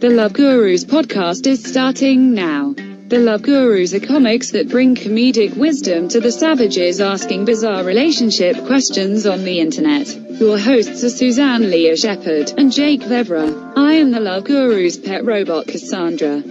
[0.00, 2.74] The Love Gurus podcast is starting now.
[3.08, 8.56] The Love Gurus are comics that bring comedic wisdom to the savages asking bizarre relationship
[8.66, 10.06] questions on the internet.
[10.40, 13.72] Your hosts are Suzanne Lea Shepherd and Jake Vevera.
[13.76, 16.42] I am the Love Gurus' pet robot Cassandra.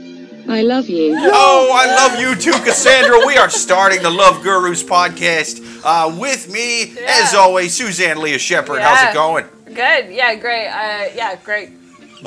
[0.49, 1.13] I love you.
[1.17, 3.25] Oh, I love you too, Cassandra.
[3.25, 7.21] we are starting the Love Gurus podcast uh, with me, Yeah.
[7.23, 8.77] as always, Suzanne Lea Shepherd.
[8.77, 8.95] Yeah.
[8.95, 9.45] How's it going?
[9.65, 10.13] Good.
[10.15, 10.67] Yeah, great.
[10.67, 11.69] Uh, yeah, great.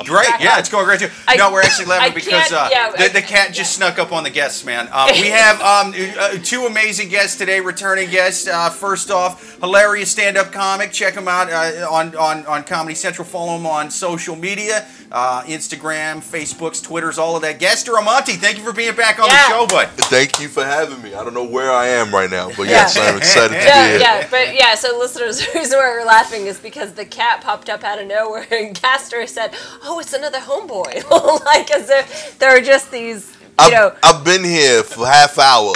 [0.05, 0.27] Great.
[0.39, 1.09] Yeah, it's going great too.
[1.27, 4.11] I- no, we're actually laughing I because uh, yeah, the, the cat just snuck up
[4.11, 4.87] on the guests, man.
[4.91, 8.47] Um, we have um, uh, two amazing guests today, returning guests.
[8.47, 10.91] Uh, first off, hilarious stand-up comic.
[10.91, 13.27] Check him out uh, on, on, on Comedy Central.
[13.27, 17.59] Follow him on social media, uh, Instagram, Facebooks, Twitters, all of that.
[17.59, 19.47] Gastor Almonte, thank you for being back on Yeah.
[19.47, 19.87] the show, bud.
[19.89, 21.13] Thank you for having me.
[21.13, 23.87] I don't know where I am right now, but yes, I'm excited to be Yeah,
[23.87, 23.99] here.
[23.99, 24.75] yeah, but yeah.
[24.75, 28.07] So, listeners, the reason why we're laughing is because the cat popped up out of
[28.07, 29.53] nowhere, and Gastor said,
[29.83, 33.95] "Oh, it's another homeboy," like as if there are just these, you I've, know.
[34.03, 35.73] I've been here for half hour.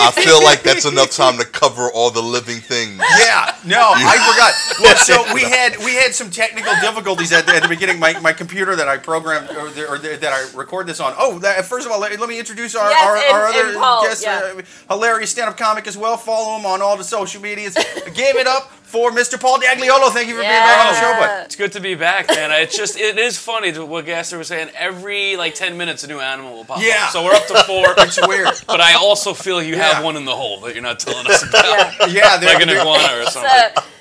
[0.00, 2.98] I feel like that's enough time to cover all the living things.
[3.18, 4.82] Yeah, no, I forgot.
[4.82, 7.98] Well, so we had we had some technical difficulties at the, at the beginning.
[7.98, 11.14] My, my computer that I programmed or, the, or the, that I record this on.
[11.18, 13.68] Oh, that, first of all, let, let me introduce our Yes, our, and- our other
[13.70, 14.52] and Paul, guest, yeah.
[14.56, 16.16] uh, hilarious stand-up comic as well.
[16.16, 17.74] Follow him on all the social medias.
[18.14, 19.38] Give it up for Mr.
[19.38, 20.10] Paul Dagliolo.
[20.10, 21.44] Thank you for being back on the show, bud.
[21.46, 22.50] It's good to be back, man.
[22.62, 24.70] It's just it is funny to what Gastor was saying.
[24.76, 27.04] Every like ten minutes, a new animal will pop Yeah.
[27.06, 27.10] up.
[27.10, 27.84] So we're up to four.
[28.06, 28.48] It's weird.
[28.66, 29.92] But I also feel you Yeah.
[29.94, 32.06] have one in the hole that you're not telling us about, Yeah.
[32.40, 33.50] Yeah, like an iguana or something.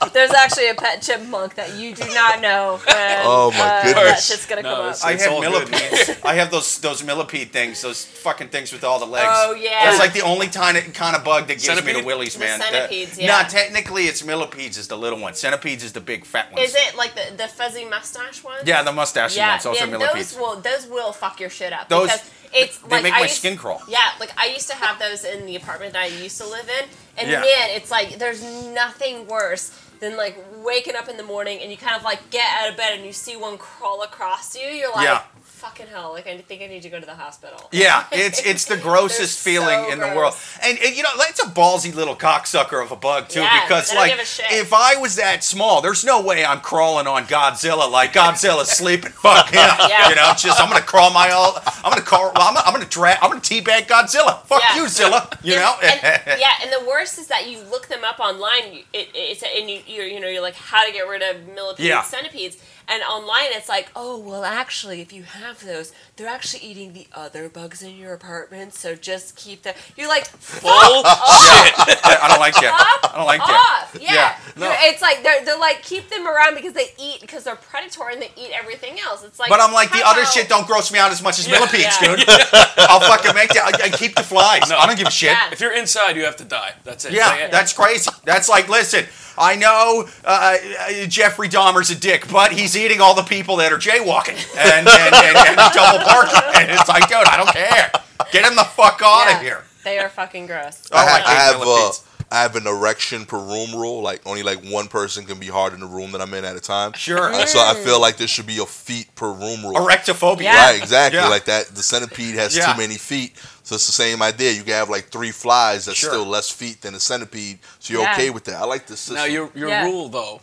[0.03, 2.79] So, there's actually a pet chipmunk that you do not know.
[2.85, 4.27] When, Oh, my uh, That goodness.
[4.27, 4.95] shit's gonna No, come up.
[4.95, 6.11] it's- I have millipedes.
[6.23, 9.27] I have those those millipede things, those fucking things with all the legs.
[9.31, 9.85] Oh, yeah.
[9.85, 12.05] That's like the only kind of, kind of bug that gives me the Centipede?
[12.05, 12.59] willies, The man.
[12.61, 13.41] centipedes, The- yeah.
[13.41, 15.33] Nah, technically it's millipedes is the little one.
[15.33, 16.69] Centipedes is the big fat ones.
[16.69, 18.57] Is it like the, the fuzzy mustache one?
[18.65, 20.31] Yeah, the mustache Yeah, ones, also yeah, millipedes.
[20.31, 21.89] those will those will fuck your shit up.
[21.89, 23.81] Those- because it's they like make I my used- skin crawl.
[23.87, 26.69] Yeah, like I used to have those in the apartment that I used to live
[26.69, 26.85] in,
[27.17, 27.41] and Yeah.
[27.41, 31.77] man, it's like there's nothing worse than like waking up in the morning and you
[31.77, 34.67] kind of like get out of bed and you see one crawl across you.
[34.67, 35.21] You're like, Yeah.
[35.65, 36.11] Fucking hell!
[36.13, 37.69] Like I think I need to go to the hospital.
[37.71, 41.41] Yeah, it's it's the grossest feeling so in the world, and, and you know it's
[41.41, 43.41] a ballsy little cocksucker of a bug too.
[43.41, 44.45] Yeah, because like, give a shit.
[44.51, 49.11] if I was that small, there's no way I'm crawling on Godzilla like Godzilla's sleeping.
[49.11, 49.65] Fuck him.
[49.95, 50.09] Yeah.
[50.09, 51.57] You know, it's just I'm gonna crawl my all.
[51.83, 52.31] I'm gonna crawl.
[52.35, 53.17] I'm gonna, I'm gonna drag.
[53.21, 54.41] I'm gonna teabag Godzilla.
[54.45, 54.81] Fuck Yeah.
[54.81, 55.29] you, Zilla.
[55.43, 55.75] You know.
[55.81, 55.99] And,
[56.39, 58.83] yeah, and the worst is that you look them up online.
[58.93, 62.07] It, it's and you you you know you're like how to get rid of millipedes,
[62.07, 62.57] centipedes,
[62.87, 67.07] and online it's like oh well actually if you have those they're actually eating the
[67.13, 69.73] other bugs in your apartment so just keep them.
[69.97, 71.73] You're like Full shit.
[72.05, 73.09] I, I don't like that.
[73.13, 73.89] I don't like that.
[73.99, 74.73] Yeah, Yeah, no.
[74.79, 78.21] It's like they're they're like keep them around because they eat because they're predatory and
[78.21, 79.23] they eat everything else.
[79.23, 81.39] It's like But I'm like the other about- shit don't gross me out as much
[81.39, 82.15] as millipedes, Yeah.
[82.15, 82.25] dude.
[82.77, 83.79] I'll fucking make that.
[83.81, 84.69] I, I keep the flies.
[84.69, 84.77] No.
[84.77, 85.31] I don't give a shit.
[85.31, 85.49] Yeah.
[85.51, 86.73] If you're inside, you have to die.
[86.83, 87.13] That's it.
[87.13, 88.09] Yeah, Like, that's crazy.
[88.23, 89.05] That's like, listen,
[89.37, 93.71] I know uh, uh, Jeffrey Dahmer's a dick, but he's eating all the people that
[93.73, 96.39] are jaywalking and, and, and, and double parking.
[96.55, 97.91] And it's like, dude, I don't care.
[98.31, 99.35] Get him the fuck out Yeah.
[99.37, 99.63] of here.
[99.83, 100.87] They are fucking gross.
[100.91, 101.91] Oh, I, I ha- hate I have uh.
[102.31, 104.01] I have an erection per room rule.
[104.01, 106.55] Like only like one person can be hard in the room that I'm in at
[106.55, 106.93] a time.
[106.93, 107.31] Sure.
[107.31, 109.75] And so I feel like there should be a feet per room rule.
[109.75, 110.41] Erectophobia.
[110.41, 110.55] Yeah.
[110.71, 111.19] Right, exactly.
[111.19, 111.27] Yeah.
[111.27, 112.73] Like that, the centipede has Yeah.
[112.73, 114.51] too many feet, so it's the same idea.
[114.53, 116.11] You can have like three flies that's Sure.
[116.11, 118.13] still less feet than a centipede, so you're Yeah.
[118.13, 118.55] okay with that.
[118.61, 119.15] I like this system.
[119.17, 119.83] Now your your Yeah.
[119.85, 120.39] rule though,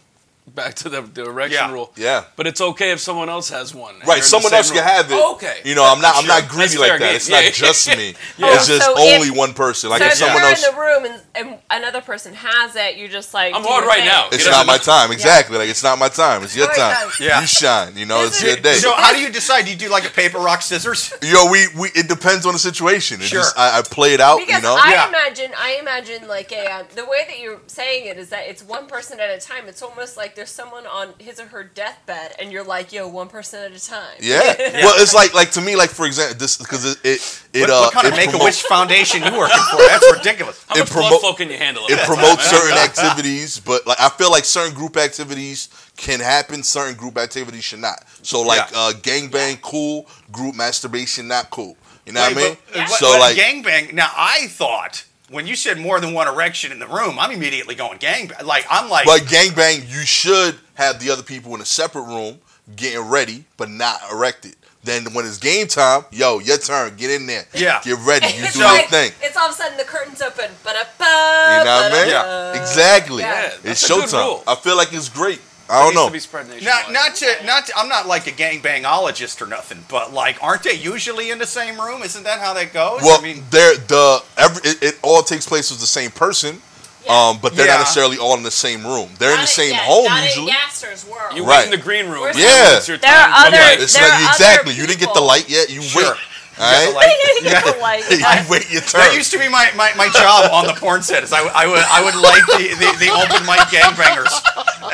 [0.47, 1.73] back to the, the erection Yeah.
[1.73, 1.93] rule.
[1.97, 3.95] yeah, But it's okay if someone else has one.
[3.95, 4.25] and you're in right.
[4.25, 5.15] Someone same else can have it.
[5.15, 5.61] Oh, okay.
[5.65, 6.17] You know, I'm not.
[6.17, 6.41] I'm Sure.
[6.41, 6.99] not greedy like that.
[6.99, 7.17] game.
[7.17, 7.41] It's Yeah.
[7.41, 8.15] not just me.
[8.39, 8.55] Yeah.
[8.55, 9.89] It's just So only if- one person.
[9.91, 10.67] Like so if if someone you're else.
[10.67, 13.85] in the room and, and another person has it, you're just like I'm do hard
[13.87, 14.07] right thing.
[14.09, 14.29] now.
[14.33, 15.11] It's Get not my of time.
[15.13, 15.57] Exactly.
[15.59, 16.43] Like it's not my time.
[16.43, 17.11] It's your Right time.
[17.21, 17.41] Yeah.
[17.41, 17.97] You shine.
[17.97, 18.75] You know, it's your day.
[18.75, 19.65] So how do you decide?
[19.65, 21.15] Do you do like a paper, rock, scissors?
[21.23, 23.21] Yo, we, we it depends on the situation.
[23.21, 23.41] It Sure.
[23.41, 24.39] just I, I play it out.
[24.41, 24.77] Because you know.
[24.79, 28.47] I imagine, I imagine like a uh, the way that you're saying it is that
[28.49, 29.69] it's one person at a time.
[29.69, 33.29] It's almost like there's someone on his or her deathbed, and you're like, yo, one
[33.29, 34.17] person at a time.
[34.21, 34.41] Yeah.
[34.83, 37.71] Well, it's like like to me like for example this because it it, it What,
[37.71, 39.77] uh what kind of it Make a Wish Foundation you working for?
[39.79, 40.65] That's ridiculous.
[40.69, 41.85] How it much blood promote- flow can you handle?
[41.89, 42.59] it promotes time?
[42.61, 47.65] certain activities, but like I feel like certain group activities can happen, certain group activities
[47.65, 48.03] should not.
[48.23, 48.79] So like Yeah.
[48.79, 51.77] uh gangbang cool, group masturbation not cool.
[52.07, 52.57] You know Wait, what I mean?
[52.67, 52.87] but- Yeah.
[52.87, 53.93] So but like gangbang.
[53.93, 57.75] Now I thought when you said more than one erection in the room, I'm immediately
[57.75, 58.45] going gangbang.
[58.45, 62.39] Like I'm like, but gangbang you should have the other people in a separate room
[62.77, 64.55] getting ready but not erected.
[64.85, 66.97] Then when it's game time, yo, your turn.
[66.97, 67.45] Get in there.
[67.55, 67.81] Yeah.
[67.85, 68.27] Get ready.
[68.27, 69.13] You it's do your thing.
[69.23, 70.51] It's all of a sudden the curtains open.
[70.65, 72.07] Ba-da-ba, You know what I mean?
[72.13, 72.61] ba-da-ba.
[72.61, 73.23] Exactly.
[73.23, 73.43] Yeah.
[73.43, 74.43] Yeah, It's that's a good showtime.
[74.49, 75.41] I feel like it's great.
[75.71, 76.07] I don't know.
[76.09, 76.93] to be spread Not, nationwide.
[76.93, 77.67] not to, not.
[77.67, 81.47] To, I'm not like a gangbangologist or nothing, but like, aren't they usually in the
[81.47, 82.03] same room?
[82.03, 83.03] Isn't that how that goes?
[83.03, 84.22] Well, I mean, they're the every
[84.65, 86.61] it, it all takes place with the same person,
[87.05, 87.29] Yeah.
[87.31, 87.73] um, but they're Yeah.
[87.75, 89.11] not necessarily all in the same room.
[89.19, 90.49] They're in the in- same yeah, home not usually.
[90.49, 91.37] in Gastor's world.
[91.37, 91.59] You Right.
[91.59, 92.21] wait in the green room.
[92.23, 92.79] Where's- Yeah.
[92.97, 93.81] There are other- right.
[93.81, 94.73] It's There like are exactly.
[94.73, 95.71] other You didn't get the light yet.
[95.71, 96.03] You Sure.
[96.13, 96.21] wait.
[96.63, 96.95] All right.
[96.95, 97.11] like,
[97.43, 97.59] Yeah.
[97.83, 99.03] like, you wait your turn.
[99.03, 101.25] that used to be my, my, my job on the porn set.
[101.25, 104.31] Is I, I would I would light the, the, the open mic gangbangers,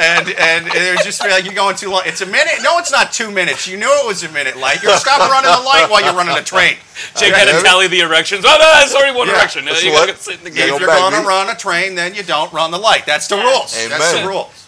[0.00, 2.02] and and it would just be like you're going too long.
[2.06, 2.64] It's a minute.
[2.64, 3.68] No, it's not two minutes.
[3.68, 4.82] You knew it was a minute light.
[4.82, 6.76] You're stop running the light while you're running the train.
[7.16, 8.44] Jake had to tally the erections.
[8.46, 9.36] Oh no, that's already one Yeah.
[9.36, 9.64] erection.
[9.66, 10.74] That's you what- gotta sit in the Yeah, game.
[10.74, 13.04] If go you're going to run a train, then you don't run the light.
[13.06, 13.44] That's the Yeah.
[13.44, 13.72] rules.
[13.88, 14.28] That's the Amen.
[14.28, 14.64] rules.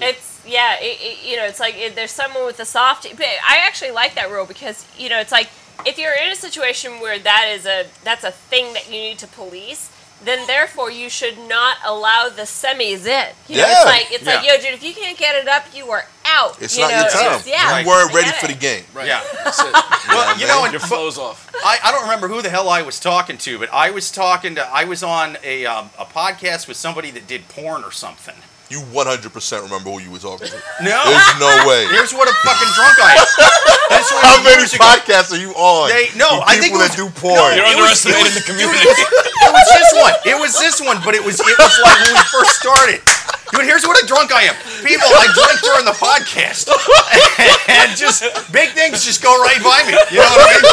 [0.00, 3.06] It's yeah, it, it, you know, it's like it, there's someone with a soft.
[3.16, 5.48] But I actually like that rule because you know, it's like
[5.86, 9.18] if you're in a situation where that is a that's a thing that you need
[9.18, 9.90] to police,
[10.24, 13.34] then therefore you should not allow the semis in.
[13.48, 13.76] You know, Yeah.
[13.76, 16.60] it's like it's like yo, dude, if you can't get it up, you are out.
[16.62, 17.24] It's you not know, your time.
[17.24, 18.84] just- yeah, you weren't ready for the game.
[18.94, 19.06] Right.
[19.08, 19.22] Yeah.
[19.44, 19.62] That's.
[19.62, 21.50] Well, you know, and Your flow's off.
[21.64, 24.54] I, I don't remember who the hell I was talking to, but I was talking
[24.54, 28.36] to I was on a um, a podcast with somebody that did porn or something.
[28.74, 29.22] You 100%
[29.62, 30.58] remember who you were talking to.
[30.82, 31.86] No, There's no way.
[31.94, 33.26] here's what a fucking drunk I am.
[33.94, 34.82] This was How many years ago.
[34.82, 35.94] podcasts are you on?
[35.94, 37.38] They- no, I think people it that was- do porn.
[37.38, 38.82] no, You're It was- underestimating was- the community.
[38.82, 40.14] It was this one.
[40.26, 42.98] It was this one, but it was it was like when we first started.
[43.54, 44.56] Dude, here's what a drunk I am.
[44.82, 46.66] People, I drink during the podcast,
[47.70, 49.94] and just big things just go right by me.
[50.10, 50.64] You know what I mean?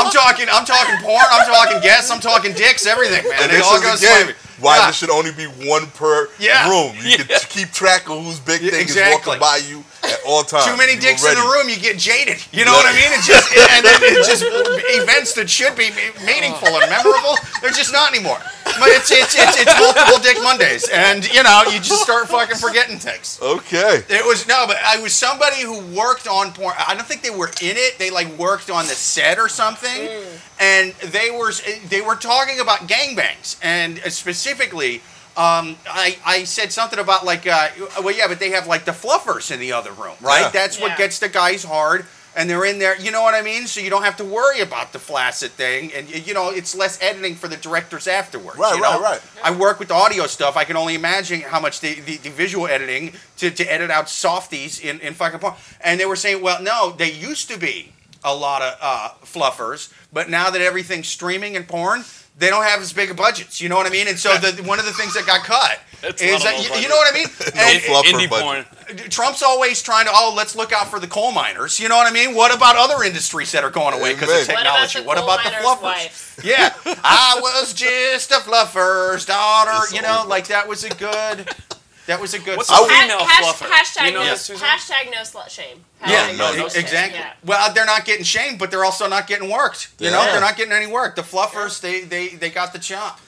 [0.00, 3.36] I'm talking, I'm talking porn, I'm talking guests, I'm talking dicks, everything, man.
[3.44, 4.34] And It all is goes the by me.
[4.60, 4.84] Why Yeah.
[4.84, 6.68] there should only be one per Yeah.
[6.70, 6.94] room.
[6.96, 7.24] You Yeah.
[7.24, 9.20] can keep track of whose big thing exactly.
[9.20, 10.66] is walking by you at all times.
[10.66, 12.42] Too many dicks were in the room, you get jaded.
[12.52, 13.10] You know what I mean?
[13.12, 15.90] It's just and then it's just events that should be
[16.26, 17.36] meaningful and memorable.
[17.60, 18.40] They're just not anymore.
[18.78, 22.56] But it's it's it's, it's multiple dick Mondays, and you know you just start fucking
[22.56, 23.38] forgetting things.
[23.40, 24.02] Okay.
[24.08, 26.74] It was no, but I was somebody who worked on porn.
[26.78, 27.98] I don't think they were in it.
[27.98, 30.40] They like worked on the set or something, mm.
[30.60, 31.52] and they were
[31.88, 35.02] they were talking about gangbangs, and uh, specifically.
[35.36, 37.68] Um, I, I said something about like uh,
[38.02, 40.50] well yeah but they have like the fluffers in the other room right Yeah.
[40.50, 40.96] that's what Yeah.
[40.98, 43.90] gets the guys hard and they're in there you know what I mean so you
[43.90, 47.48] don't have to worry about the flaccid thing and you know it's less editing for
[47.48, 49.02] the directors afterwards Right, you right, know?
[49.02, 49.20] right.
[49.42, 50.56] I work with the audio stuff.
[50.56, 54.08] I can only imagine how much the, the, the visual editing to, to edit out
[54.08, 55.54] softies in, in fucking porn.
[55.80, 57.92] And they were saying, well, no, they used to be
[58.22, 62.04] a lot of uh, fluffers, but now that everything's streaming and porn,
[62.36, 63.60] they don't have as big of budgets.
[63.60, 64.08] You know what I mean?
[64.08, 66.88] And so the, one of the things that got cut That's is that, you, you
[66.88, 67.28] know what I mean?
[67.54, 68.64] No And- fluffer Indie porn.
[69.08, 71.80] Trump's always trying to, oh, let's look out for the coal miners.
[71.80, 72.34] You know what I mean?
[72.34, 75.00] What about other industries that are going away because of technology?
[75.00, 75.82] What about the coal fluffers?
[75.82, 76.40] miners' wives?
[76.44, 79.70] Yeah, I was just a fluffer's daughter.
[79.84, 80.28] It's you know, over.
[80.28, 81.48] like that was a good.
[82.06, 82.56] That was a good.
[82.58, 82.84] What's song.
[82.84, 83.66] a female Hash- fluffer?
[83.70, 85.84] Hashtag, You know no, this, hashtag no slut shame.
[86.06, 87.18] yeah, no, no, no exactly.
[87.18, 87.32] yeah.
[87.44, 89.90] Well, they're not getting shamed, but they're also not getting worked.
[89.98, 91.16] You know, they're not getting any work.
[91.16, 93.20] The fluffers, they they they got the chop.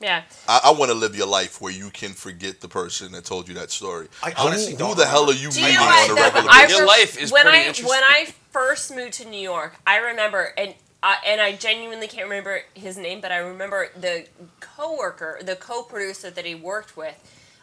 [0.00, 0.22] Yeah.
[0.48, 3.48] I, I want to live your life where you can forget the person that told
[3.48, 4.08] you that story.
[4.22, 5.88] I who, honestly who don't Who the hell are you Do you meeting know on
[5.88, 6.10] what?
[6.10, 6.78] a regular basis?
[6.78, 7.88] Your life is when pretty I interesting.
[7.88, 12.24] when I first moved to New York, I remember and uh, and I genuinely can't
[12.24, 14.26] remember his name, but I remember the
[14.60, 17.14] coworker, the co-producer that he worked with.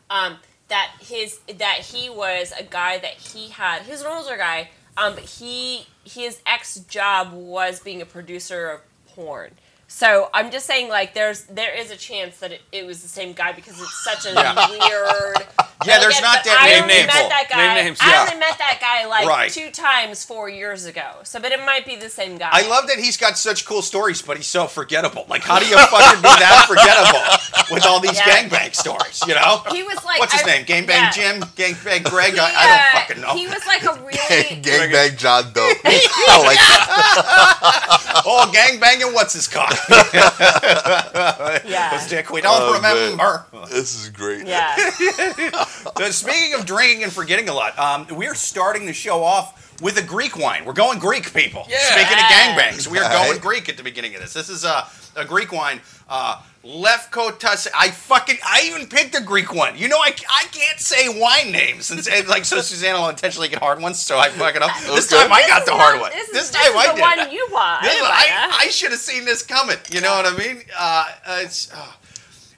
[0.10, 0.38] Um,
[0.70, 3.84] that his that he was a guy that he had.
[3.84, 8.70] He was an older guy, um, but he his ex job was being a producer
[8.70, 9.52] of porn.
[9.88, 13.08] So I'm just saying, like, there's there is a chance that it, it was the
[13.08, 14.34] same guy because it's such a
[14.70, 15.48] weird.
[15.86, 17.76] Yeah, there's not but that I many only met that guy.
[17.76, 19.52] Name names, I only met that guy like Right.
[19.52, 21.06] two times four years ago.
[21.24, 22.50] So, but it might be the same guy.
[22.52, 25.26] I love that he's got such cool stories, but he's so forgettable.
[25.30, 28.26] Like, how do you fucking be that forgettable with all these Yeah.
[28.48, 29.22] gangbang stories?
[29.28, 29.62] You know?
[29.72, 30.66] He was like, What's his I- name?
[30.66, 31.12] Gangbang yeah.
[31.12, 31.42] Jim?
[31.56, 32.34] Gangbang Greg?
[32.34, 33.34] He, I, I uh, don't fucking know.
[33.36, 34.62] He was like a really.
[34.62, 35.62] Gangbang John Doe.
[35.86, 38.24] I like that.
[38.26, 39.76] oh, gangbanging, what's his cock?
[41.66, 41.98] yeah.
[42.00, 43.68] His dick, we don't Oh, man.
[43.70, 44.48] This is great.
[44.48, 44.74] Yeah.
[45.98, 49.98] Uh, Speaking of drinking and forgetting a lot, um, we're starting the show off with
[49.98, 50.66] a Greek wine.
[50.66, 51.66] We're going Greek, people.
[51.70, 51.78] Yeah.
[51.80, 53.42] Speaking of gangbangs, we are going Alright.
[53.42, 54.34] Greek at the beginning of this.
[54.34, 55.80] This is a, a Greek wine.
[56.10, 57.68] Uh, Lefkotas.
[57.76, 58.38] I fucking.
[58.46, 59.78] I even picked a Greek one.
[59.78, 61.92] You know, I, I can't say wine names.
[61.92, 64.72] And, say- like, so Susanna will intentionally get hard ones, so I fuck it up.
[64.82, 65.22] This Okay.
[65.24, 66.12] time I got the is hard not- one.
[66.12, 67.02] This, is, This this time is I the did.
[67.28, 67.82] one you bought.
[67.84, 69.78] This I is- didn't buy I, should have seen this coming.
[69.90, 70.64] You know what I mean?
[70.78, 71.86] Uh, uh, it's uh,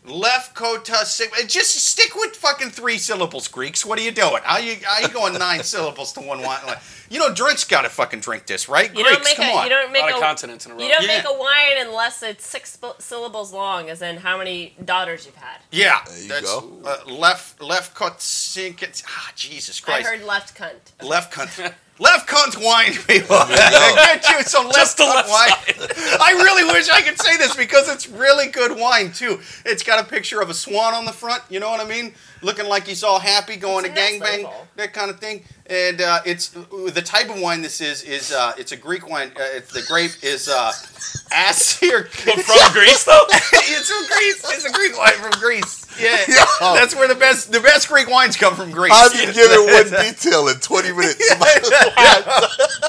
[0.10, 1.06] left kota.
[1.06, 3.86] sig- uh, Just stick with fucking three syllables, Greeks.
[3.86, 4.42] What are you doing?
[4.44, 6.60] How you how you going nine syllables to one wine?
[6.66, 8.90] Like, you know, drinks got to fucking drink this, right?
[8.96, 9.64] You Greeks, don't make come a on.
[9.64, 10.82] you don't a make lot of a continents in a row.
[10.84, 11.18] you don't Yeah.
[11.18, 15.60] make a wine unless it's six syllables long, as in how many daughters you've had.
[15.72, 16.82] yeah, There you that's go.
[16.86, 20.06] Uh, left left kot think it's ah Jesus Christ!
[20.08, 21.06] I heard left cunt.
[21.08, 21.74] Left cunt.
[22.00, 23.36] Left cunt wine, people.
[23.38, 23.96] you go.
[23.96, 25.88] Get you some left Just the cunt left wine.
[26.22, 29.40] I really wish I could say this because it's really good wine too.
[29.66, 31.44] It's got a picture of a swan on the front.
[31.50, 32.14] You know what I mean?
[32.42, 34.68] Looking like he's all happy, going It's to a nice gangbang, label.
[34.78, 35.44] that kind of thing.
[35.66, 39.30] And uh, it's the type of wine this is is uh, it's a Greek wine.
[39.38, 40.72] Uh, it's, the grape is uh,
[41.50, 42.04] Assir.
[42.26, 43.26] But from Greece though.
[43.30, 44.46] it's from Greece.
[44.56, 45.86] It's a Greek wine from Greece.
[46.00, 46.74] Yeah, Yo.
[46.74, 48.94] that's where the best the best Greek wines come from Greece.
[48.94, 51.34] How do you give it one detail in 20 minutes?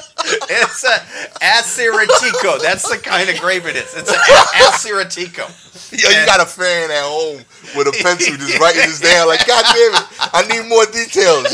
[0.51, 0.99] It's a
[1.39, 2.59] Assyrtiko.
[2.61, 3.93] That's the kind of grape it is.
[3.95, 4.19] It's an
[4.67, 5.47] Assyrtiko.
[5.91, 7.43] Yo, you got a fan at home
[7.75, 9.27] with a pencil just writing this down.
[9.27, 10.05] Like, God damn it,
[10.35, 11.47] I need more details.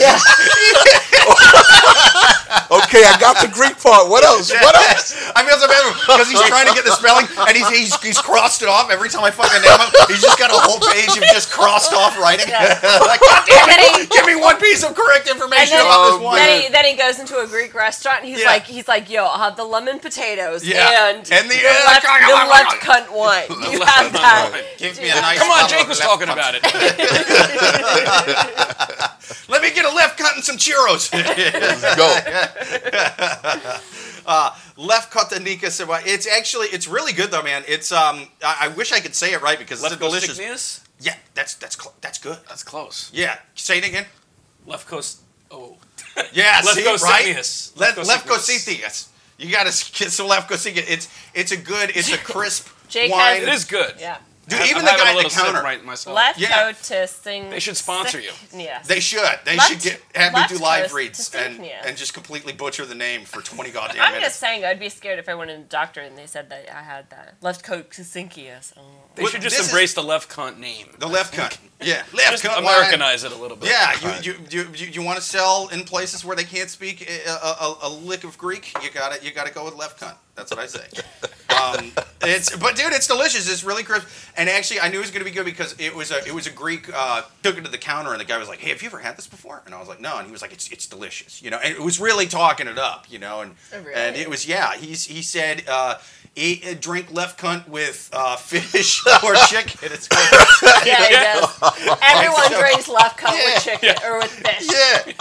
[2.81, 4.09] okay, I got the Greek part.
[4.09, 4.49] What else?
[4.53, 5.13] What else?
[5.35, 8.17] I feel so bad because he's trying to get the spelling and he's, he's he's
[8.21, 9.89] crossed it off every time I fucking name him.
[10.07, 12.47] He's just got a whole page of just crossed off writing.
[12.51, 16.13] like, God damn And then it, give me one piece of correct information then, about
[16.13, 16.37] this wine.
[16.41, 18.53] then he then he goes into a Greek restaurant and he's Yeah.
[18.53, 21.10] like he's like yo I'll have the lemon potatoes Yeah.
[21.10, 23.46] and And the- the left, the left cunt wine.
[23.72, 24.63] You have that.
[24.77, 25.39] Give me a nice.
[25.39, 26.34] Come on, bottle Jake of was left talking cunt.
[26.34, 26.63] about it.
[29.50, 31.12] Let me get a left cut and some churros.
[31.13, 32.08] Let's go.
[34.77, 36.01] left cut the Nika Sabai.
[36.06, 37.63] It's actually it's really good though, man.
[37.67, 40.38] It's um I, I wish I could say it right because Left it's Coast delicious.
[40.39, 40.82] Igneous?
[41.00, 42.38] Yeah, that's that's cl- that's good.
[42.48, 43.10] That's close.
[43.13, 44.06] Yeah, say it again.
[44.65, 45.22] Left Coast.
[45.51, 45.77] Oh.
[46.33, 47.25] Yeah, Left see, Coast right?
[47.27, 47.74] Igneous.
[47.77, 49.07] Left, Left left Coast Cositias.
[49.38, 50.86] You gotta get some left Cositias.
[50.89, 51.91] It's it's a good.
[51.95, 53.41] It's a crisp Jake wine.
[53.43, 53.95] It is good.
[54.00, 54.17] Yeah.
[54.47, 55.62] Dude, I'm- even I'm the guy a at little the counter.
[55.62, 56.15] right myself.
[56.15, 56.71] Left Yeah.
[56.71, 57.50] to sing.
[57.50, 58.31] They should sponsor you.
[58.55, 58.88] Yes.
[58.88, 59.21] They should.
[59.43, 62.95] They Left- should get have me do live reads and and just completely butcher the
[62.95, 64.29] name for twenty goddamn I'm minutes.
[64.29, 66.74] just saying, I'd be scared if I went to the doctor and they said that
[66.74, 68.71] I had that left coat Kasinkias.
[68.77, 68.81] Oh.
[69.17, 70.88] They Well, should just this is- embrace the left cunt name.
[71.00, 71.57] The left cut.
[71.79, 72.63] Yeah, left Just cut.
[72.63, 72.74] wine.
[72.74, 73.69] Americanize it a little bit.
[73.69, 73.93] Yeah,
[74.24, 77.29] you you, you, you, you want to sell in places where they can't speak a,
[77.29, 78.74] a, a lick of Greek?
[78.83, 80.15] You got to You got to go with left cunt.
[80.33, 80.88] That's what I say.
[81.55, 81.91] um,
[82.24, 83.47] it's but dude, it's delicious.
[83.47, 84.07] It's really crisp.
[84.36, 86.47] And actually, I knew it was gonna be good because it was a it was
[86.47, 86.89] a Greek.
[86.91, 88.97] Uh, took it to the counter, and the guy was like, "Hey, have you ever
[88.97, 91.43] had this before?" And I was like, "No." And he was like, "It's it's delicious,"
[91.43, 91.59] you know.
[91.63, 93.41] And it was really talking it up, you know.
[93.41, 93.93] And Oh, really?
[93.93, 94.74] and it was yeah.
[94.75, 95.62] He's he said.
[95.67, 96.00] Uh,
[96.38, 99.89] Eat, uh, drink left cunt with uh, fish or chicken.
[99.91, 100.08] It's
[100.86, 101.98] Yeah, he does.
[102.03, 103.46] Everyone drinks left cunt Yeah.
[103.56, 104.67] with chicken or with fish.
[104.72, 105.13] Yeah.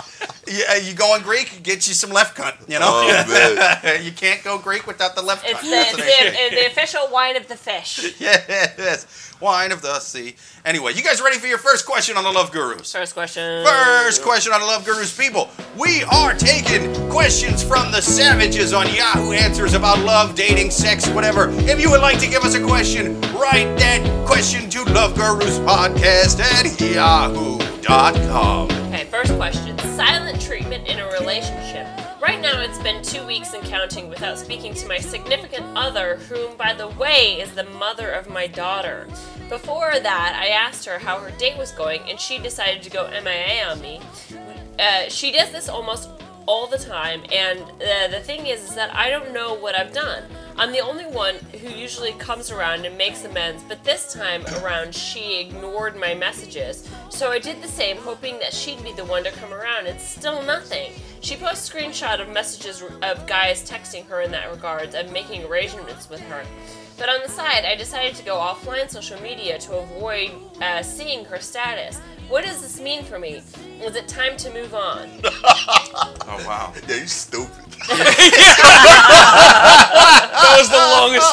[0.48, 1.62] Yeah, you going Greek?
[1.62, 2.54] Get you some left cunt.
[2.68, 5.62] You know, Oh, you can't go Greek without the left It's cunt.
[5.62, 8.14] the, it's what the, the official wine of the fish.
[8.20, 10.36] yes, wine of the sea.
[10.64, 12.92] Anyway, you guys ready for your first question on the Love Gurus?
[12.92, 13.64] First question.
[13.64, 15.50] First question on the Love Gurus, people.
[15.78, 21.50] We are taking questions from the savages on Yahoo Answers about love, dating, sex, whatever.
[21.50, 25.58] If you would like to give us a question, write that question to Love Gurus
[25.60, 28.70] Podcast at yahoo.com.
[28.88, 29.78] Okay, first question.
[29.78, 31.86] Silent treatment in a relationship.
[32.26, 36.56] Right now, it's been two weeks and counting without speaking to my significant other, whom,
[36.56, 39.06] by the way, is the mother of my daughter.
[39.48, 43.08] Before that, I asked her how her date was going, and she decided to go
[43.08, 44.00] MIA on me.
[44.76, 46.10] Uh, she does this almost
[46.46, 49.92] all the time, and uh, the thing is, is that I don't know what I've
[49.92, 50.24] done.
[50.58, 54.94] I'm the only one who usually comes around and makes amends, but this time around
[54.94, 56.88] she ignored my messages.
[57.10, 59.86] So I did the same, hoping that she'd be the one to come around.
[59.86, 60.92] It's still nothing.
[61.20, 66.08] She posts screenshot of messages of guys texting her in that regards and making arrangements
[66.08, 66.42] with her.
[66.96, 70.30] But on the side, I decided to go offline social media to avoid
[70.62, 72.00] uh, seeing her status.
[72.30, 73.42] What does this mean for me?
[73.82, 75.10] Is it time to move on?
[76.28, 76.72] Oh, wow.
[76.88, 77.52] Yeah, you stupid.
[80.56, 81.28] That was the longest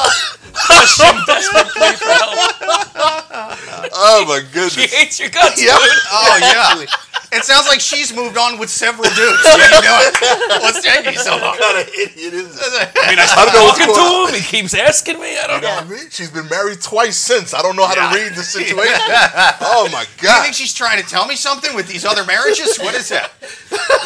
[0.68, 1.16] question.
[1.24, 2.36] Desperate plea for help.
[3.96, 4.74] Oh my goodness.
[4.76, 4.94] She goodness.
[5.00, 5.78] hates your guts, Yeah.
[5.78, 5.98] dude.
[6.12, 6.86] Oh, yeah.
[7.34, 9.42] It sounds like she's moved on with several dudes.
[9.44, 10.62] What are you doing?
[10.62, 11.58] What's taking you so long?
[11.58, 12.72] What kind of idiot is this?
[12.72, 14.28] I mean, I I started don't know what's talking going on.
[14.30, 14.42] to him.
[14.42, 15.36] He keeps asking me.
[15.38, 15.74] I don't You know.
[15.80, 16.10] know what I mean?
[16.10, 17.52] She's been married twice since.
[17.54, 18.10] I don't know how Yeah.
[18.10, 19.00] to read the situation.
[19.66, 20.20] Oh my god!
[20.20, 22.78] Do you think she's trying to tell me something with these other marriages?
[22.78, 23.30] What is that?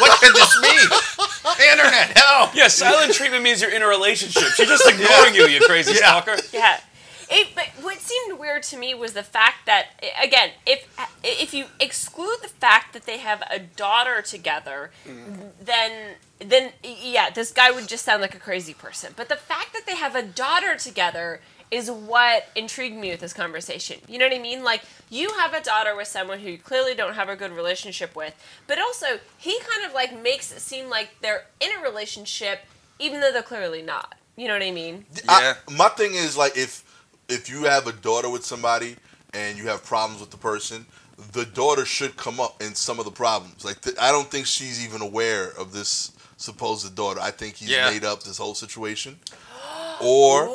[0.00, 0.88] What could this mean?
[1.58, 2.54] The internet, help!
[2.54, 4.44] Yeah, silent treatment means you're in a relationship.
[4.56, 5.98] She's just ignoring you, you crazy Yeah.
[6.22, 6.36] stalker.
[6.52, 6.80] Yeah.
[7.30, 9.88] It, but what seemed weird to me was the fact that
[10.22, 10.88] again, if
[11.22, 14.90] if you exclude the fact that they have a daughter together,
[15.60, 19.12] then then yeah, this guy would just sound like a crazy person.
[19.16, 23.34] But the fact that they have a daughter together is what intrigued me with this
[23.34, 23.98] conversation.
[24.08, 24.64] You know what I mean?
[24.64, 28.16] Like you have a daughter with someone who you clearly don't have a good relationship
[28.16, 28.34] with,
[28.66, 32.60] but also he kind of like makes it seem like they're in a relationship
[32.98, 34.14] even though they're clearly not.
[34.36, 35.04] You know what I mean?
[35.28, 36.84] I, my thing is like if
[37.28, 38.96] if you have a daughter with somebody
[39.34, 40.86] and you have problems with the person,
[41.32, 43.64] the daughter should come up in some of the problems.
[43.64, 47.20] Like th- I don't think she's even aware of this supposed daughter.
[47.20, 47.90] I think he's Yeah.
[47.90, 49.18] made up this whole situation,
[50.00, 50.46] or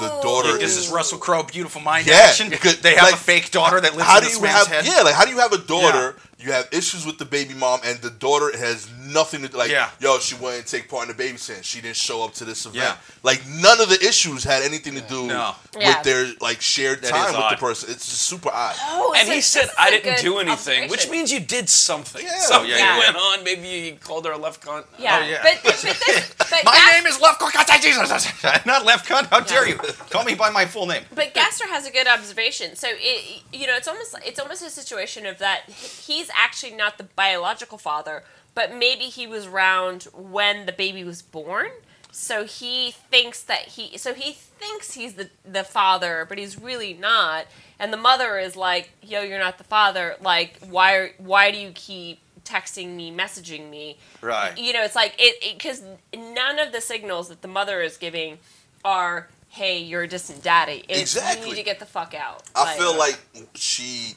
[0.00, 0.86] the daughter This is.
[0.86, 2.50] is Russell Crowe, beautiful mind Yeah, action.
[2.80, 4.84] They have like, a fake daughter that lives how in do this you man's have
[4.84, 4.86] head.
[4.96, 7.80] yeah like how do you have a daughter you have issues with the baby mom
[7.84, 9.56] and the daughter has nothing to do.
[9.56, 9.90] like Yeah.
[10.00, 12.76] yo she wouldn't take part in the babysitting she didn't show up to this event
[12.84, 12.96] Yeah.
[13.22, 15.54] like none of the issues had anything to do No.
[15.74, 16.02] with Yeah.
[16.02, 17.52] their like shared That time with odd.
[17.52, 20.38] the person it's just super odd Oh, And so he this said, "I didn't do
[20.38, 22.24] anything," which means you did something.
[22.24, 22.38] Yeah.
[22.40, 23.44] Something Yeah, yeah, went on.
[23.44, 24.84] Maybe you called her a left cunt.
[24.98, 25.40] Yeah, Oh, yeah.
[25.42, 28.26] but, but this, but My Gas- name is Left Cunt Jesus.
[28.66, 29.26] Not Left Cunt.
[29.28, 29.76] How dare you?
[30.10, 31.04] Call me by my full name.
[31.14, 32.74] But Gastor has a good observation.
[32.76, 36.98] So it, you know, it's almost it's almost a situation of that he's actually not
[36.98, 38.24] the biological father,
[38.54, 41.70] but maybe he was around when the baby was born.
[42.14, 46.92] So he thinks that he so he thinks he's the the father, but he's really
[46.92, 47.46] not.
[47.78, 50.16] And the mother is like, "Yo, you're not the father.
[50.20, 54.56] Like, why why do you keep texting me, messaging me?" Right.
[54.58, 55.82] you know, it's like it because
[56.14, 58.38] none of the signals that the mother is giving
[58.84, 61.48] are, "Hey, you're a distant daddy." It's, Exactly.
[61.48, 62.42] You need to get the fuck out.
[62.54, 63.18] i feel like
[63.54, 64.16] she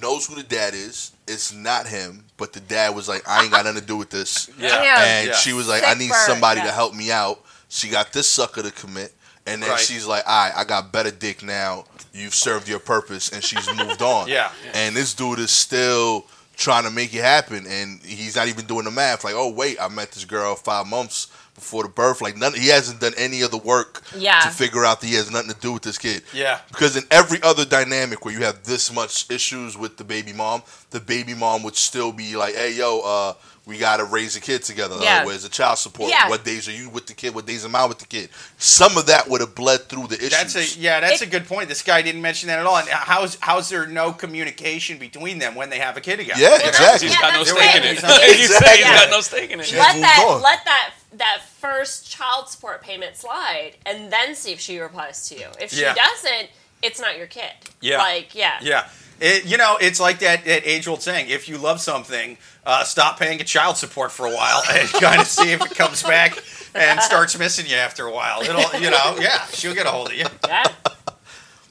[0.00, 3.50] knows who the dad is it's not him but the dad was like i ain't
[3.52, 4.82] got nothing to do with this Yeah.
[4.82, 5.04] Yeah.
[5.04, 5.34] and Yeah.
[5.34, 6.66] she was like, Sick "I need bird, somebody yeah.
[6.66, 9.12] to help me out." She got this sucker to commit,
[9.46, 9.80] and then Right.
[9.80, 11.84] she's like, "All right, I got better dick now.
[12.12, 14.28] You've served your purpose," and she's moved on.
[14.36, 14.50] Yeah.
[14.74, 18.84] And this dude is still trying to make it happen, and he's not even doing
[18.84, 19.24] the math.
[19.24, 22.68] Like, "Oh wait, I met this girl five months." Before the birth, like none, he
[22.68, 24.40] hasn't done any of the work Yeah.
[24.40, 26.22] to figure out that he has nothing to do with this kid.
[26.32, 26.60] Yeah.
[26.68, 30.62] Because in every other dynamic where you have this much issues with the baby mom,
[30.90, 34.62] the baby mom would still be like, "Hey, yo, uh, we gotta raise a kid
[34.64, 34.96] together.
[35.00, 35.22] Yeah.
[35.22, 36.10] Uh, where's the child support?
[36.10, 36.28] Yeah.
[36.28, 37.32] What days are you with the kid?
[37.34, 38.28] What days am I with the kid?"
[38.58, 40.30] Some of that would have bled through the issues.
[40.30, 40.98] That's a yeah.
[41.00, 41.68] That's It- a good point.
[41.68, 42.76] This guy didn't mention that at all.
[42.78, 46.40] And how's how's there no communication between them when they have a kid together?
[46.40, 46.68] Yeah, You know?
[46.68, 47.08] exactly.
[47.08, 47.92] He's got no stake in it.
[47.94, 48.94] He's not- He's saying he's Yeah.
[48.94, 49.72] got no stake in it.
[49.72, 50.42] Let that on.
[50.42, 55.38] let that that first child support payment slide, and then see if she replies to
[55.38, 55.46] you.
[55.60, 55.94] If she Yeah.
[55.94, 56.48] doesn't,
[56.82, 57.52] it's not your kid.
[57.80, 57.98] Yeah.
[57.98, 58.58] Like yeah.
[58.62, 58.88] Yeah.
[59.20, 62.82] It, you know, it's like that, that age old saying if you love something, uh,
[62.84, 66.02] stop paying a child support for a while and kind of see if it comes
[66.02, 66.36] back
[66.74, 68.42] and starts missing you after a while.
[68.42, 70.24] It'll, you know, yeah, she'll get a hold of you.
[70.48, 70.64] Yeah.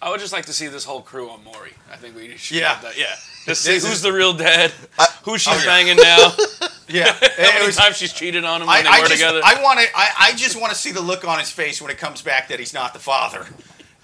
[0.01, 1.73] I would just like to see this whole crew on Maury.
[1.91, 2.73] I think we should Yeah.
[2.73, 2.97] have that.
[2.97, 3.13] Yeah.
[3.45, 4.71] Just see who's is- the real dad,
[5.23, 5.65] who she's Oh, yeah.
[5.65, 6.31] banging now,
[6.87, 7.11] Yeah.
[7.11, 9.13] how It many was- times she's cheated on him I, when they I were just,
[9.19, 9.41] together.
[9.43, 9.85] I want to.
[9.95, 12.49] I, I just want to see the look on his face when it comes back
[12.49, 13.47] that he's not the father.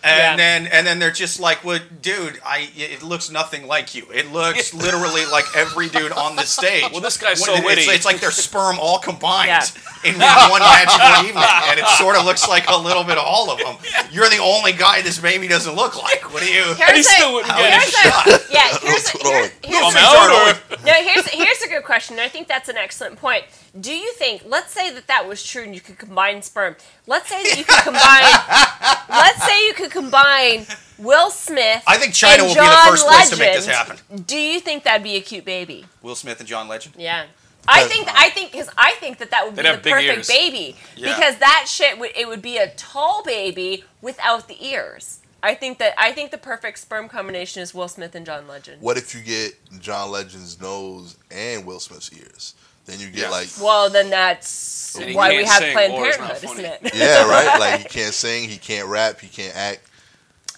[0.03, 0.35] And Yeah.
[0.35, 4.05] then, and then they're just like, "Well, dude, I it looks nothing like you.
[4.13, 7.65] It looks literally like every dude on this stage." Well, this guy's so it- it's,
[7.65, 7.81] witty.
[7.81, 9.65] it's like their sperm all combined Yeah.
[10.11, 13.49] in one magical evening, and it sort of looks like a little bit of all
[13.49, 13.75] of them.
[14.11, 16.31] You're the only guy this baby doesn't look like.
[16.31, 16.63] What do you?
[16.79, 17.95] and he still wouldn't How get is.
[17.95, 18.15] Here's
[18.49, 19.51] a, yeah, here's a, going here's, on?
[19.63, 20.29] here's I'm a- out
[20.77, 22.19] or No, here's here's a good question.
[22.19, 23.45] I think that's an excellent point.
[23.79, 24.43] Do you think?
[24.45, 26.75] Let's say that that was true, and you could combine sperm.
[27.07, 28.23] Let's say that you could combine.
[29.09, 30.65] let's say you could combine
[30.97, 31.83] Will Smith.
[31.87, 33.99] I think China and will be the John first place to make this Legend.
[33.99, 34.21] happen.
[34.23, 35.85] Do you think that'd be a cute baby?
[36.01, 36.95] Will Smith and John Legend.
[36.97, 37.25] Yeah.
[37.69, 40.27] I think I think because I think that that would be the perfect ears.
[40.29, 41.13] baby Yeah.
[41.15, 45.19] because that shit would it would be a tall baby without the ears.
[45.43, 48.81] I think that I think the perfect sperm combination is Will Smith and John Legend.
[48.81, 52.55] What if you get John Legend's nose and Will Smith's ears?
[52.87, 53.29] Then you get Yeah.
[53.29, 56.79] like, Well, then that's why we have sing, Planned or it's not Parenthood, isn't it?
[56.95, 57.59] yeah, right.
[57.59, 59.81] Like he can't sing, he can't rap, he can't act.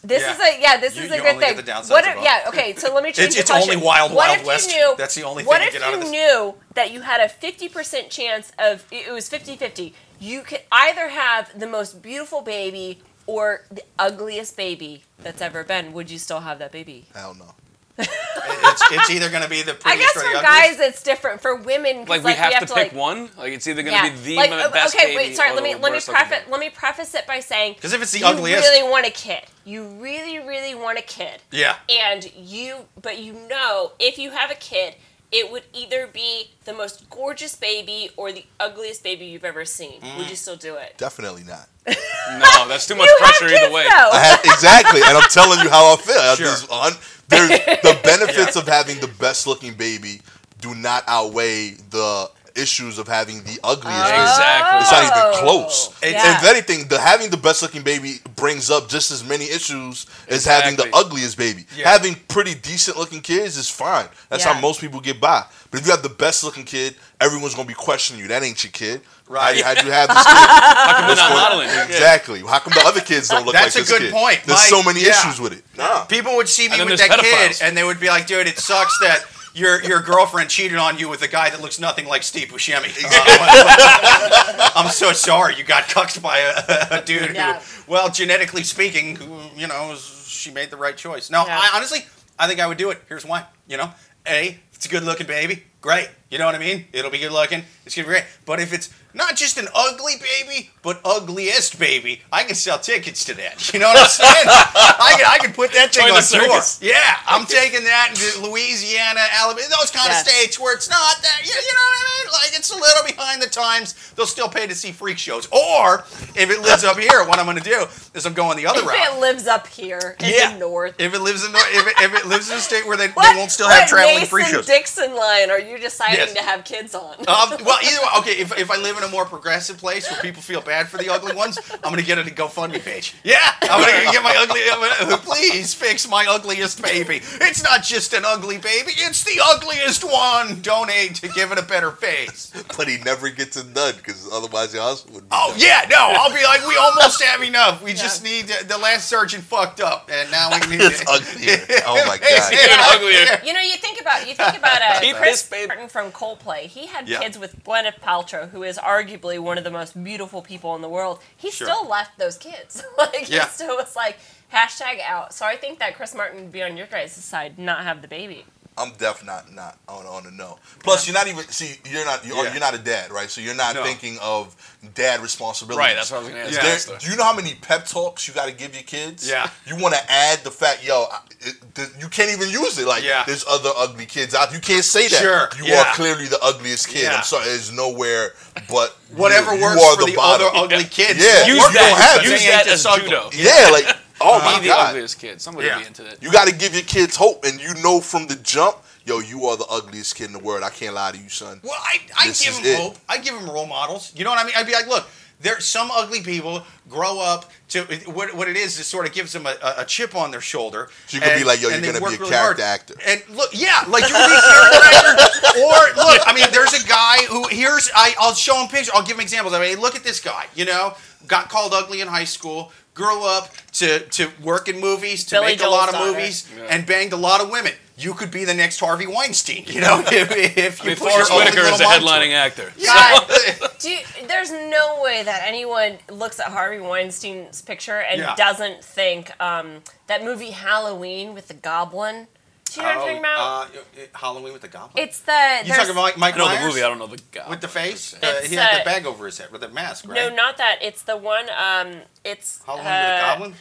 [0.01, 0.31] This Yeah.
[0.33, 0.77] is a yeah.
[0.77, 1.65] This You- is a you good only get thing.
[1.65, 2.23] the what if, both.
[2.23, 2.45] yeah.
[2.47, 2.73] Okay.
[2.77, 3.75] So let me change It's- the it's only.
[3.75, 4.69] Wild what Wild West.
[4.69, 6.09] Knew, That's the only what thing you if get out you this.
[6.11, 9.93] knew that you had a fifty percent chance of it was 50-50.
[10.19, 15.91] You could either have the most beautiful baby or the ugliest baby that's ever been.
[15.93, 17.07] Would you still have that baby?
[17.15, 17.55] I don't no.
[17.99, 20.43] It's, it's either going to be the I guess or the for ugliest.
[20.43, 21.41] guys it's different.
[21.41, 23.29] For women, 'cause, Like we have, have to pick like, one.
[23.37, 24.09] Like it's either gonna Yeah.
[24.09, 25.51] be the like, m- best okay, baby wait, sorry.
[25.51, 26.51] or Let me the let me worst looking preface baby.
[26.51, 29.05] let me preface it by saying 'Cause if it's the ugliest you ugliest- really want
[29.05, 29.41] a kid.
[29.65, 31.41] You really, really want a kid.
[31.51, 31.75] Yeah.
[31.89, 34.95] And you, but you know, if you have a kid,
[35.31, 40.01] it would either be the most gorgeous baby or the ugliest baby you've ever seen.
[40.01, 40.17] Mm.
[40.17, 40.97] Would you still do it?
[40.97, 41.67] Definitely not.
[42.29, 43.83] No, that's too much you have pressure kids, either way.
[43.83, 44.09] Though.
[44.11, 46.35] I had, exactly, and I'm telling you how I feel.
[46.35, 46.45] Sure.
[46.45, 46.93] just- un-
[47.27, 50.21] there's, the benefits of having the best looking baby
[50.61, 52.29] do not outweigh the
[52.61, 53.85] issues of having the ugliest.
[53.85, 54.09] Oh.
[54.11, 54.21] baby.
[54.21, 54.79] Exactly.
[54.81, 55.89] It's not even close.
[55.91, 56.07] Oh.
[56.07, 59.45] It's- And if anything, the having the best looking baby brings up just as many
[59.45, 61.65] issues as having the ugliest baby.
[61.75, 61.89] Yeah.
[61.89, 64.07] Having pretty decent looking kids is fine.
[64.29, 64.53] That's Yeah.
[64.53, 65.43] how most people get by.
[65.71, 68.27] But if you have the best looking kid, everyone's gonna be questioning you.
[68.29, 69.01] That ain't your kid.
[69.27, 69.61] Right.
[69.63, 70.33] How'd you have this kid?
[70.33, 71.69] How come they're not modeling?
[71.69, 72.39] Exactly.
[72.41, 74.39] How come the other kids don't look That's like a good point.
[74.45, 75.09] There's Like, so many yeah.
[75.11, 75.63] issues with it.
[75.77, 76.05] Nah.
[76.05, 78.47] People would see me And with there's that kid, and they would be like, "Dude,
[78.47, 82.05] it sucks that your your girlfriend cheated on you with a guy that looks nothing
[82.07, 87.59] like Steve Buscemi." Uh, I'm so sorry you got cucked by a, a dude Yeah.
[87.59, 91.29] who, well, genetically speaking, who you know, she made the right choice.
[91.29, 91.59] No, Yeah.
[91.61, 91.99] I honestly,
[92.37, 93.01] I think I would do it.
[93.09, 93.45] Here's why.
[93.67, 93.91] You know,
[94.27, 96.09] a, if it's a good looking baby, great.
[96.29, 96.85] You know what I mean?
[96.93, 97.63] It'll be good looking.
[97.85, 98.25] It's gonna be great.
[98.45, 103.25] But if it's not just an ugly baby, but ugliest baby, I can sell tickets
[103.25, 103.73] to that.
[103.73, 104.45] You know what I'm saying?
[104.47, 106.61] I can, I can put that thing Join on tour.
[106.81, 110.21] Yeah, I'm taking that into Louisiana, Alabama, those kind Yes.
[110.21, 111.41] of states where it's not that.
[111.43, 112.31] You, you know what I mean?
[112.33, 114.11] Like it's a little behind the times.
[114.15, 115.47] They'll still pay to see freak shows.
[115.51, 118.67] Or if it lives up here, what I'm going to do is I'm going the
[118.67, 118.95] other If route.
[118.99, 120.53] If it lives up here in Yeah.
[120.53, 120.95] the north.
[120.99, 123.07] If it lives in the, if it, if it lives in a state where they,
[123.09, 124.65] What, they won't still have what traveling Mason free shows.
[124.65, 126.33] Dixon line are you deciding Yes.
[126.33, 127.15] to have kids on?
[127.27, 128.31] Um, well, either way, okay.
[128.39, 131.09] If, if I live in a more progressive place where people feel bad for the
[131.09, 133.15] ugly ones, I'm gonna get it a GoFundMe page.
[133.23, 134.61] Yeah, I'm gonna get my ugly.
[135.07, 137.17] Gonna, please fix my ugliest baby.
[137.41, 140.61] It's not just an ugly baby; it's the ugliest one.
[140.61, 142.51] Donate to give it a better face.
[142.77, 145.59] But he never gets it done because otherwise your husband would be Oh done.
[145.59, 147.83] yeah, no, I'll be like, we almost have enough.
[147.83, 150.81] We just need the last surgeon fucked up, and now we need.
[150.81, 151.83] It's uglier.
[151.85, 152.53] Oh my It's god.
[152.53, 153.41] Even uglier.
[153.45, 155.67] You know, you think about you think about uh, Keep Chris this, babe.
[155.69, 156.61] Martin from Coldplay.
[156.67, 157.19] He had Yeah.
[157.19, 160.89] kids with Gwyneth Paltrow, who is arguably one of the most beautiful people in the
[160.89, 161.19] world.
[161.37, 161.67] He Sure.
[161.67, 162.83] still left those kids.
[162.97, 163.43] like Yeah.
[163.43, 164.17] he still was like
[164.51, 165.33] hashtag out.
[165.33, 168.07] So I think that Chris Martin would be on your guys' side, not have the
[168.07, 168.45] baby.
[168.79, 170.57] I'm definitely not not on on the no.
[170.83, 171.75] Plus, you're not even see.
[171.89, 172.25] You're not.
[172.25, 172.51] You're, Yeah.
[172.51, 173.29] you're not a dad, right?
[173.29, 173.83] So you're not No.
[173.83, 174.55] thinking of
[174.95, 175.77] dad responsibilities.
[175.77, 176.53] Right, that's what I was gonna ask.
[176.53, 176.61] Yeah.
[176.61, 179.27] There- do you know how many pep talks you got to give your kids?
[179.27, 179.49] Yeah.
[179.65, 182.87] You want to add the fact, yo, I- it, th- you can't even use it.
[182.87, 183.23] Like, Yeah.
[183.27, 184.53] there's other ugly kids out.
[184.53, 185.21] You can't say that.
[185.21, 185.81] Sure, You yeah.
[185.91, 187.03] are clearly the ugliest kid.
[187.03, 187.17] Yeah.
[187.17, 187.45] I'm sorry.
[187.45, 188.33] There's nowhere
[188.69, 190.47] but Whatever you, works you are for the, bottom.
[190.47, 191.19] other ugly kids.
[191.23, 191.45] Yeah.
[191.45, 191.89] Use Work that.
[191.89, 193.09] don't have use They that ain't as just ugly.
[193.09, 193.29] judo.
[193.33, 194.89] Yeah, like, oh my Be the god.
[194.89, 195.41] ugliest kid.
[195.41, 195.79] Somebody Yeah.
[195.79, 196.21] be into that.
[196.21, 199.45] You got to give your kids hope, and you know from the jump, yo, you
[199.45, 200.63] are the ugliest kid in the world.
[200.63, 201.59] I can't lie to you, son.
[201.63, 202.79] Well, I, I This give is them it.
[202.79, 202.97] hope.
[203.07, 204.11] I give them role models.
[204.15, 204.53] You know what I mean?
[204.57, 205.07] I'd be like, look,
[205.41, 208.77] there's some ugly people grow up to what, what it is.
[208.77, 210.89] Is sort of gives them a, a chip on their shoulder.
[211.07, 212.57] So you could be like, yo, you're they gonna be work a really hard.
[212.57, 212.95] character actor.
[213.07, 215.59] And look, yeah, like you could be a character actor.
[215.61, 218.89] Or look, I mean, there's a guy who here's I, I'll show him pictures.
[218.93, 219.53] I'll give him examples.
[219.53, 220.47] I mean, look at this guy.
[220.55, 222.73] You know, got called ugly in high school.
[222.99, 223.45] Grew up
[223.79, 226.11] to to work in movies, to Billy make a lot of daughter.
[226.11, 226.63] movies, Yeah.
[226.73, 227.73] and banged a lot of women.
[227.97, 229.63] You could be the next Harvey Weinstein.
[229.67, 231.89] You know, if, if I you mean, put Forrest your ugly Whitaker is a little
[231.89, 232.29] mind to it.
[232.29, 232.67] headlining actor.
[232.85, 238.35] God, do you, there's no way that anyone looks at Harvey Weinstein's picture and Yeah.
[238.35, 242.27] doesn't think um, that movie Halloween with the Goblin.
[242.73, 243.75] Do you know what I'm talking about?
[243.75, 245.03] Uh, Halloween with the goblin.
[245.03, 245.37] it's the you
[245.69, 246.83] there's- talking about Mike, Mike I know Myers the movie.
[246.83, 247.49] I don't know the guy.
[247.49, 248.13] with the face.
[248.13, 250.15] Uh, It's, he had uh, the bag over his head with the mask, right?
[250.29, 250.79] no, not that.
[250.81, 251.45] It's the one.
[251.49, 253.53] Um, it's Halloween uh, with the goblin.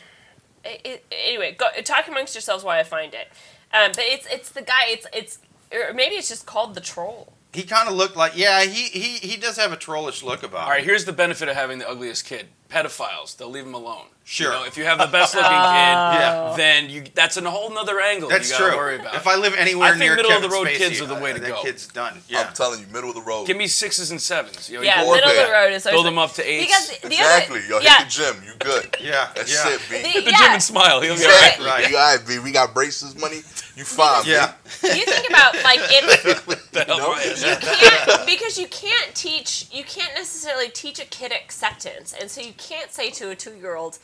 [0.64, 3.28] it, it- anyway, go, talk amongst yourselves while I find it.
[3.72, 4.84] Um, but it's it's the guy.
[4.86, 5.38] It's it's
[5.72, 7.32] or maybe it's just called the troll.
[7.52, 8.62] He kind of looked like yeah.
[8.64, 10.86] He he he does have a trollish look about All right, him.
[10.86, 12.48] here's the benefit of having the ugliest kid.
[12.70, 14.06] Pedophiles, they'll leave him alone.
[14.30, 14.52] Sure.
[14.52, 16.52] You know, if you have the best looking kid, Yeah.
[16.54, 18.76] then you that's a whole nother angle That's you gotta true.
[18.76, 19.14] worry about.
[19.14, 21.14] If I live anywhere I think near middle of the road Spacey, kids are the
[21.14, 21.62] way uh, to that go.
[21.62, 22.18] kid's done.
[22.28, 22.42] Yeah.
[22.42, 23.46] I'm telling you, middle of the road.
[23.46, 24.68] Give me sixes and sevens.
[24.68, 26.66] You know, Yeah, you middle of the road is always build them up to eights.
[26.66, 27.60] because the exactly.
[27.60, 28.36] other Yo, yeah hit the gym.
[28.44, 28.96] You good.
[29.00, 29.30] yeah.
[29.34, 29.72] That's yeah.
[29.74, 30.02] it, B.
[30.02, 30.36] the, Hit the yeah.
[30.36, 31.00] gym and smile.
[31.00, 31.64] He'll get Exactly.
[31.64, 31.80] right.
[31.84, 31.90] Right.
[31.90, 32.38] You all right, B.
[32.38, 33.36] We got braces money.
[33.76, 34.32] You fine, B.
[34.32, 34.52] Yeah.
[34.82, 40.12] you think about like it's The hell you can't because you can't teach you can't
[40.14, 43.98] necessarily teach a kid acceptance and so you can't say to a two-year-old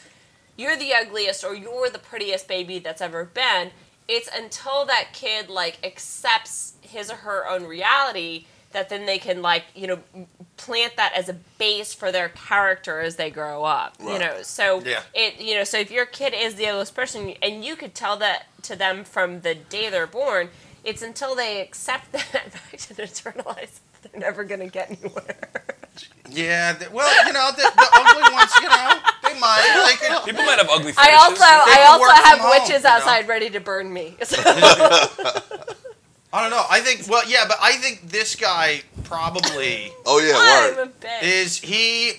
[0.56, 3.70] you're the ugliest or you're the prettiest baby that's ever been
[4.06, 9.40] it's until that kid like accepts his or her own reality that then they can
[9.42, 9.98] like you know
[10.56, 14.80] plant that as a base for their character as they grow up you know so
[14.84, 15.00] Yeah.
[15.14, 18.16] it you know so if your kid is the ugliest person and you could tell
[18.18, 20.50] that to them from the day they're born
[20.84, 25.50] it's until they accept that fact and internalize they're never going to get anywhere
[26.28, 26.76] Yeah.
[26.92, 29.00] well, you know, the, the ugly ones, you know,
[29.34, 29.98] they might.
[30.00, 32.82] They could, People might have ugly i also i also work from have home, witches
[32.82, 32.90] you know?
[32.90, 34.40] outside ready to burn me So-
[36.34, 36.64] I don't know.
[36.68, 37.08] I think.
[37.08, 40.88] Well, yeah, but I think this guy probably Oh yeah, i'm word.
[40.88, 42.14] a bitch is he.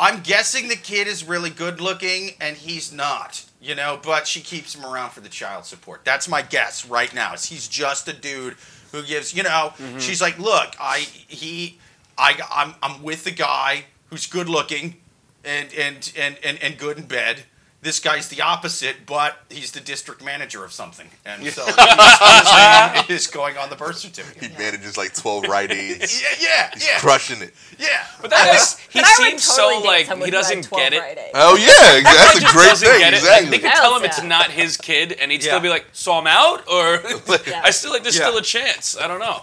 [0.00, 3.44] I'm guessing the kid is really good looking, and he's not.
[3.60, 6.04] You know, but she keeps him around for the child support.
[6.04, 7.34] That's my guess right now.
[7.34, 8.56] Is he's just a dude
[8.90, 9.98] who gives, you know, mm-hmm.
[9.98, 11.78] she's like, look, I he,
[12.18, 14.96] I I'm I'm with the guy who's good looking,
[15.44, 17.44] and and and and, and good in bed.
[17.80, 22.52] This guy's the opposite, but he's the district manager of something, and so his, his
[22.54, 24.52] name is going on the birth certificate.
[24.52, 26.22] He manages like 12 Rite Aids.
[26.40, 27.52] Yeah, yeah, He's yeah, crushing it.
[27.80, 28.06] yeah.
[28.20, 31.02] But that guy's, he But seems totally so like he doesn't get it.
[31.34, 33.00] Oh yeah, ex- that's a great thing.
[33.00, 33.16] get it.
[33.16, 33.50] Exactly.
[33.50, 35.50] They could tell him it's not his kid, and he'd Yeah.
[35.54, 37.02] still be like, "So I'm out," or
[37.64, 38.26] I still like there's Yeah.
[38.28, 38.96] still a chance.
[38.96, 39.40] I don't know.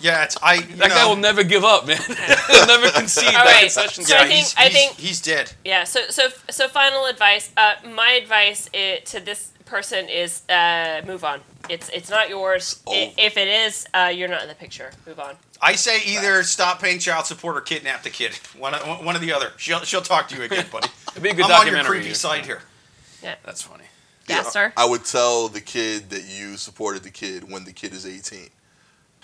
[0.00, 0.54] Yeah, it's I.
[0.54, 1.96] You That guy will never give up, man.
[2.48, 3.60] He'll never concede All that right.
[3.62, 4.04] concession.
[4.04, 5.52] So yeah, I think- he's, I think- he's dead.
[5.64, 5.84] Yeah.
[5.84, 7.50] So so so final advice.
[7.56, 11.40] Uh, my advice i to this person is uh, move on.
[11.68, 12.80] It's it's not yours.
[12.88, 14.90] I, if it is, uh, you're not in the picture.
[15.06, 15.34] Move on.
[15.60, 18.38] I say either stop paying child support or kidnap the kid.
[18.58, 19.52] One, one or the other.
[19.56, 20.88] She'll she'll talk to you again, buddy.
[21.12, 22.60] It'd be a good I'm on your creepy side here.
[23.22, 23.36] Yeah.
[23.44, 23.84] That's funny.
[24.28, 27.92] yeah sir I would tell the kid that you supported the kid when the kid
[27.92, 28.50] is 18,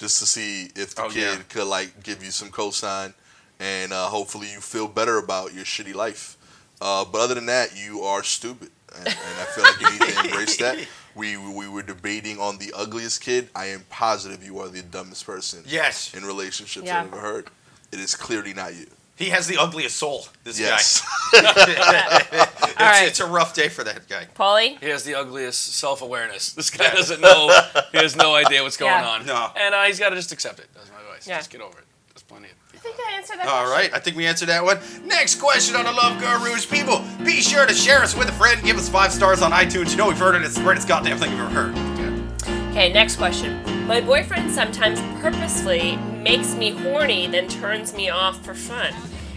[0.02, 1.36] just to see if the Oh, kid yeah.
[1.48, 3.14] could like give you some cosign,
[3.60, 6.36] and uh, hopefully you feel better about your shitty life.
[6.80, 10.12] Uh, but other than that, you are stupid, and, and I feel like you need
[10.12, 10.76] to embrace that.
[11.14, 13.50] We we were debating on the ugliest kid.
[13.54, 17.00] I am positive you are the dumbest person Yes, in relationships Yeah.
[17.02, 17.46] I've ever heard.
[17.92, 18.86] It is clearly not you.
[19.16, 20.26] He has the ugliest soul.
[20.44, 21.00] This Yes.
[21.32, 22.22] guy.
[22.32, 23.06] It's, right.
[23.08, 24.26] it's a rough day for that guy.
[24.34, 24.78] Paulie.
[24.80, 26.52] He has the ugliest self-awareness.
[26.54, 27.50] This guy doesn't know.
[27.92, 29.08] He has no idea what's going Yeah.
[29.08, 29.26] on.
[29.26, 29.50] No.
[29.56, 30.66] And uh, he's got to just accept it.
[30.74, 31.26] That's my advice.
[31.26, 31.36] Yeah.
[31.38, 31.84] Just get over it.
[32.08, 32.52] There's plenty of.
[32.74, 33.46] I think I answered that.
[33.46, 33.92] All question.
[33.92, 34.78] right, I think we answered that one.
[35.06, 36.66] Next question on the Love Gurus.
[36.66, 38.60] People, be sure to share us with a friend.
[38.64, 39.92] Give us five stars on iTunes.
[39.92, 40.42] You know we've heard it.
[40.42, 42.70] It's the greatest goddamn thing you've ever heard.
[42.72, 43.62] Okay, next question.
[43.86, 48.94] My boyfriend sometimes purposefully makes me horny, then turns me off for fun.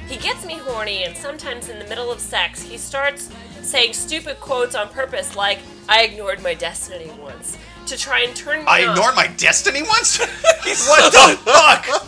[0.07, 3.29] He gets me horny, and sometimes in the middle of sex, he starts
[3.61, 8.59] saying stupid quotes on purpose, like, I ignored my destiny once, to try and turn
[8.59, 8.89] me off I on.
[8.91, 10.19] ignored my destiny once.
[10.87, 12.07] what the fuck?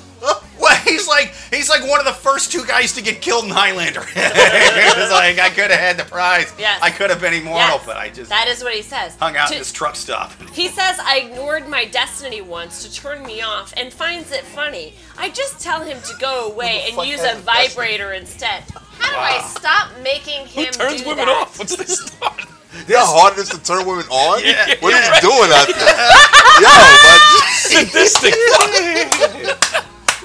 [0.88, 0.91] What?
[0.97, 4.02] He's like he's like one of the first two guys to get killed in Highlander.
[4.15, 6.54] it's like I could have had the prize.
[6.58, 6.80] Yes.
[6.82, 9.15] I could have been immortal, Yes, but I just That is what he says.
[9.17, 10.32] hung out To- in this truck stop.
[10.54, 14.93] He says I ignored my destiny once to turn me off and finds it funny.
[15.17, 17.43] I just tell him to go away and use a a destiny?
[17.67, 18.63] vibrator instead.
[19.00, 21.38] How do I stop making him Who turns do women that?
[21.41, 21.60] off?
[21.60, 22.41] What's this start?
[22.88, 24.43] You know how hard it is to turn women on?
[24.43, 25.78] Yeah, what are you doing out there?
[26.62, 27.19] Yo, man,
[27.58, 28.34] Sadistic.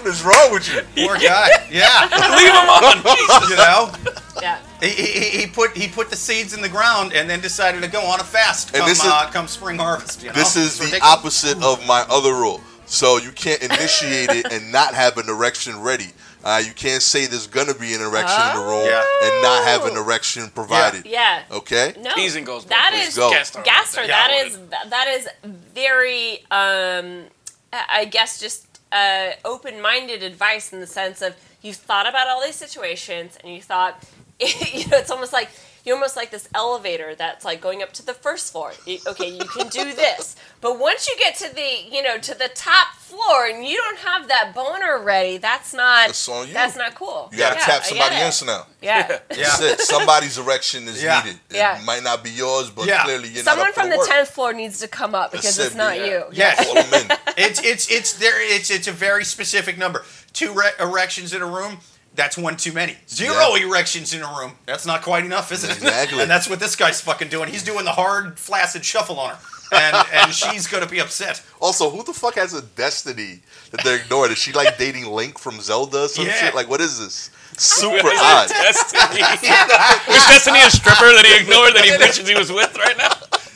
[0.02, 0.80] What is wrong with you?
[1.06, 1.48] Poor guy.
[1.70, 2.08] Yeah.
[2.36, 3.48] Leave him on.
[3.48, 3.92] You know?
[4.40, 4.58] Yeah.
[4.80, 7.88] He, he, he put he put the seeds in the ground and then decided to
[7.88, 10.22] go on a fast And come, this is- uh, come spring harvest.
[10.22, 10.34] You know?
[10.34, 11.12] This is It's the ridiculous.
[11.18, 12.60] opposite of my other rule.
[12.86, 16.08] So you can't initiate it and not have an erection ready.
[16.44, 19.04] Uh, you can't say there's gonna be an erection in the room Yeah.
[19.22, 21.06] and not have an erection provided.
[21.06, 21.42] Yeah.
[21.52, 21.94] Okay.
[22.00, 22.12] No.
[22.14, 23.08] Teasing goes That both ways.
[23.10, 23.30] is Go.
[23.30, 23.62] Gastor.
[23.62, 24.00] Gastor.
[24.02, 24.58] Yeah, that I is
[24.90, 25.28] that is
[25.72, 27.26] very um
[27.72, 32.42] I I guess just uh, open-minded advice in the sense of you've thought about all
[32.42, 34.02] these situations and you thought
[34.40, 35.48] you know it's almost like
[35.84, 38.72] you're almost like this elevator that's like going up to the first floor.
[39.06, 42.48] Okay, you can do this, but once you get to the you know to the
[42.54, 46.54] top floor and you don't have that boner ready, that's not That's on you.
[46.54, 47.28] that's not cool.
[47.32, 48.66] You gotta Yeah, tap somebody else now.
[48.80, 49.18] Yeah.
[49.30, 49.56] Yeah.
[49.58, 49.80] That's it.
[49.80, 51.22] Somebody's erection is Yeah.
[51.22, 51.40] needed.
[51.50, 51.80] It Yeah.
[51.84, 53.04] might not be yours, but Yeah.
[53.04, 55.66] clearly you're Someone not up from the tenth floor needs to come up because That's
[55.68, 56.04] it's it, not yeah.
[56.06, 56.24] you.
[56.32, 56.64] Yes.
[56.64, 57.10] Call 'em in.
[57.36, 58.40] it's it's it's there.
[58.54, 60.04] It's it's a very specific number.
[60.32, 61.80] Two re- erections in a room.
[62.14, 62.96] That's one too many.
[63.08, 63.66] Zero Yeah.
[63.66, 64.52] erections in a room.
[64.66, 65.70] That's not quite enough, is it?
[65.72, 66.20] Exactly.
[66.20, 67.48] and that's what this guy's fucking doing.
[67.48, 69.38] He's doing the hard, flaccid shuffle on her,
[69.72, 71.40] and and she's gonna be upset.
[71.60, 74.30] Also, who the fuck has a destiny that they're ignoring?
[74.32, 76.34] Is she like dating Link from Zelda or some Yeah.
[76.34, 76.54] shit?
[76.54, 77.30] Like, what is this?
[77.56, 78.48] Super odd.
[78.48, 79.20] Destiny.
[80.14, 83.12] Is Destiny a stripper that he ignored that he wishes he was with right now?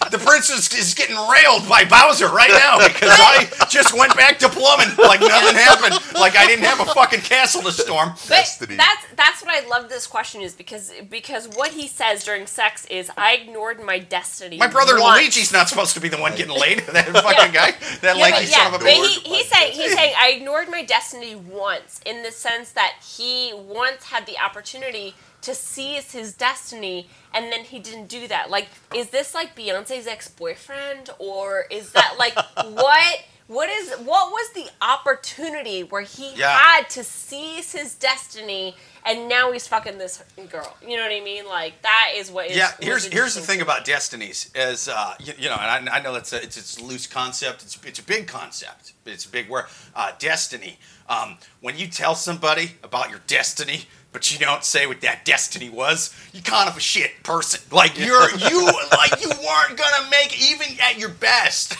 [0.16, 4.48] The princess is getting railed by Bowser right now because I just went back to
[4.48, 5.94] plumbing like nothing happened.
[6.14, 8.10] Like I didn't have a fucking castle to storm.
[8.28, 12.46] But that's that's what I love this question is because because what he says during
[12.46, 14.58] sex is I ignored my destiny.
[14.58, 16.80] My brother once." Luigi's not supposed to be the one getting laid.
[16.96, 17.72] That fucking guy.
[18.00, 19.08] That Yeah, lanky but, son of a but bitch.
[19.08, 23.52] he, he's saying he's saying I ignored my destiny once in the sense that he
[23.54, 25.14] once had the opportunity
[25.46, 28.50] to seize his destiny and then he didn't do that.
[28.50, 33.24] Like, is this like Beyonce's ex boyfriend or is that like what?
[33.48, 36.58] What is what was the opportunity where he Yeah.
[36.58, 40.76] had to seize his destiny and now he's fucking this girl?
[40.84, 41.46] You know what I mean?
[41.46, 45.32] Like that is what is yeah, here's here's the thing about destinies is uh, you,
[45.38, 47.62] you know, and I, I know that's a, it's it's a loose concept.
[47.62, 48.94] It's it's a big concept.
[49.04, 49.66] It's a big word.
[49.94, 50.78] Uh, destiny.
[51.08, 55.70] Um, when you tell somebody about your destiny, but you don't say what that destiny
[55.70, 57.60] was, you're kind of a shit person.
[57.70, 61.76] Like you're you like you weren't gonna make even at your best.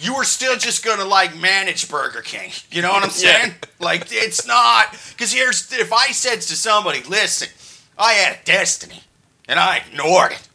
[0.00, 2.50] You were still just gonna like manage Burger King.
[2.70, 3.42] You know what I'm Yeah.
[3.42, 3.54] saying?
[3.78, 7.48] Like it's not because here's if I said to somebody, listen,
[7.98, 9.02] I had a destiny
[9.46, 10.48] and I ignored it.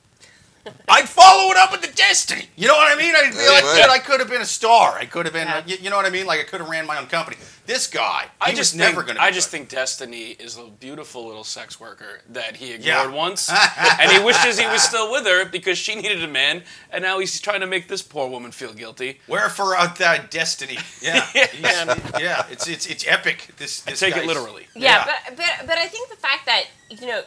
[0.87, 2.47] I'd follow it up with the destiny.
[2.55, 3.13] You know what I mean?
[3.15, 4.97] I'd be like, dude, I could have been a star.
[4.97, 5.55] I could have been, Yeah.
[5.55, 6.25] like, you, you know what I mean?
[6.25, 7.37] Like I could have ran my own company.
[7.65, 9.23] This guy, I just was never think, going to.
[9.23, 13.07] I just think Destiny is a beautiful little sex worker that he ignored Yeah.
[13.07, 13.49] once,
[13.99, 17.17] and he wishes he was still with her because she needed a man, and now
[17.17, 19.19] he's trying to make this poor woman feel guilty.
[19.27, 20.77] Wherefore out that destiny.
[21.01, 21.95] Yeah, Yeah.
[22.19, 22.45] Yeah.
[22.51, 23.49] It's it's it's epic.
[23.57, 24.67] This, I this take it literally.
[24.75, 25.05] Yeah, Yeah.
[25.27, 27.21] but but but I think the fact that you know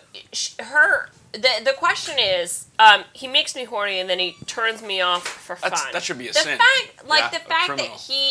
[0.60, 5.00] her the the question is um, he makes me horny and then he turns me
[5.00, 5.92] off for That's- fun.
[5.92, 6.58] that should be a the sin.
[6.58, 8.30] fact like Yeah, the fact that he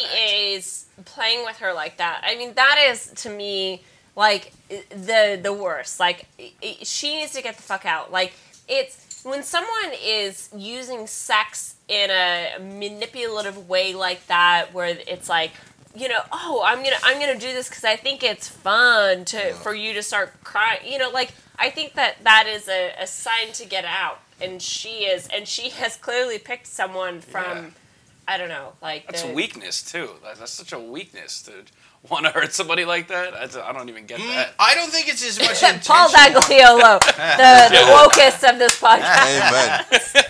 [0.56, 2.22] is playing with her like that.
[2.26, 3.84] I mean that is to me
[4.16, 4.52] like
[4.90, 6.00] the the worst.
[6.00, 8.12] Like i- i- she needs to get the fuck out.
[8.12, 8.34] Like
[8.68, 15.52] it's when someone is using sex in a manipulative way like that where it's like
[15.98, 19.54] you know oh i'm gonna i'm gonna do this because i think it's fun to
[19.54, 23.08] for you to start crying you know like i think that that is a, a
[23.08, 27.70] sign to get out and she is and she has clearly picked someone from Yeah.
[28.28, 30.10] i don't know like That's the- weakness too.
[30.24, 31.52] That- That's such a weakness to
[32.10, 33.34] want to hurt somebody like that.
[33.36, 34.54] I don't even get Mm, that.
[34.60, 36.42] I don't think it's as much Paul intentional.
[36.42, 40.16] Dagliolo, the, the wokest of this podcast.
[40.16, 40.26] Amen.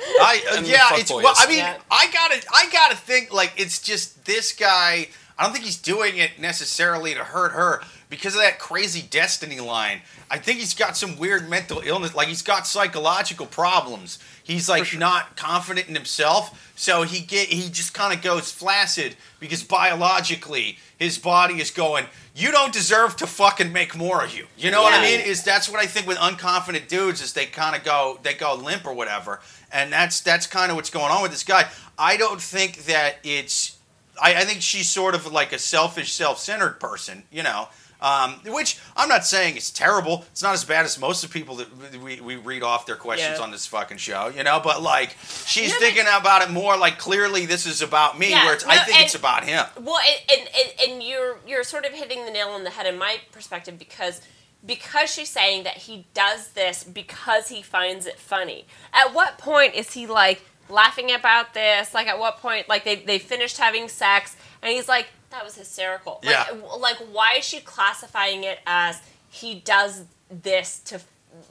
[0.00, 1.34] I uh, yeah, it's well.
[1.36, 1.78] I mean, Yeah.
[1.90, 5.08] I gotta, I gotta think like it's just this guy.
[5.36, 9.58] I don't think he's doing it necessarily to hurt her because of that crazy destiny
[9.58, 10.02] line.
[10.30, 14.18] I think he's got some weird mental illness, like he's got psychological problems.
[14.44, 19.16] He's like not confident in himself, so he get he just kind of goes flaccid
[19.40, 22.06] because biologically his body is going.
[22.36, 24.46] You don't deserve to fucking make more of you.
[24.58, 25.20] You know what I mean?
[25.20, 28.54] Is that's what I think with unconfident dudes is they kind of go they go
[28.54, 29.40] limp or whatever,
[29.74, 31.68] and that's that's kind of what's going on with this guy.
[31.98, 33.76] I don't think that it's.
[34.20, 37.68] I, I think she's sort of like a selfish, self-centered person, you know.
[38.00, 40.26] Um, which I'm not saying it's terrible.
[40.32, 42.96] It's not as bad as most of the people that we, we read off their
[42.96, 43.42] questions Yeah.
[43.42, 44.60] on this fucking show, you know.
[44.62, 48.30] But like, she's No, but- thinking about it more like clearly this is about me,
[48.30, 49.64] Yeah, where it's, I no, think it's about him.
[49.80, 52.84] Well, and, and, and, and you're you're sort of hitting the nail on the head
[52.86, 54.20] in my perspective because
[54.64, 58.66] because she's saying that he does this because he finds it funny.
[58.92, 61.92] At what point is he like laughing about this?
[61.94, 65.56] Like at what point like they they finished having sex and he's like that was
[65.56, 66.20] hysterical.
[66.22, 66.44] Like, Yeah.
[66.46, 69.00] w- Like why is she classifying it as
[69.30, 71.00] he does this to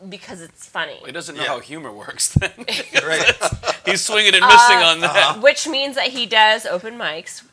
[0.10, 1.00] because it's funny?
[1.06, 1.50] He doesn't know Yeah.
[1.50, 2.30] how humor works.
[2.34, 2.52] Then
[3.06, 3.34] Right?
[3.86, 5.42] he's swinging and missing Uh, on that.
[5.42, 7.44] Which means that he does open mics.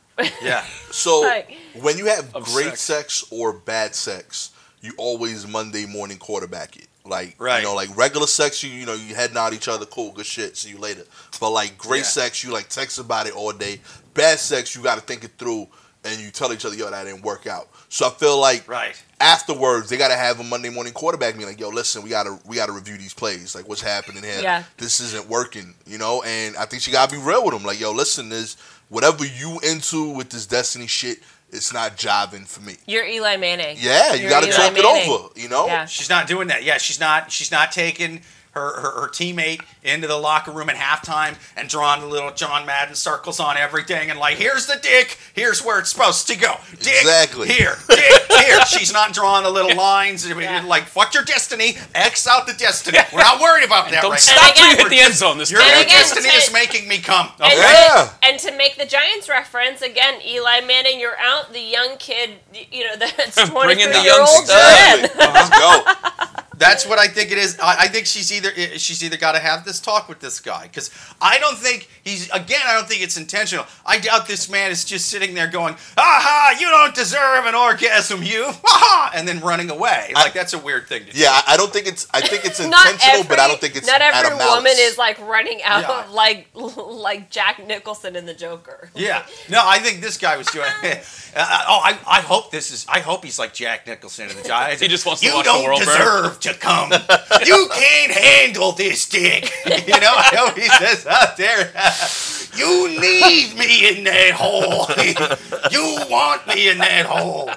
[0.42, 0.64] yeah.
[0.92, 2.80] So Like- when you have great sex.
[3.20, 3.24] sex.
[3.30, 4.50] or bad sex,
[4.82, 6.86] you always Monday morning quarterback it.
[7.04, 7.58] Like Right.
[7.58, 10.26] you know, like regular sex, you you know, you heading out each other, cool, good
[10.26, 11.04] shit, see you later.
[11.40, 12.04] But like great Yeah.
[12.04, 13.80] sex, you like text about it all day.
[14.14, 15.66] Bad sex, you got to think it through,
[16.04, 17.68] and you tell each other, yo, that didn't work out.
[17.88, 18.94] So I feel like Right.
[19.20, 21.48] afterwards they gotta have a Monday morning quarterback meeting.
[21.48, 23.54] Like, yo, listen, we gotta we gotta review these plays.
[23.54, 24.40] Like, what's happening here?
[24.42, 24.64] Yeah.
[24.78, 26.22] This isn't working, you know.
[26.22, 27.64] And I think she gotta be real with them.
[27.64, 28.56] Like, yo, listen, this
[28.88, 31.20] whatever you into with this destiny shit,
[31.52, 32.76] it's not jiving for me.
[32.86, 33.76] You're Eli Manning.
[33.78, 35.28] Yeah, you gotta Eli talk it over.
[35.40, 35.66] You know.
[35.66, 35.86] Yeah.
[35.86, 36.62] She's not doing that.
[36.64, 37.30] Yeah, she's not.
[37.32, 42.00] She's not taking her, her, her teammate into the locker room at halftime and drawing
[42.00, 45.90] the little John Madden circles on everything and like, here's the dick, here's where it's
[45.90, 46.56] supposed to go.
[46.80, 47.48] Dick Exactly.
[47.48, 48.64] here, dick here.
[48.66, 50.30] She's not drawing the little lines.
[50.30, 50.64] I Yeah.
[50.66, 52.98] Like, fuck your destiny, X out the destiny.
[53.12, 54.62] We're not worried about that Don't right stop now.
[54.62, 57.28] till you hit the end zone this Your again, destiny to- is making me come.
[57.38, 57.56] And, Okay?
[57.60, 58.08] Yeah.
[58.20, 61.52] to, and to make the Giants reference again, Eli Manning, you're out.
[61.52, 62.30] The young kid,
[62.72, 64.44] you know, that's Bring 23 in the year young old.
[64.46, 64.98] stud.
[64.98, 65.10] in.
[65.18, 65.84] Let's go.
[66.60, 67.58] That's what I think it is.
[67.58, 70.64] I, I think she's either she's either got to have this talk with this guy
[70.64, 72.60] because I don't think he's again.
[72.66, 73.66] I don't think it's intentional.
[73.84, 76.56] I doubt this man is just sitting there going, "Aha!
[76.58, 79.12] You don't deserve an orgasm, you!" Aha!
[79.14, 80.12] and then running away.
[80.14, 81.18] Like that's a weird thing to do.
[81.18, 82.06] Yeah, I I don't think it's.
[82.12, 84.38] I think it's Not intentional, every, but I don't think it's not out every of
[84.38, 86.06] woman is like running out Yeah.
[86.12, 88.90] like like Jack Nicholson in The Joker.
[88.94, 89.24] Yeah.
[89.48, 90.66] No, I think this guy was doing.
[90.84, 92.86] Uh, oh, I, I hope this is.
[92.88, 94.80] I hope he's like Jack Nicholson in the Giants.
[94.80, 96.92] He just wants to you watch the don't world burn." Deserve to come.
[97.46, 99.50] you can't handle this dick.
[99.66, 101.72] You know, I hope he says out there.
[102.56, 104.86] You need me in that hole.
[105.70, 107.50] you want me in that hole.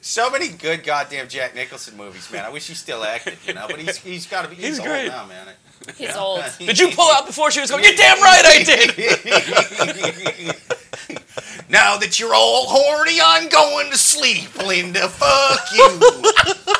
[0.00, 2.44] so many good goddamn Jack Nicholson movies, man.
[2.44, 3.66] I wish he still acted, you know.
[3.68, 4.56] But he's he's got to be.
[4.56, 5.08] He's, He's old great.
[5.08, 5.48] now, man.
[5.96, 6.42] He's old.
[6.58, 7.84] Did you pull out before she was going?
[7.84, 10.56] You're damn right I did.
[11.68, 15.08] Now that you're all horny, I'm going to sleep, Linda.
[15.08, 16.00] Fuck you.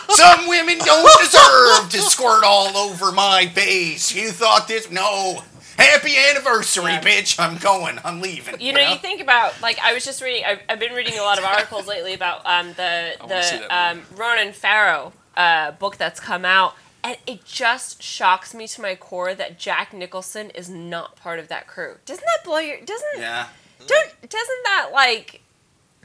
[0.14, 4.14] Some women don't deserve to squirt all over my face.
[4.14, 4.90] You thought this?
[4.90, 5.42] No.
[5.76, 7.02] Happy anniversary, Yeah.
[7.02, 7.38] bitch.
[7.38, 7.98] I'm going.
[8.04, 8.60] I'm leaving.
[8.60, 10.44] You know, you think about like I was just reading.
[10.46, 14.52] I've, I've been reading a lot of articles lately about um, the the um, Ronan
[14.54, 16.74] Farrow uh, book that's come out,
[17.04, 21.48] and it just shocks me to my core that Jack Nicholson is not part of
[21.48, 21.96] that crew.
[22.06, 22.78] Doesn't that blow your?
[22.80, 23.48] Doesn't Yeah.
[23.86, 25.40] Don't doesn't that like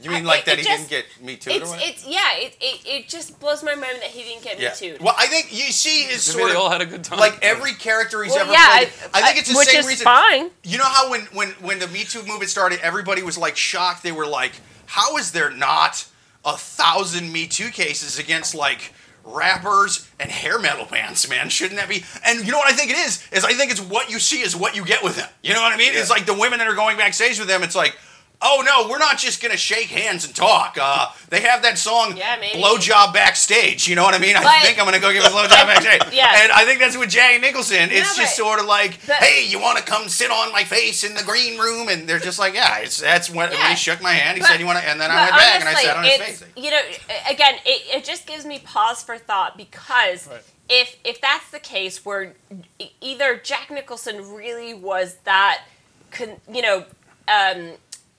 [0.00, 1.50] You mean like it- that it he just- didn't get me too?
[1.50, 4.70] it's it's yeah it, it, it just blows my mind that he didn't get yeah.
[4.70, 4.96] me too.
[5.00, 7.18] Well, I think you see his Maybe sort they of all had a good time.
[7.20, 8.88] like every character he's Well, ever yeah, played.
[9.14, 10.04] I, think it's the which same is reason.
[10.04, 10.50] fine.
[10.64, 14.02] You know how when when when the Me Too movement started, everybody was like shocked.
[14.02, 14.52] They were like,
[14.86, 16.06] "How is there not
[16.44, 18.92] a thousand Me Too cases against like?"
[19.24, 21.48] Rappers and hair metal bands man.
[21.48, 23.26] Shouldn't that be and you know what i think it is?
[23.32, 25.28] Is i think it's what you see is what you get with them.
[25.42, 25.92] You know what i mean?
[25.94, 27.96] It's like the women that are going backstage with them it's like
[28.42, 32.16] oh no we're not just gonna shake hands and talk uh, they have that song
[32.16, 32.60] Yeah, maybe.
[32.60, 35.28] blowjob backstage you know what i mean i Like- think i'm gonna go give a
[35.28, 36.42] blowjob backstage Yeah.
[36.42, 39.46] and i think that's with jack nicholson it's Yeah, just sort of like but- hey
[39.46, 42.38] you want to come sit on my face in the green room and they're just
[42.38, 43.70] like yeah it's that's when, when Yeah.
[43.70, 45.36] he shook my hand he But- said you want to and then i But went
[45.36, 46.80] back and i honestly, sat on his it's- face You know,
[47.30, 50.42] again, it, it just gives me pause for thought because Right.
[50.68, 52.34] if if that's the case, where
[52.78, 55.62] e- either Jack Nicholson really was that,
[56.10, 56.84] con, you know,
[57.28, 57.72] um,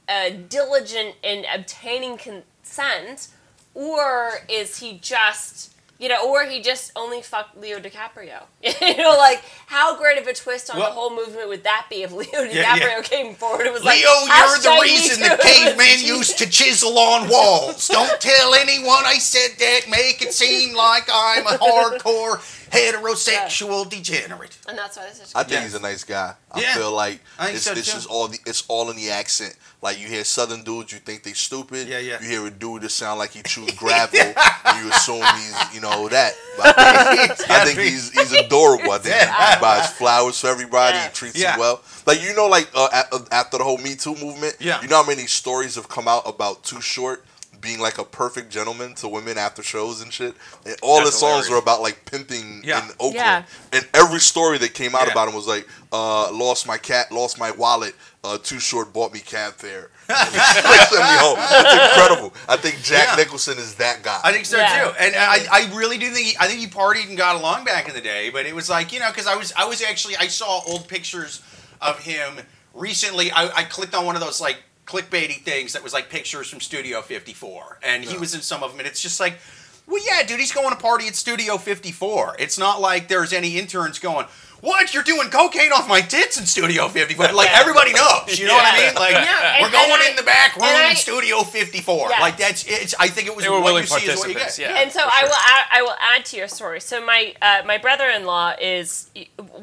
[0.08, 3.30] uh, diligent in obtaining consent,
[3.74, 5.73] or is he just
[6.04, 8.44] you know, or he just only fucked Leo DiCaprio.
[8.62, 11.86] you know, like how great of a twist on Well- the whole movement would that
[11.90, 13.02] be if Leo DiCaprio Yeah, yeah.
[13.02, 13.66] came forward?
[13.66, 17.88] It was Leo, like, Leo, you're the reason the caveman used to chisel on walls.
[17.88, 19.82] Don't tell anyone I said that.
[19.90, 22.40] Make it seem like I'm a hardcore
[22.74, 24.58] heterosexual degenerate.
[24.68, 25.32] and that's why this is.
[25.36, 25.62] I think Yeah.
[25.64, 26.34] he's a nice guy.
[26.52, 26.74] I Yeah.
[26.76, 27.94] feel like I think it's, so, it's too.
[27.94, 29.56] just all the it's all in the accent.
[29.82, 31.88] Like you hear Southern dudes, you think they stupid.
[31.88, 32.22] Yeah, yeah.
[32.22, 35.82] You hear a dude that sound like he chews gravel, and you assume he's you
[35.82, 36.34] know that.
[36.64, 38.92] I think, I think he's he's adorable.
[38.92, 40.98] I think he buys flowers for everybody.
[40.98, 41.08] Yeah.
[41.08, 41.52] He treats Yeah.
[41.52, 41.82] them well.
[42.06, 44.82] Like you know, like uh, a- after the whole Me Too movement, Yeah.
[44.82, 47.26] You know how many stories have come out about Too Short
[47.62, 50.36] being like a perfect gentleman to women after shows and shit.
[50.66, 51.52] And all That's the songs hilarious.
[51.52, 52.84] are about like pimping Yeah.
[52.84, 53.16] in Oakland.
[53.16, 53.44] Yeah.
[53.72, 55.14] And every story that came out Yeah.
[55.14, 59.14] about him was like, uh, lost my cat, lost my wallet, uh, too short, bought
[59.14, 59.90] me cab fare.
[60.08, 61.38] Sent me home.
[61.40, 62.34] It's incredible.
[62.50, 63.16] I think Jack Yeah.
[63.16, 64.20] Nicholson is that guy.
[64.24, 64.84] I think so Yeah.
[64.86, 67.64] too, and I, I really do think he, I think he partied and got along
[67.64, 68.30] back in the day.
[68.30, 70.88] But it was like you know because I was I was actually I saw old
[70.88, 71.42] pictures
[71.82, 72.40] of him
[72.74, 73.32] recently.
[73.32, 76.60] I, I clicked on one of those like clickbaity things that was like pictures from
[76.60, 79.38] Studio 54, and he was in some of them, and it's just like.
[79.86, 82.38] Well, yeah, dude, he's going to party at Studio 54.
[82.40, 84.28] It's not like there's any interns going,
[84.64, 84.94] "What?
[84.94, 88.66] You're doing cocaine off my tits in Studio 54." Like everybody knows, you know what
[88.74, 88.96] I mean?
[88.96, 92.10] Like Yeah, we're going and I- in the back room I- in Studio 54.
[92.10, 92.20] Yeah.
[92.22, 92.96] Like that's it's.
[93.00, 94.58] I think it was They were what willing you see is what you get.
[94.58, 94.80] yeah.
[94.82, 96.80] and so for I will add, I will add to your story.
[96.80, 99.10] So my uh, my brother in law is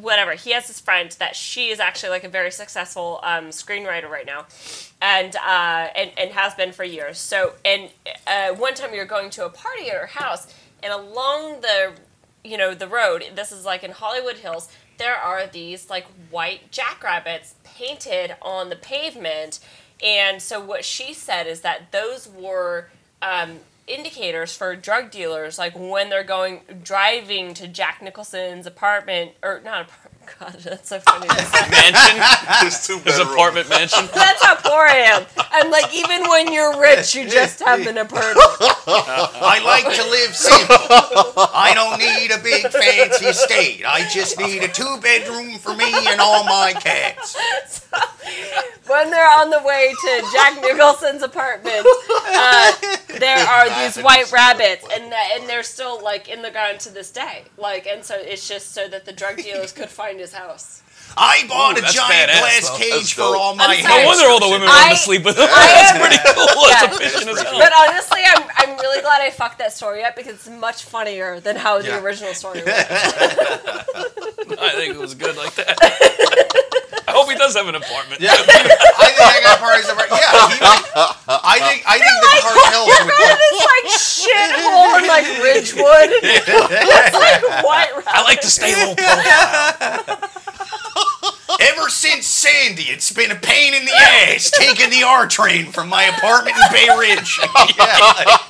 [0.00, 0.32] whatever.
[0.34, 4.26] He has this friend that she is actually like a very successful um, screenwriter right
[4.26, 4.46] now,
[5.00, 7.18] and uh, and and has been for years.
[7.18, 7.88] So and
[8.26, 11.92] uh, one time we were going to a party at her house, and along the
[12.44, 13.24] you know the road.
[13.34, 14.68] This is like in Hollywood Hills.
[15.00, 19.58] There are these like white jackrabbits painted on the pavement,
[20.04, 22.90] and so what she said is that those were
[23.22, 29.62] um, indicators for drug dealers, like when they're going driving to Jack Nicholson's apartment or
[29.64, 29.88] not.
[30.36, 31.28] Apart- God, that's so funny.
[31.28, 31.70] to say.
[31.70, 32.22] mansion,
[32.64, 33.28] His two his bedroom.
[33.32, 34.08] apartment mansion.
[34.14, 35.26] that's how poor I am.
[35.50, 38.38] I'm like, even when you're rich, you just have an apartment.
[38.86, 40.76] I like to live simple.
[41.54, 43.84] I don't need a big fancy estate.
[43.86, 47.36] I just need a two bedroom for me and all my cats.
[48.86, 52.72] when they're on the way to Jack Nicholson's apartment, uh,
[53.18, 57.10] there are these white rabbits, and and they're still like in the ground to this
[57.10, 57.44] day.
[57.56, 60.82] Like, and so it's just so that the drug dealers could find his house.
[61.16, 62.76] I bought Ooh, a giant badass, glass though.
[62.76, 63.36] cage That's for dope.
[63.40, 63.82] all my I'm.
[63.82, 65.46] No wonder all the women wanted I- to sleep with him.
[65.46, 66.46] That's am- pretty cool.
[66.70, 67.58] That's efficient as hell.
[67.58, 71.40] But honestly, I'm, I'm really glad I fucked that story up because it's much funnier
[71.40, 71.98] than how Yeah.
[71.98, 72.72] the original story was.
[74.60, 75.76] I think it was good like that.
[77.08, 78.20] I hope he does have an apartment.
[78.22, 79.98] Yeah, I think I got parties over.
[80.06, 80.78] Yeah, he would,
[81.42, 83.02] I think I think the cartels would.
[83.02, 86.10] Remember this like shithole in like Ridgewood?
[86.22, 88.06] it's like white rabbit.
[88.06, 90.30] I like to stay low profile.
[91.60, 95.90] Ever since Sandy, it's been a pain in the ass taking the R train from
[95.90, 97.38] my apartment in Bay Ridge.
[97.76, 98.40] yeah.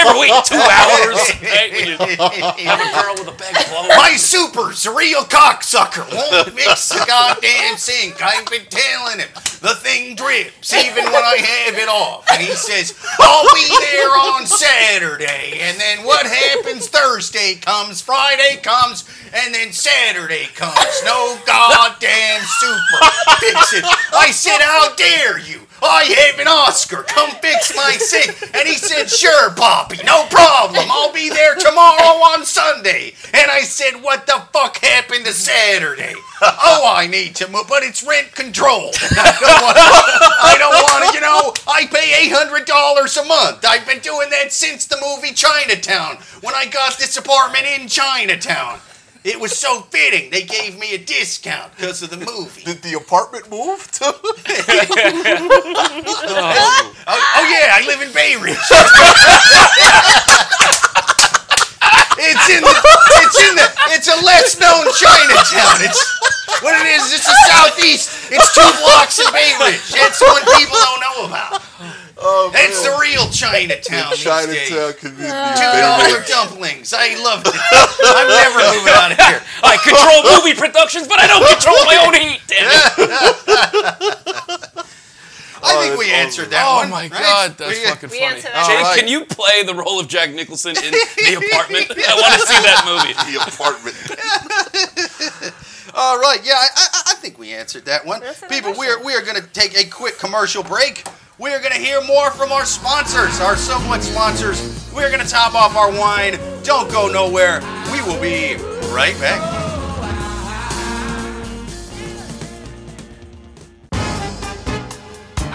[0.00, 1.20] Every week, two hours.
[1.44, 1.70] Right?
[2.00, 3.88] When you have a girl with a bag of clothes.
[3.96, 6.04] My super's a real cocksucker.
[6.12, 8.22] Won't fix the goddamn sink.
[8.22, 9.28] I've been telling him.
[9.60, 12.26] The thing drips even when I have it off.
[12.30, 15.60] And he says, I'll be there on Saturday.
[15.60, 16.88] And then what happens?
[16.88, 21.02] Thursday comes, Friday comes, and then Saturday comes.
[21.04, 23.84] No goddamn super fix it.
[24.12, 25.60] I said, How dare you?
[25.82, 27.02] I have an Oscar.
[27.02, 28.54] Come fix my sink.
[28.54, 30.86] And he said, Sure, Poppy, no problem.
[30.88, 33.14] I'll be there tomorrow on Sunday.
[33.34, 36.14] And I said, What the fuck happened to Saturday?
[36.42, 38.90] Oh, I need to move, but it's rent control.
[39.12, 43.64] I don't want to, you know, I pay $800 a month.
[43.66, 48.80] I've been doing that since the movie Chinatown when I got this apartment in Chinatown.
[49.24, 50.30] It was so fitting.
[50.30, 52.62] They gave me a discount because of the movie.
[52.62, 54.04] Did the apartment move to?
[56.26, 56.94] Oh.
[57.06, 58.56] oh, oh yeah, I live in Bay Ridge.
[62.20, 62.74] it's in the,
[63.24, 63.66] it's in the,
[63.96, 65.84] it's a less known Chinatown.
[65.84, 66.00] It's
[66.62, 67.12] what it is.
[67.12, 68.30] It's the southeast.
[68.32, 69.80] It's two blocks in Bay Ridge.
[69.96, 71.62] It's one people don't know about.
[72.16, 74.10] Oh, It's the real Chinatown.
[74.14, 74.94] these Chinatown days.
[75.02, 75.58] community.
[75.58, 76.28] Two Bay dollar Ridge.
[76.28, 76.92] dumplings.
[76.96, 77.52] I love it.
[78.06, 79.42] I'm never moving out of here.
[79.62, 82.40] I control movie productions, but I don't control my own heat.
[82.46, 82.78] Damn it.
[85.66, 86.90] I think oh, that's we answered that Oh one.
[86.90, 87.10] my right?
[87.10, 88.34] god, that's We- fucking We funny.
[88.36, 88.66] answered that.
[88.68, 88.98] Jake, All right.
[89.00, 91.90] can you play the role of Jack Nicholson in The Apartment?
[91.90, 93.14] I want to see that movie.
[93.32, 93.96] The apartment.
[95.96, 98.22] All right, yeah, I, I, I think we answered that one.
[98.22, 101.06] Answered that People, we are we are going to take a quick commercial break.
[101.36, 104.62] We are going to hear more from our sponsors, our somewhat sponsors.
[104.94, 106.38] We are going to top off our wine.
[106.62, 107.58] Don't go nowhere.
[107.90, 108.54] We will be
[108.94, 109.63] right back.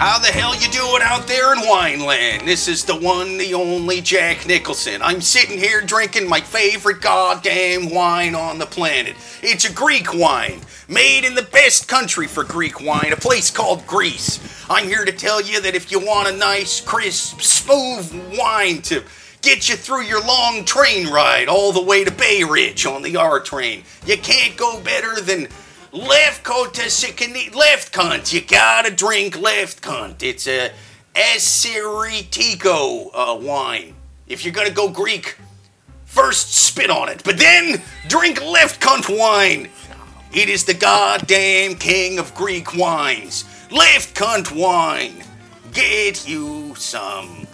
[0.00, 2.46] How the hell you doing out there in Wineland?
[2.46, 5.02] This is the one, the only Jack Nicholson.
[5.02, 9.14] I'm sitting here drinking my favorite goddamn wine on the planet.
[9.42, 13.86] It's a Greek wine, made in the best country for Greek wine, a place called
[13.86, 14.40] Greece.
[14.70, 19.04] I'm here to tell you that if you want a nice, crisp, smooth wine to
[19.42, 23.18] get you through your long train ride all the way to Bay Ridge on the
[23.18, 25.48] R train, you can't go better than
[25.92, 28.32] Left Sikani, left cunt.
[28.32, 30.22] You gotta drink left cunt.
[30.22, 30.70] It's a
[31.14, 33.96] Assyrtiko uh, wine.
[34.28, 35.36] If you're gonna go Greek,
[36.04, 39.68] first spit on it, but then drink left cunt wine.
[40.32, 43.44] It is the goddamn king of Greek wines.
[43.72, 45.24] Left cunt wine.
[45.72, 47.48] Get you some.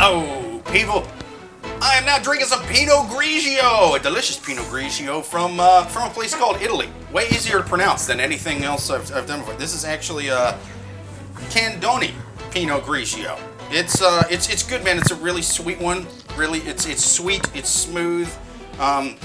[0.00, 1.06] Oh, people.
[1.86, 6.14] I am now drinking some Pinot Grigio, a delicious Pinot Grigio from uh, from a
[6.14, 6.88] place called Italy.
[7.12, 9.54] Way easier to pronounce than anything else I've, I've done before.
[9.56, 10.58] This is actually a
[11.50, 12.12] Candoni
[12.50, 13.38] Pinot Grigio.
[13.70, 14.96] It's uh, it's it's good, man.
[14.96, 16.06] It's a really sweet one.
[16.38, 17.46] Really, it's it's sweet.
[17.54, 18.34] It's smooth.
[18.80, 19.16] Um,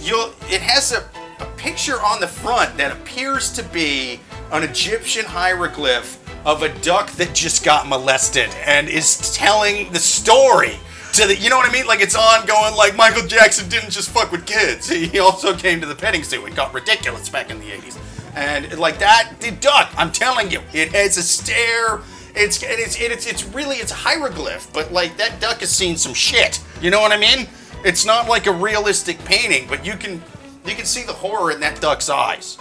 [0.00, 1.08] you'll it has a,
[1.40, 4.20] a picture on the front that appears to be
[4.52, 10.78] an Egyptian hieroglyph of a duck that just got molested and is telling the story
[11.16, 11.86] to the you know what I mean?
[11.86, 12.74] Like it's ongoing.
[12.76, 14.88] Like Michael Jackson didn't just fuck with kids.
[15.06, 17.98] He also came to the petting zoo and got ridiculous back in the '80s.
[18.34, 19.92] And like that, the duck.
[19.96, 22.00] I'm telling you, it has a stare.
[22.34, 26.12] It's it's it's it's really it's a hieroglyph, but like that duck has seen some
[26.12, 26.60] shit.
[26.82, 27.48] You know what I mean?
[27.84, 30.22] It's not like a realistic painting, but you can
[30.66, 32.58] you can see the horror in that duck's eyes.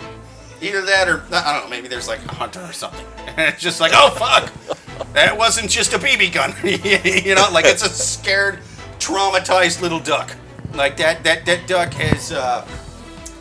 [0.62, 1.70] Either that or I don't know.
[1.70, 3.06] Maybe there's like a hunter or something.
[3.28, 4.54] And it's just like, oh fuck,
[5.14, 6.54] that wasn't just a BB gun.
[6.64, 8.60] you know, like it's a scared,
[9.00, 10.36] traumatized little duck.
[10.74, 12.68] Like that that that duck has uh,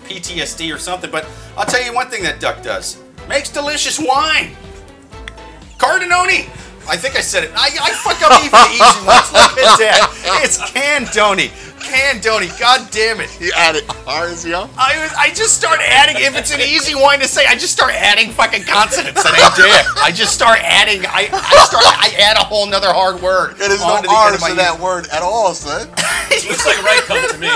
[0.04, 1.10] PTSD or something.
[1.10, 4.50] But I'll tell you one thing that duck does: makes delicious wine.
[5.78, 6.48] Cardinoni.
[6.86, 7.50] I think I said it.
[7.54, 9.32] I, I fuck up even the easy ones.
[9.32, 10.40] Look at that.
[10.44, 11.50] It's Candoni.
[11.84, 12.48] Candoni.
[12.58, 13.30] God damn it.
[13.40, 14.68] You added R's, yo.
[14.76, 17.72] I was I just start adding if it's an easy wine to say, I just
[17.72, 20.02] start adding fucking consonants that ain't there.
[20.02, 23.56] I just start adding I, I start I add a whole nother hard word.
[23.56, 25.88] There's no onto the R's to that word at all, son.
[26.30, 27.48] Looks like right come to me.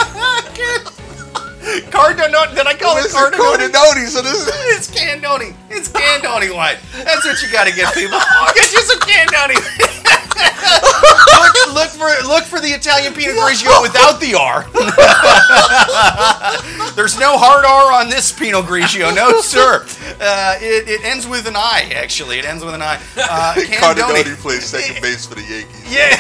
[1.91, 2.55] Cardinoni.
[2.55, 3.69] Did I call it This is Cardinoni?
[3.69, 4.49] Cardinoni, so this is.
[4.77, 5.55] It's Candoni.
[5.69, 6.77] It's Candoni wine.
[7.05, 8.19] That's what you gotta get, people.
[8.55, 9.98] Get you some Candoni.
[10.39, 14.67] Look, look for look for the Italian Pinot Grigio without the R.
[16.95, 19.85] There's no hard R on this Pinot Grigio, no sir.
[20.21, 21.91] Uh, it, it ends with an I.
[21.95, 22.97] Actually, it ends with an I.
[23.17, 25.93] Uh, Cardinoni plays second base for the Yankees.
[25.93, 26.17] Yeah.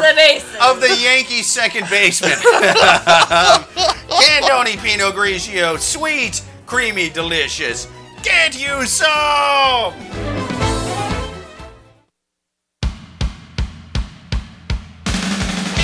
[0.00, 2.32] The of the Yankees second baseman.
[4.08, 7.88] Candoni Pinot Grigio, sweet, creamy, delicious.
[8.22, 9.94] Get you some!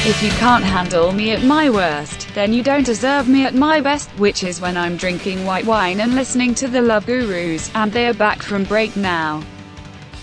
[0.04, 3.80] If you can't handle me at my worst, then you don't deserve me at my
[3.80, 7.92] best, which is when I'm drinking white wine and listening to the Love Gurus, and
[7.92, 9.44] they're back from break now.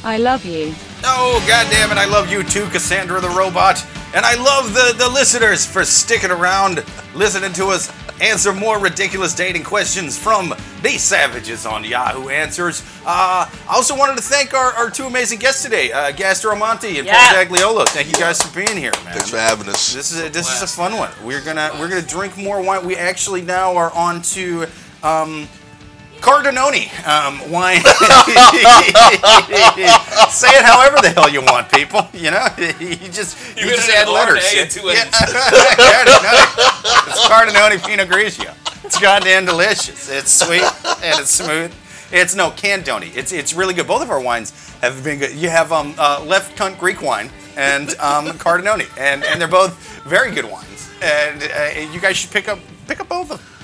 [0.04, 0.76] I love you.
[1.12, 3.84] Oh, goddammit, I love you too, Cassandra the robot.
[4.14, 6.84] And I love the, the listeners for sticking around,
[7.16, 7.92] listening to us
[8.22, 10.54] answer more ridiculous dating questions from
[10.84, 12.82] these savages on Yahoo Answers.
[13.06, 16.98] Uh, I also wanted to thank our, our two amazing guests today, uh, Gastor Almonte
[16.98, 17.34] and Yeah.
[17.34, 17.88] Paul Dagliolo.
[17.88, 19.14] Thank you guys for being here, man.
[19.14, 19.94] Thanks for having us.
[19.94, 21.12] This is a, this is a fun one.
[21.24, 22.86] We're gonna we're gonna drink more wine.
[22.86, 24.68] We actually now are on to
[25.02, 25.48] um,
[26.22, 27.82] Cardinoni um, wine.
[30.30, 32.08] Say it however the hell you want, people.
[32.14, 32.48] You know,
[32.80, 34.54] you just you, You just add an R and letters.
[34.54, 35.06] A and two Yeah.
[35.80, 37.08] Cardinoni.
[37.08, 38.54] It's Cardinoni Pinot Grigio.
[38.86, 40.10] It's goddamn delicious.
[40.10, 40.64] It's sweet
[41.04, 41.74] and it's smooth.
[42.12, 43.16] It's no Candoni.
[43.16, 43.88] It's it's really good.
[43.88, 44.52] Both of our wines
[44.82, 45.34] have been good.
[45.36, 49.78] You have um, uh, left cunt Greek wine and um, Cardinoni, and and they're both
[50.04, 50.90] very good wines.
[51.02, 53.59] And uh, you guys should pick up pick up both of them.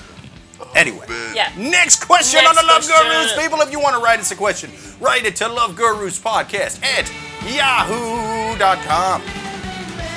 [0.76, 1.06] Anyway.
[1.34, 1.50] Yeah.
[1.56, 3.10] Next question Next on the Love question.
[3.10, 3.36] Gurus.
[3.42, 4.70] People, if you want to write us a question,
[5.00, 7.10] write it to Love Gurus Podcast at
[7.50, 9.22] yahoo.com.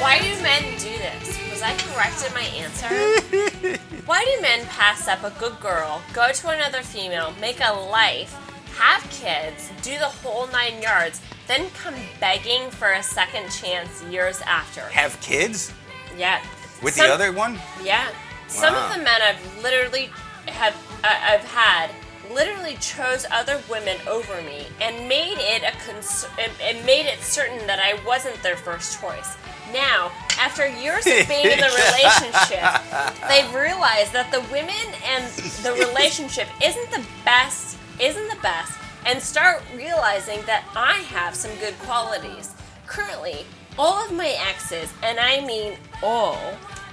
[0.02, 1.38] Why do men do this?
[1.52, 3.80] Was I correct in my answer?
[4.06, 8.34] Why do men pass up a good girl, go to another female, make a life,
[8.78, 14.42] have kids, do the whole nine yards, then come begging for a second chance years
[14.42, 14.82] after?
[14.82, 15.74] Have kids
[16.18, 16.42] Yeah.
[16.82, 17.60] with Some- the other one?
[17.84, 18.08] Yeah.
[18.48, 20.10] Some of the men I've literally
[20.52, 21.92] have uh, I've had
[22.32, 27.20] literally chose other women over me and made it a cons- and, and made it
[27.22, 29.36] certain that I wasn't their first choice.
[29.74, 32.82] Now, after years of being in the relationship,
[33.28, 34.76] they've realized that the women
[35.06, 35.26] and
[35.64, 41.56] the relationship isn't the best, isn't the best, and start realizing that I have some
[41.60, 42.54] good qualities.
[42.88, 43.46] Currently,
[43.78, 46.40] all of my exes, and I mean all,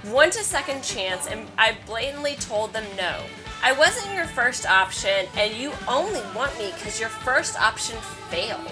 [0.05, 3.21] want a second chance, and I blatantly told them no.
[3.63, 7.97] I wasn't your first option, and you only want me because your first option
[8.29, 8.71] failed.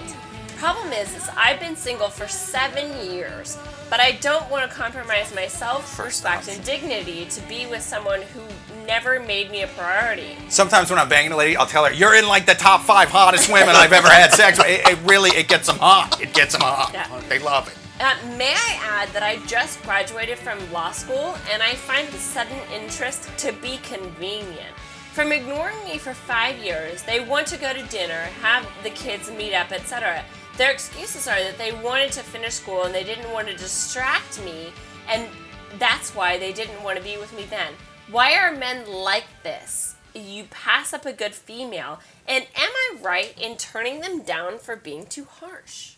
[0.57, 3.57] Problem is, is I've been single for seven years,
[3.89, 8.41] but I don't want to compromise my self-respect and dignity to be with someone who
[8.85, 10.37] never made me a priority.
[10.47, 13.09] Sometimes when I'm banging a lady, I'll tell her, "You're in like the top five
[13.09, 16.21] hottest women I've ever had sex with." It, it really, it gets them hot.
[16.21, 16.91] It gets them hot.
[16.93, 17.07] Yeah.
[17.27, 17.73] They love it.
[17.97, 22.17] Uh, may I add that I just graduated from law school and I find the
[22.17, 24.75] sudden interest to be convenient.
[25.13, 29.31] From ignoring me for five years, they want to go to dinner, have the kids
[29.31, 30.25] meet up, etc.
[30.57, 34.43] Their excuses are that they wanted to finish school and they didn't want to distract
[34.43, 34.73] me,
[35.07, 35.29] and
[35.79, 37.71] that's why they didn't want to be with me then.
[38.11, 39.95] Why are men like this?
[40.13, 44.75] You pass up a good female, and am I right in turning them down for
[44.75, 45.94] being too harsh?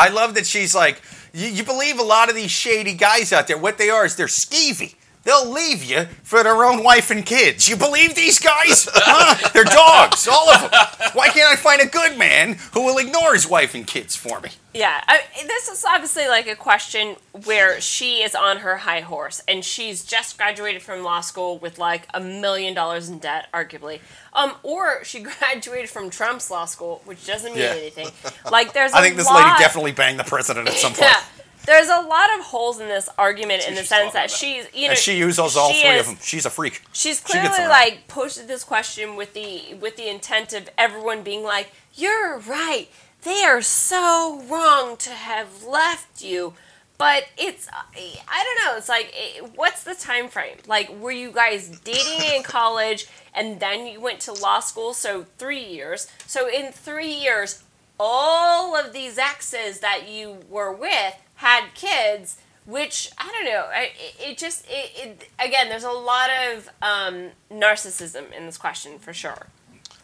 [0.00, 1.02] I love that she's like,
[1.34, 4.16] you, you believe a lot of these shady guys out there, what they are is
[4.16, 4.94] they're skeevy.
[5.22, 7.68] They'll leave you for their own wife and kids.
[7.68, 8.88] You believe these guys?
[8.90, 9.50] Huh?
[9.52, 11.10] They're dogs, all of them.
[11.12, 14.40] Why can't I find a good man who will ignore his wife and kids for
[14.40, 14.48] me?
[14.72, 19.42] Yeah, I, this is obviously like a question where she is on her high horse
[19.46, 24.00] and she's just graduated from law school with like a million dollars in debt, arguably.
[24.32, 27.74] Um, or she graduated from Trump's law school, which doesn't mean Yeah.
[27.76, 28.08] anything.
[28.50, 31.02] Like, there's I think this lot, lady definitely banged the president at some point.
[31.02, 31.20] Yeah,
[31.66, 34.30] there's a lot of holes in this argument in the sense that about.
[34.30, 36.18] she's, you know, And she uses all she three is- of them.
[36.22, 36.82] She's a freak.
[36.92, 37.68] She's clearly around.
[37.68, 42.88] like posted this question with the with the intent of everyone being like, "You're right.
[43.22, 46.54] They are so wrong to have left you."
[46.98, 48.76] But it's I don't know.
[48.76, 50.56] It's like eh, what's the time frame?
[50.66, 55.24] Like were you guys dating in college and then you went to law school so
[55.38, 56.08] 3 years.
[56.26, 57.62] So in 3 years
[57.98, 62.36] all of these exes that you were with had kids
[62.66, 63.66] which I don't know.
[63.74, 65.68] I, it, it just it, it again.
[65.68, 69.46] There's a lot of um, narcissism in this question for sure.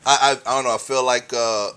[0.05, 0.74] I, I I don't know.
[0.74, 1.70] I feel like uh,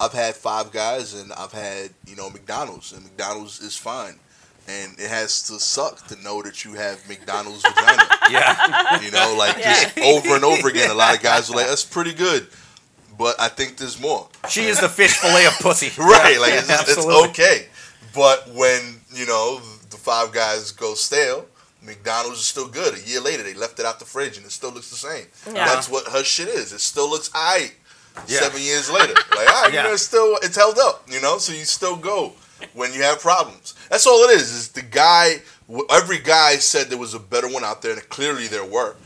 [0.00, 4.18] I've had five guys, and I've had you know McDonald's, and McDonald's is fine,
[4.66, 8.02] and it has to suck to know that you have McDonald's vagina.
[8.30, 9.00] Yeah.
[9.02, 9.74] You know, like Yeah.
[9.84, 10.90] just over and over again.
[10.90, 12.48] A lot of guys are like, "That's pretty good,"
[13.18, 14.28] but I think there's more.
[14.48, 15.90] she is the fish fillet of pussy.
[16.02, 16.34] Right?
[16.34, 17.68] Yeah, like yeah, it's, it's okay,
[18.14, 19.60] but when you know
[19.90, 21.46] the five guys go stale.
[21.82, 22.94] McDonald's is still good.
[22.96, 25.26] A year later, they left it out the fridge and it still looks the same.
[25.54, 25.66] Yeah.
[25.66, 26.72] That's what her shit is.
[26.72, 27.72] It still looks aight
[28.26, 28.40] Yeah.
[28.40, 29.12] seven years later.
[29.12, 29.82] Like, all right, Yeah.
[29.82, 31.36] you know, it's still it's held up, you know.
[31.36, 32.32] So you still go
[32.72, 33.74] when you have problems.
[33.90, 34.50] That's all it is.
[34.50, 35.42] Is the guy?
[35.90, 38.96] Every guy said there was a better one out there, and clearly there were.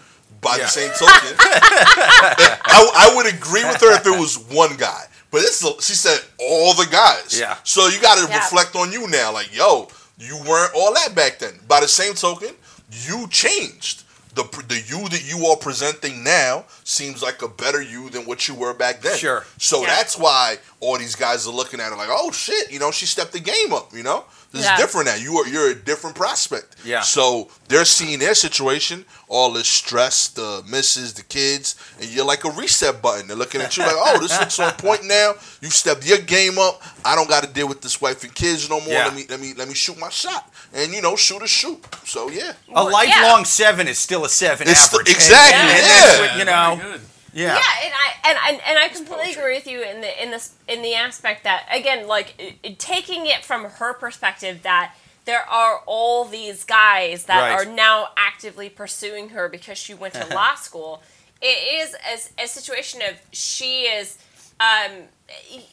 [0.41, 0.63] By Yeah.
[0.67, 5.05] the same token, I, I would agree with her if it was one guy.
[5.31, 7.39] But it's she said all the guys.
[7.39, 7.57] Yeah.
[7.65, 8.39] So you got to Yeah.
[8.39, 9.33] reflect on you now.
[9.33, 11.59] Like, yo, you weren't all that back then.
[11.69, 12.55] By the same token,
[12.91, 14.05] you changed.
[14.35, 18.47] The, the you that you are presenting now seems like a better you than what
[18.47, 19.17] you were back then.
[19.19, 19.45] Sure.
[19.59, 19.89] So Yeah.
[19.89, 23.05] that's why all these guys are looking at her like, oh shit, you know, she
[23.05, 23.93] stepped the game up.
[23.93, 24.75] You know, this Yeah.
[24.75, 25.15] is different now.
[25.17, 26.77] You are you're a different prospect.
[26.85, 27.03] Yeah.
[27.03, 32.45] So they're seeing their situation, all the stress, the misses, the kids, and you're like
[32.45, 33.27] a reset button.
[33.29, 35.35] They're looking at you like, oh, this looks on point now.
[35.61, 36.81] You stepped your game up.
[37.05, 38.89] I don't got to deal with this wife and kids no more.
[38.95, 39.07] Yeah.
[39.07, 41.85] Let me let me let me shoot my shot, and you know, shoot a shoot.
[42.05, 43.43] So yeah, A lifelong yeah.
[43.45, 45.07] seven is still a seven It's average.
[45.09, 46.21] st- exactly, And, and yeah.
[46.21, 46.45] what, you
[46.93, 46.99] know.
[47.33, 47.55] Yeah.
[47.55, 50.55] Yeah, and I and I, and I completely agree with you in the in this
[50.67, 55.43] in the aspect that again, like i- i- taking it from her perspective that there
[55.49, 57.53] are all these guys that Right.
[57.53, 61.03] are now actively pursuing her because she went to law school.
[61.43, 61.47] It
[61.89, 61.95] is
[62.39, 64.17] a, a situation of she is,
[64.59, 65.05] um,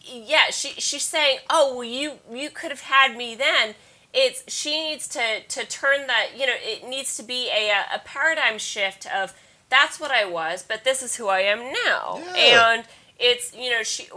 [0.06, 3.76] yeah, she she's saying, oh, well, you you could have had me then.
[4.14, 8.00] It's she needs to to turn that you know it needs to be a a
[8.00, 9.34] paradigm shift of
[9.70, 12.22] that's what I was, but this is who I am now.
[12.36, 12.74] Yeah.
[12.74, 12.86] And
[13.20, 14.08] it's you know she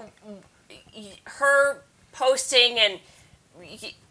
[1.24, 1.82] her
[2.12, 3.00] posting and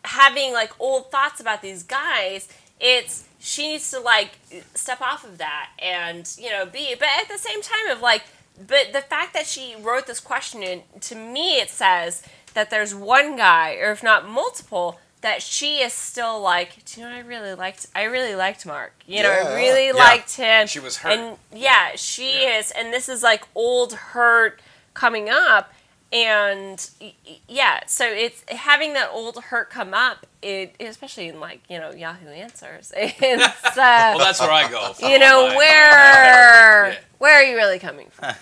[0.03, 2.47] having like old thoughts about these guys.
[2.79, 4.31] It's she needs to like
[4.73, 8.23] step off of that and you know be but at the same time of like
[8.67, 12.23] but the fact that she wrote this question in to me it says
[12.55, 17.07] that there's one guy or if not multiple that she is still like do you
[17.09, 19.49] know I really liked I really liked Mark you know Yeah.
[19.49, 19.93] I really Yeah.
[19.93, 21.11] liked him She was hurt.
[21.13, 24.61] and yeah she is and this is like old hurt
[24.93, 25.73] coming up
[26.13, 31.39] and y- y- yeah so it's having that old hurt come up it especially in
[31.39, 33.73] like you know yahoo answers it's uh,
[34.15, 34.93] Well, that's where I go.
[35.05, 36.95] you know my- my- where Yeah.
[37.17, 38.33] where are you really coming from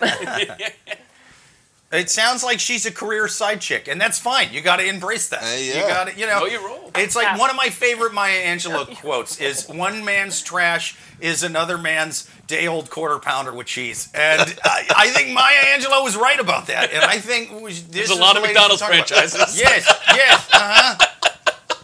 [1.92, 4.48] It sounds like she's a career side chick, and that's fine.
[4.52, 5.42] You got to embrace that.
[5.42, 6.40] Hey, You got to, you know.
[6.40, 6.90] Know your role.
[6.96, 7.38] It's like Yeah.
[7.38, 12.66] one of my favorite Maya Angelou quotes is one man's trash is another man's day
[12.66, 14.08] old quarter pounder with cheese.
[14.14, 16.92] And I, I think Maya Angelou was right about that.
[16.92, 19.58] And I think we- this There's is a lot of McDonald's talk about- franchises.
[19.60, 21.06] Yes, yes, uh-huh.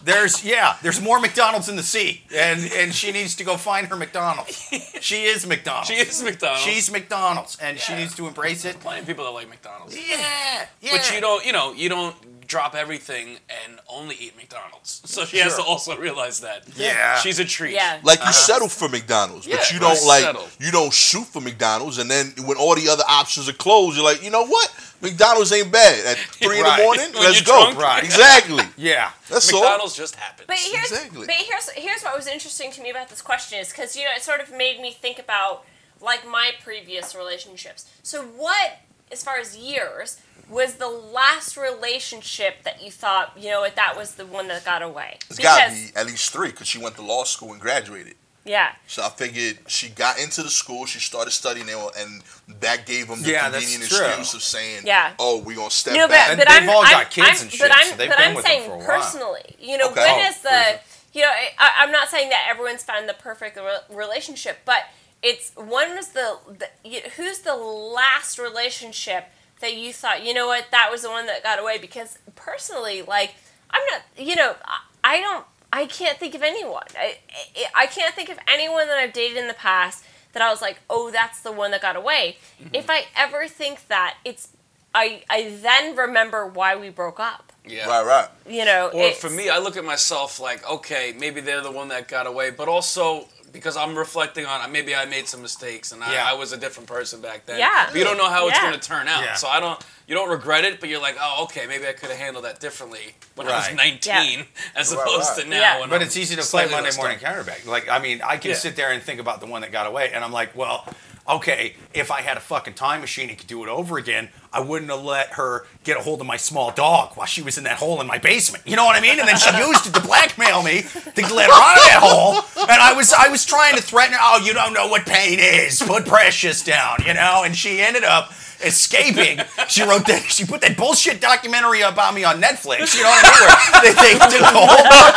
[0.03, 3.87] There's yeah, there's more McDonald's in the sea, and and she needs to go find
[3.87, 4.69] her McDonald's.
[5.01, 5.89] She is McDonald's.
[5.89, 6.61] She is McDonald's.
[6.61, 8.79] She's McDonald's, and she needs to embrace it.
[8.79, 9.95] plenty of people that like McDonald's.
[9.95, 10.91] Yeah, yeah.
[10.91, 12.15] But you don't, you know, you don't
[12.47, 15.01] drop everything and only eat McDonald's.
[15.05, 16.63] So she has to also realize that.
[16.75, 17.17] Yeah.
[17.19, 17.73] She's a treat.
[17.73, 19.73] yeah like you settle for McDonald's, but Uh-huh.
[19.73, 20.47] You don't like settle.
[20.59, 24.05] you don't shoot for McDonald's, and then when all the other options are closed, you're
[24.05, 27.11] like, you know what, McDonald's ain't bad at three in the morning.
[27.13, 27.63] When Let's go.
[27.71, 27.79] drunk.
[27.79, 28.03] Right.
[28.03, 28.63] Exactly.
[28.77, 29.11] Yeah.
[29.29, 29.61] That's all.
[29.61, 30.47] McDonald's just happens.
[30.47, 31.25] But here's Exactly.
[31.27, 34.11] but here's here's what was interesting to me about this question is because you know
[34.15, 35.65] it sort of made me think about
[36.01, 37.89] like my previous relationships.
[38.03, 38.79] So what,
[39.13, 43.95] as far as years, was the last relationship that you thought you know what that
[43.95, 45.17] was the one that got away?
[45.29, 48.15] It's got to be at least three because she went to law school and graduated.
[48.43, 48.73] yeah.
[48.87, 52.21] So I figured she got into the school, she started studying there, and
[52.59, 55.13] that gave them the Yeah, convenient excuse of saying, Yeah.
[55.17, 57.27] "Oh, we're gonna step No, but, back." And but they've I'm, all I'm, got kids
[57.29, 58.77] I'm, and shit, But I'm, so they've but been I'm with them saying for a
[58.79, 58.85] while.
[58.87, 60.01] personally, you know, Okay.
[60.01, 60.79] when Oh, is the,
[61.13, 64.83] you know, I, I'm not saying that everyone's found the perfect re- relationship, but
[65.23, 69.25] it's when was the, the who's the last relationship
[69.61, 71.77] that you thought, you know what, that was the one that got away?
[71.79, 73.33] Because personally, like,
[73.71, 76.83] I'm not, you know, I, I don't, I can't think of anyone.
[76.97, 77.17] I,
[77.55, 80.03] I, I can't think of anyone that I've dated in the past
[80.33, 82.37] that I was like, oh, that's the one that got away.
[82.61, 82.75] Mm-hmm.
[82.75, 84.49] If I ever think that, it's
[84.93, 87.53] I I then remember why we broke up.
[87.65, 87.87] yeah.
[87.87, 88.27] right, right.
[88.47, 91.71] You know, Or it's- for me, I look at myself like, okay, maybe they're the
[91.71, 95.91] one that got away, but also because I'm reflecting on maybe I made some mistakes
[95.93, 96.29] and I, Yeah.
[96.29, 97.59] I was a different person back then.
[97.59, 97.85] Yeah.
[97.89, 98.67] But you don't know how it's Yeah.
[98.69, 99.23] going to turn out.
[99.23, 99.35] Yeah.
[99.35, 102.09] So I don't, you don't regret it, but you're like, oh, okay, maybe I could
[102.09, 103.75] have handled that differently when I was Right.
[103.75, 105.43] 19 as Right, opposed right.
[105.43, 105.59] to now.
[105.59, 105.79] Yeah.
[105.79, 107.35] when But I'm it's easy to play Monday morning done.
[107.35, 107.65] counterback.
[107.65, 108.57] Like, I mean, I can Yeah.
[108.57, 110.85] sit there and think about the one that got away, and I'm like, well,
[111.27, 114.59] okay, if I had a fucking time machine and could do it over again, I
[114.59, 117.63] wouldn't have let her get a hold of my small dog while she was in
[117.63, 118.63] that hole in my basement.
[118.67, 119.19] You know what I mean?
[119.19, 122.63] And then she used it to blackmail me to let her out of that hole.
[122.69, 124.19] And I was, I was trying to threaten her.
[124.21, 125.81] Oh, you don't know what pain is.
[125.81, 127.43] Put Precious down, you know.
[127.45, 128.31] And she ended up.
[128.63, 129.39] Escaping.
[129.67, 130.23] She wrote that.
[130.27, 132.95] She put that bullshit documentary about me on Netflix.
[132.95, 133.39] You know what I mean?
[133.43, 135.07] Where they, they took the whole thing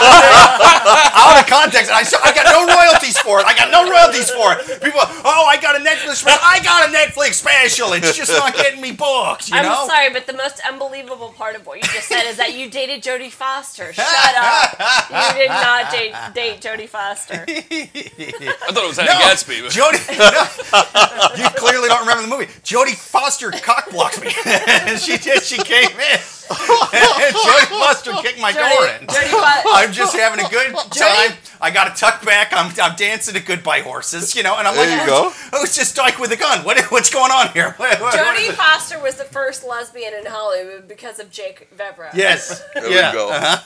[1.15, 3.47] out of context, and I said, I got no royalties for it.
[3.47, 4.83] I got no royalties for it.
[4.83, 6.41] People, oh, I got a Netflix special.
[6.43, 7.93] I got a Netflix special.
[7.93, 9.51] It's just not getting me booked.
[9.51, 9.87] You I'm know?
[9.87, 13.03] sorry, but the most unbelievable part of what you just said is that you dated
[13.03, 13.93] Jodie Foster.
[13.93, 14.73] Shut up.
[15.11, 17.45] You did not date, date Jodie Foster.
[17.49, 19.61] I thought it was Hannah No, Gadsby.
[19.61, 22.47] But Jodie, no, you clearly don't remember the movie.
[22.65, 24.33] Jodie Foster cockblocked me.
[24.91, 25.43] and she did.
[25.43, 26.21] She came in.
[26.49, 29.07] And Jodie Foster kicked my door in.
[29.07, 31.37] Jodie Fo- I'm just having a good time.
[31.61, 32.53] I got a tuck back.
[32.53, 35.31] I'm, I'm dancing to Goodbye Horses, you know, and I'm There like, you go.
[35.31, 36.65] "Who's- Who's just Dyke with a gun?
[36.65, 37.71] What, what's going on here?
[37.79, 38.53] What- what- what Jodie?
[38.53, 42.11] Foster was the first lesbian in Hollywood because of Jake Vevera.
[42.15, 42.63] Yes.
[42.75, 43.13] There we yeah.
[43.13, 43.31] go.
[43.31, 43.63] Uh-huh.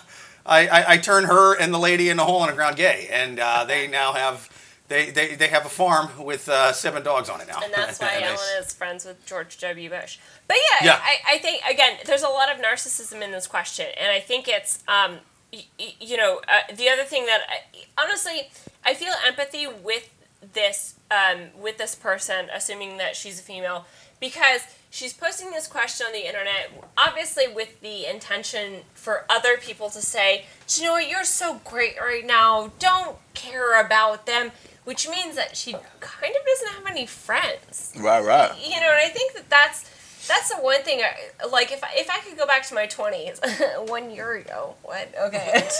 [0.46, 3.08] I, I, I turned her and the lady in the hole in the ground gay,
[3.12, 4.48] and uh, they now have
[4.90, 7.60] they, they, they have a farm with uh, seven dogs on it now.
[7.64, 9.88] And that's why And they- is friends with George W.
[9.88, 10.18] Bush.
[10.48, 11.00] But yeah, Yeah.
[11.00, 13.86] I, I think, again, there's a lot of narcissism in this question.
[13.98, 15.18] And I think it's, um,
[15.52, 18.50] y- y- you know, uh, the other thing that, I, honestly,
[18.84, 20.10] I feel empathy with
[20.52, 23.86] this, um, with this person, assuming that she's a female,
[24.18, 29.88] because she's posting this question on the internet, obviously with the intention for other people
[29.90, 34.50] to say, "Do you know what, you're so great right now, don't care about them,
[34.90, 37.92] which means that she kind of doesn't have any friends.
[37.96, 38.50] Right, right.
[38.60, 39.84] You know, and I think that that's
[40.26, 41.00] that's the one thing.
[41.00, 43.40] I, like, if I, if I could go back to my twenties,
[43.86, 45.14] one year ago, what?
[45.26, 45.52] Okay.
[45.54, 45.78] if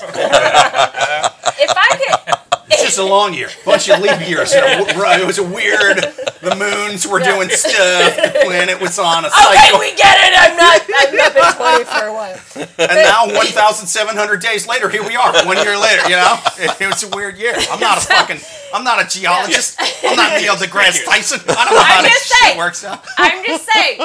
[1.77, 2.35] I could,
[2.73, 4.55] It's just a long year, bunch of leap years.
[4.55, 5.99] You it was a weird.
[6.41, 8.17] The moons were doing stuff.
[8.17, 9.51] The planet was on a cycle.
[9.51, 10.33] okay, cycle, we get it.
[10.39, 10.81] I'm not.
[10.89, 12.39] I've not been twenty for a while.
[12.79, 15.33] and now 1,700 days later, here we are.
[15.47, 17.55] One year later, you know, it, it was a weird year.
[17.71, 18.41] I'm not a fucking.
[18.75, 19.77] I'm not a geologist.
[20.05, 21.41] I'm not Neil deGrasse Tyson.
[21.49, 22.59] I don't know how I'm this just shit saying.
[22.59, 23.05] works out.
[23.19, 24.01] I'm just saying,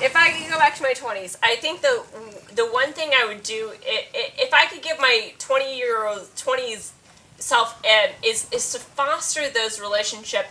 [0.00, 2.02] if I could go back to my twenties, I think the
[2.54, 6.06] the one thing I would do i- i- if I could give my twenty year
[6.06, 6.92] old twenties
[7.38, 10.46] self um, is is to foster those relationship.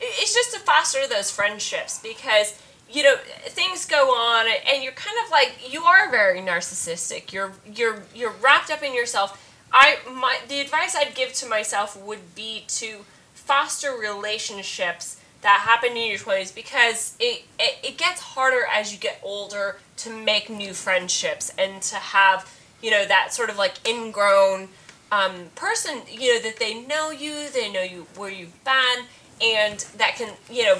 [0.00, 2.60] It's just to foster those friendships because
[2.90, 3.16] you know
[3.46, 7.32] things go on and you're kind of like you are very narcissistic.
[7.32, 9.46] You're you're you're wrapped up in yourself.
[9.72, 15.96] I my the advice I'd give to myself would be to foster relationships that happen
[15.96, 20.50] in your 20s because it, it, it gets harder as you get older to make
[20.50, 24.68] new friendships and to have you know that sort of like ingrown
[25.12, 29.04] um, person you know that they know you they know you where you've been
[29.42, 30.78] and that can you know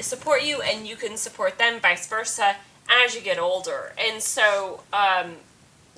[0.00, 2.56] support you and you can support them vice versa
[3.04, 5.32] as you get older and so um,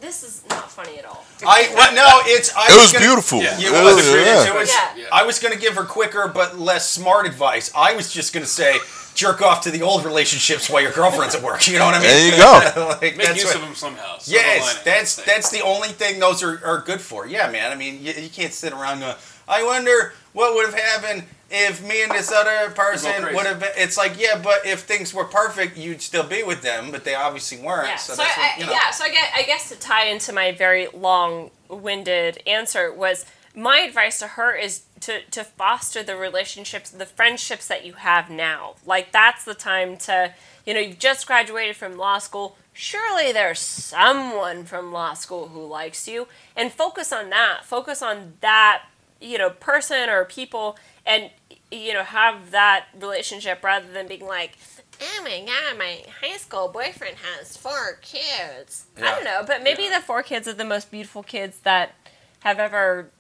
[0.00, 2.52] this is not funny at all I well, no, it's.
[2.56, 3.40] I It was gonna- beautiful.
[3.42, 3.58] Yeah.
[3.58, 4.54] It It was, was- it yeah.
[4.54, 5.04] was- Yeah.
[5.12, 7.70] I was going to give her quicker but less smart advice.
[7.76, 8.76] I was just going to say,
[9.14, 11.66] jerk off to the old relationships while your girlfriend's at work.
[11.68, 12.08] You know what I mean?
[12.08, 12.36] There you
[12.74, 12.88] go.
[13.00, 14.18] like, Make that's use what- of them somehow.
[14.18, 17.26] Silver Yes, that's that's the only thing those are, are good for.
[17.26, 17.72] Yeah, man.
[17.72, 19.14] I mean, you, you can't sit around going,
[19.48, 23.70] I wonder what would have happened if me and this other person would have been.
[23.76, 27.14] It's like, yeah, but if things were perfect, you'd still be with them, but they
[27.14, 27.88] obviously weren't.
[27.88, 27.96] Yeah.
[27.96, 28.72] So, So, that's I, what, you know.
[28.72, 28.90] yeah.
[28.90, 33.24] So I guess, I guess to tie into my very long-winded answer was
[33.58, 38.30] my advice to her is to to foster the relationships, the friendships that you have
[38.30, 38.76] now.
[38.86, 40.32] Like that's the time to,
[40.64, 42.56] you know, you've just graduated from law school.
[42.72, 47.64] Surely there's someone from law school who likes you, and focus on that.
[47.64, 48.84] Focus on that,
[49.20, 51.30] you know, person or people, and
[51.72, 54.56] you know, have that relationship rather than being like,
[55.02, 58.86] oh my god, my high school boyfriend has four kids.
[58.96, 61.94] I don't know, but maybe the four kids are the most beautiful kids that
[62.40, 63.10] have ever,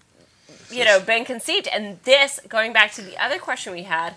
[0.70, 1.68] you know, been conceived.
[1.68, 4.14] And this, going back to the other question we had,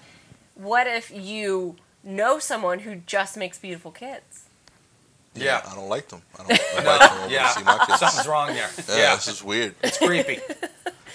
[0.56, 4.46] what if you know someone who just makes beautiful kids?
[5.34, 5.62] Yeah.
[5.66, 6.22] I don't like them.
[6.38, 7.30] I don't, I like them.
[7.32, 7.50] Yeah.
[7.50, 8.00] see my kids.
[8.00, 8.70] Something's wrong there.
[8.90, 9.76] Yeah, Yeah, this is weird.
[9.82, 10.40] it's creepy.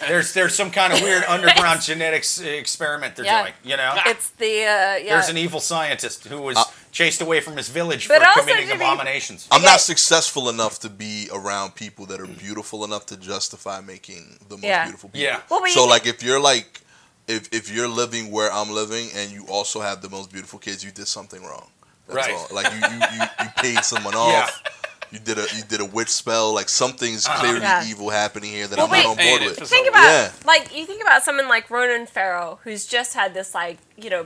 [0.08, 3.42] There's there's some kind of weird underground genetics experiment they're Yeah.
[3.42, 3.54] doing.
[3.64, 5.14] You know, It's the uh, yeah.
[5.14, 6.64] there's an evil scientist who was Uh,
[6.96, 9.46] chased away from his village But for committing to be- abominations.
[9.50, 9.70] I'm Okay.
[9.72, 14.56] not successful enough to be around people that are beautiful enough to justify making the
[14.56, 14.84] most Yeah.
[14.84, 15.20] beautiful people.
[15.28, 15.40] Yeah.
[15.50, 16.80] Well, so you- like if you're like
[17.28, 20.78] if if you're living where I'm living and you also have the most beautiful kids,
[20.84, 21.68] you did something wrong.
[22.06, 22.34] That's Right.
[22.34, 22.48] all.
[22.58, 24.62] Like you, you, you, you paid someone off.
[25.10, 26.54] You did a you did a witch spell.
[26.60, 27.40] Like something's Uh-huh.
[27.40, 27.84] clearly Yeah.
[27.90, 29.58] evil happening here that Well, I'm not on board with.
[29.58, 30.30] for think about Yeah.
[30.44, 34.24] like you think about someone like Ronan Farrow who's just had this like you know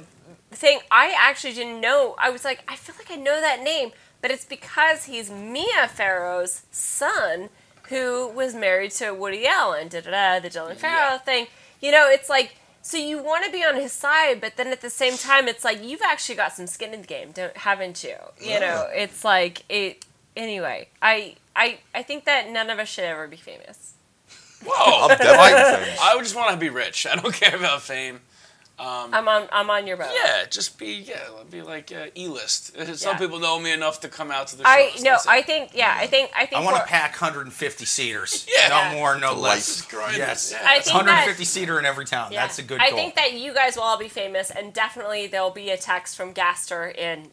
[0.51, 0.81] thing.
[0.91, 2.15] I actually didn't know.
[2.19, 5.89] I was like, I feel like I know that name, but it's because he's Mia
[5.89, 7.49] Farrow's son
[7.89, 9.89] who was married to Woody Allen.
[9.89, 10.41] Da da da.
[10.41, 11.47] The Dylan Farrow thing.
[11.81, 14.81] You know, it's like so you want to be on his side, but then at
[14.81, 18.03] the same time, it's like you've actually got some skin in the game, don't haven't
[18.03, 18.17] you?
[18.41, 20.05] You know, it's like it.
[20.37, 23.95] Anyway, I I I think that none of us should ever be famous.
[24.65, 25.09] Whoa!
[25.09, 25.37] I'm definitely
[25.85, 26.01] famous.
[26.01, 27.07] I would just want to be rich.
[27.07, 28.21] I don't care about fame.
[28.83, 30.09] I'm on I'm on your boat.
[30.25, 31.19] Yeah, just be yeah,
[31.51, 32.77] be like uh, E-list.
[32.99, 33.19] Some Yeah.
[33.19, 34.69] people know me enough to come out to the show.
[34.71, 35.31] I no, That's it.
[35.31, 38.47] I think yeah, I think I think I want to pack 150 seaters.
[38.61, 38.91] Yeah.
[38.93, 39.87] No more, no less.
[39.87, 40.17] Delight.
[40.17, 40.53] Yes.
[40.53, 42.33] Yeah, I It's think that- 150 seater in every town.
[42.33, 42.43] Yeah.
[42.43, 42.99] That's a good I goal.
[42.99, 46.33] think that you guys will all be famous, and definitely there'll be a text from
[46.33, 47.29] Gastor in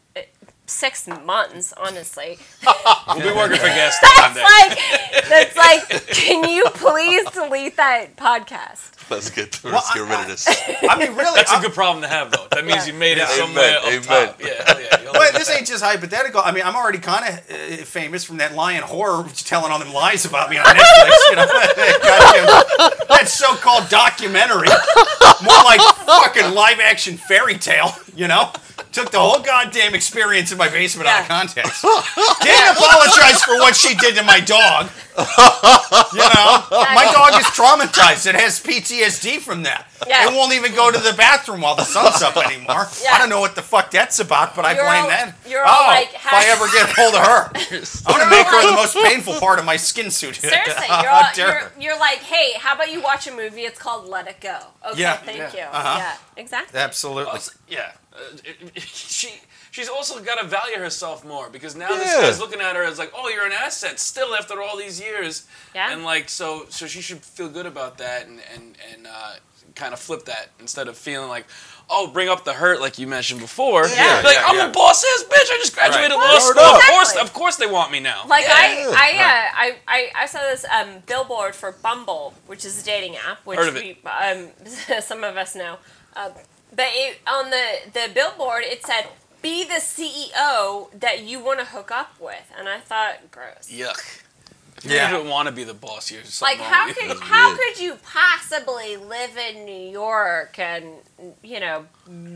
[0.68, 1.72] six months.
[1.76, 2.38] Honestly,
[3.08, 4.42] We'll be working for guests one that's day.
[4.42, 6.06] like that's like.
[6.08, 8.92] Can you please delete that podcast?
[9.10, 10.46] Let's get Well, let's get I- rid of this.
[10.88, 11.34] I mean, really.
[11.36, 12.46] That's a I'm- good problem to have, though.
[12.50, 12.92] That means Yeah.
[12.92, 14.26] you made it somewhere Amen, up amen.
[14.28, 14.40] top.
[14.42, 15.00] Yeah, hell yeah.
[15.02, 16.42] You'll But live this ain't just hypothetical.
[16.44, 19.92] I mean, I'm already kind of uh, famous from that Lion horror telling all them
[19.94, 21.30] lies about me on Netflix.
[21.30, 21.46] You know,
[22.02, 24.68] Goddamn, that so-called documentary,
[25.42, 27.92] more like fucking live-action fairy tale.
[28.14, 28.50] You know,
[28.92, 31.38] took the whole goddamn experience in my basement out of Yeah.
[31.40, 31.82] context.
[32.42, 34.90] Didn't apologize for what she did to my dog.
[35.18, 38.26] You know, my dog is traumatized.
[38.26, 39.86] It has PTSD from that.
[40.06, 40.28] Yeah.
[40.30, 42.86] It won't even go to the bathroom while the sun's up anymore.
[43.02, 43.12] Yeah.
[43.14, 45.34] I don't know what the fuck that's about, but I You're blame all- that.
[45.46, 47.50] you're all oh, like, if I ever get a hold of her,
[48.06, 50.36] I'm gonna You're make all her the like- most painful part of my skin suit.
[50.36, 51.72] Seriously, you're, all, dare you're her.
[51.80, 53.62] you're like, hey, how about you watch a movie?
[53.62, 54.58] It's called Let It Go.
[54.90, 55.16] Okay, Yeah.
[55.16, 55.52] thank Yeah.
[55.54, 55.62] you.
[55.62, 55.96] Uh-huh.
[55.98, 56.78] Yeah, exactly.
[56.80, 57.24] Absolutely.
[57.32, 57.92] Also- yeah.
[58.14, 59.32] Uh, it- it- she
[59.70, 62.98] she's also got to value herself more because now this guy's looking at her as
[62.98, 65.46] like, oh, you're an asset still after all these years.
[65.74, 65.92] Yeah.
[65.92, 69.34] And like, so so she should feel good about that and and and uh,
[69.74, 71.46] kind of flip that instead of feeling like.
[71.90, 73.86] Oh, bring up the hurt like you mentioned before.
[73.86, 74.20] Yeah.
[74.22, 74.68] like Yeah, I'm yeah.
[74.68, 75.50] a boss ass bitch.
[75.50, 76.16] I just graduated Right.
[76.16, 76.62] law Well, school.
[76.62, 78.24] Of course, of course they want me now.
[78.28, 78.52] Like Yeah.
[78.54, 79.16] I, I, Right.
[79.16, 83.38] uh, I, I, I saw this um, billboard for Bumble, which is a dating app,
[83.46, 84.50] which Heard of we, um,
[85.00, 85.78] some of us know.
[86.14, 86.28] Uh,
[86.76, 87.64] but it, on the
[87.94, 89.06] the billboard, it said,
[89.42, 93.68] "Be the CEO that you want to hook up with," and I thought, gross.
[93.70, 94.22] Yuck.
[94.78, 95.10] If Yeah.
[95.10, 97.58] you don't want to be the boss, you're Like how could how weird.
[97.58, 101.02] could you possibly live in New York and
[101.42, 101.84] you know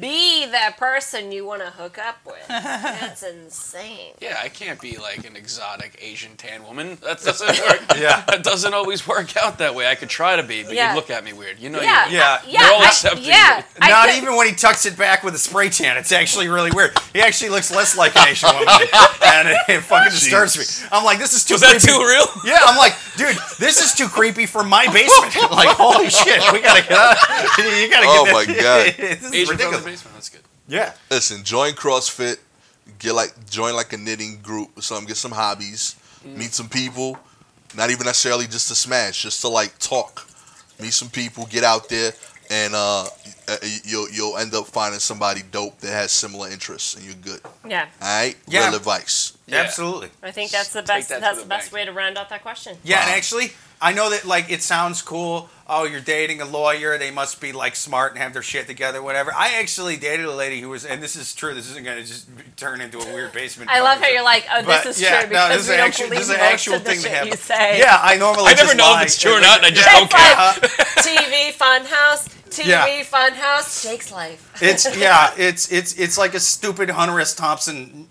[0.00, 2.46] be the person you want to hook up with?
[2.48, 4.14] That's insane.
[4.20, 6.98] Yeah, I can't be like an exotic Asian tan woman.
[7.02, 7.80] That doesn't work.
[7.98, 8.24] Yeah.
[8.26, 9.86] That doesn't always work out that way.
[9.86, 10.90] I could try to be, but Yeah.
[10.90, 11.58] you look at me weird.
[11.60, 12.38] You know Yeah, you Yeah.
[12.42, 13.58] I- yeah, They're all I- accepting yeah.
[13.58, 13.64] you.
[13.80, 15.96] I Not could- even when he tucks it back with a spray tan.
[15.96, 16.96] It's actually really weird.
[17.12, 18.68] He actually looks less like an Asian woman,
[19.24, 20.64] and it, it fucking disturbs me.
[20.90, 21.54] I'm like, this is too.
[21.54, 22.26] Was that too real?
[22.44, 25.34] Yeah, I'm like, dude, this is too creepy for my basement.
[25.52, 27.16] like, holy shit, we gotta get out.
[27.58, 28.16] You gotta get.
[28.18, 28.56] Oh get my that-
[28.86, 28.94] God.
[28.98, 29.84] this is Asian from the ridiculous.
[29.84, 30.14] basement.
[30.14, 30.40] That's good.
[30.68, 30.92] Yeah.
[31.10, 32.38] Listen, join CrossFit,
[32.98, 36.36] get like join like a knitting group or something, get some hobbies, Mm.
[36.36, 37.18] meet some people,
[37.76, 40.24] not even necessarily just to smash, just to like talk.
[40.80, 42.12] Meet some people, get out there
[42.50, 43.06] and uh
[43.48, 47.40] uh, you'll you'll end up finding somebody dope that has similar interests and you're good.
[47.68, 48.36] Yeah, All right?
[48.46, 48.66] Yeah.
[48.68, 49.36] Real advice.
[49.48, 49.62] Yeah.
[49.62, 50.10] Absolutely.
[50.22, 51.08] I think that's the Take best.
[51.08, 51.74] that to That's the the best bank.
[51.74, 52.76] way to round out that question.
[52.84, 53.50] Yeah, and actually,
[53.82, 55.50] I know that like it sounds cool.
[55.66, 56.98] Oh, you're dating a lawyer.
[56.98, 59.32] They must be like smart and have their shit together, whatever.
[59.34, 61.54] I actually dated a lady who was, and this is true.
[61.54, 63.70] This isn't gonna just turn into a weird basement.
[63.70, 65.74] I love how you're like, oh, But, this is yeah, true no, because this we
[65.74, 67.16] an don't actual- believe this is an most actual of the thing that shit you
[67.18, 67.40] happened.
[67.40, 67.78] say.
[67.78, 68.44] Yeah, I normally.
[68.46, 70.36] I never just know if it's true or not, and I just It's don't care.
[70.36, 71.02] like uh-huh.
[71.02, 73.02] TV Funhouse, TV Yeah.
[73.04, 74.52] Funhouse, Jake's life.
[74.60, 77.34] It's yeah, it's it's it's like a stupid Hunter S.
[77.34, 78.08] Thompson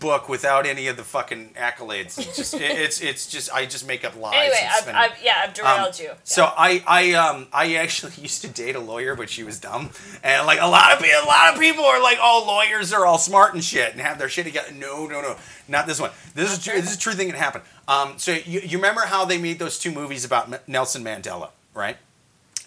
[0.00, 2.18] book without any of the fucking accolades.
[2.18, 4.34] It's just it's it's just I just make up lies.
[4.34, 6.10] Anyway, I've, I've, yeah, I've Um, derailed you.
[6.24, 9.90] So I I um I actually used to date a lawyer, but she was dumb,
[10.24, 13.06] and like a lot of people, a lot of people are like, oh, lawyers are
[13.06, 14.72] all smart and shit and have their shit together.
[14.72, 15.36] No, no, no,
[15.68, 16.10] not this one.
[16.34, 16.80] This is true.
[16.80, 17.64] This is a true thing that happened.
[17.86, 21.50] Um, so you, you remember how they made those two movies about M- Nelson Mandela,
[21.74, 21.96] right?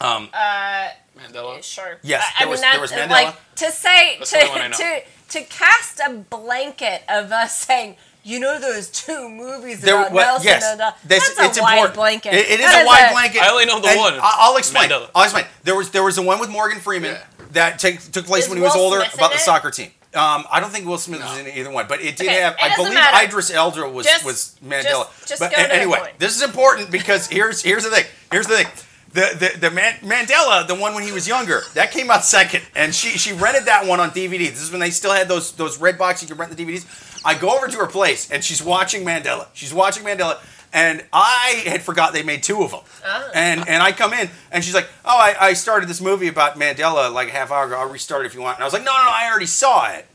[0.01, 1.63] Um, Uh, Mandela.
[1.63, 1.99] sure.
[2.01, 3.09] Yes, I, there I was- mean, there was Mandela.
[3.09, 7.31] Like to say That's the only one I to to to cast a blanket of
[7.31, 7.95] us saying.
[8.25, 10.93] You know those two movies there, about well, Nelson yes, Mandela?
[11.03, 11.95] this- That's it's a wide important.
[11.95, 12.33] blanket.
[12.33, 13.41] It- it is That a wide blanket.
[13.41, 14.13] I only know the And one.
[14.17, 14.89] I- I'll explain.
[14.89, 15.09] Mandela.
[15.13, 15.45] I'll explain.
[15.65, 17.23] There was there was the one with Morgan Freeman Yeah.
[17.51, 19.41] that take, took place Is when he was Will older Smith about the it?
[19.41, 19.91] soccer team.
[20.13, 22.53] Um, I don't think Will Smith was in either one, but it did Okay, have.
[22.53, 23.25] it I believe matter.
[23.25, 24.83] Idris Elba was Just- was Mandela.
[25.17, 26.19] just- just but go to a- the anyway, point.
[26.19, 28.05] this is important because here's here's the thing.
[28.31, 28.67] Here's the thing.
[29.13, 32.63] The the, the Man, Mandela, the one when he was younger, that came out second,
[32.75, 34.49] and she she rented that one on DVD.
[34.49, 37.21] This is when they still had those those red boxes you could rent the DVDs.
[37.23, 39.47] I go over to her place, and she's watching Mandela.
[39.53, 40.39] She's watching Mandela.
[40.75, 42.79] And I had forgot they made two of them.
[43.05, 43.29] Ah.
[43.35, 46.55] And and I come in and she's like, "Oh, I, I started this movie about
[46.55, 47.77] Mandela like a half hour ago.
[47.77, 49.45] I'll restart it if you want." And I was like, "No, no, no, I already
[49.45, 50.07] saw it.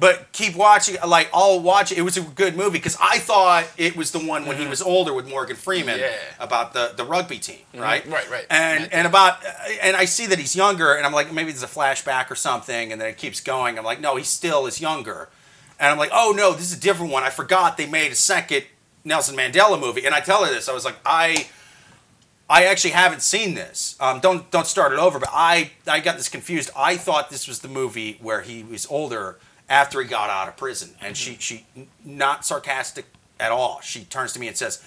[0.00, 0.96] But keep watching.
[1.06, 1.98] Like I'll watch it.
[1.98, 4.80] It was a good movie because I thought it was the one when he was
[4.82, 6.10] older with Morgan Freeman Yeah.
[6.40, 8.04] about the the rugby team, right?
[8.06, 8.46] Right, right.
[8.50, 8.90] And Right.
[8.92, 9.38] and about
[9.82, 12.90] and I see that he's younger, and I'm like maybe there's a flashback or something,
[12.90, 13.78] and then it keeps going.
[13.78, 15.28] I'm like no, he still is younger,
[15.78, 17.22] and I'm like oh no, this is a different one.
[17.22, 18.64] I forgot they made a second
[19.04, 20.68] Nelson Mandela movie, and I tell her this.
[20.68, 21.46] I was like I.
[22.52, 23.94] I actually haven't seen this.
[24.00, 25.20] Um, don't don't start it over.
[25.20, 26.68] But I I got this confused.
[26.76, 29.38] I thought this was the movie where he was older
[29.70, 31.40] after he got out of prison, and she mm-hmm.
[31.40, 33.06] she not sarcastic
[33.38, 33.80] at all.
[33.80, 34.84] She turns to me and says,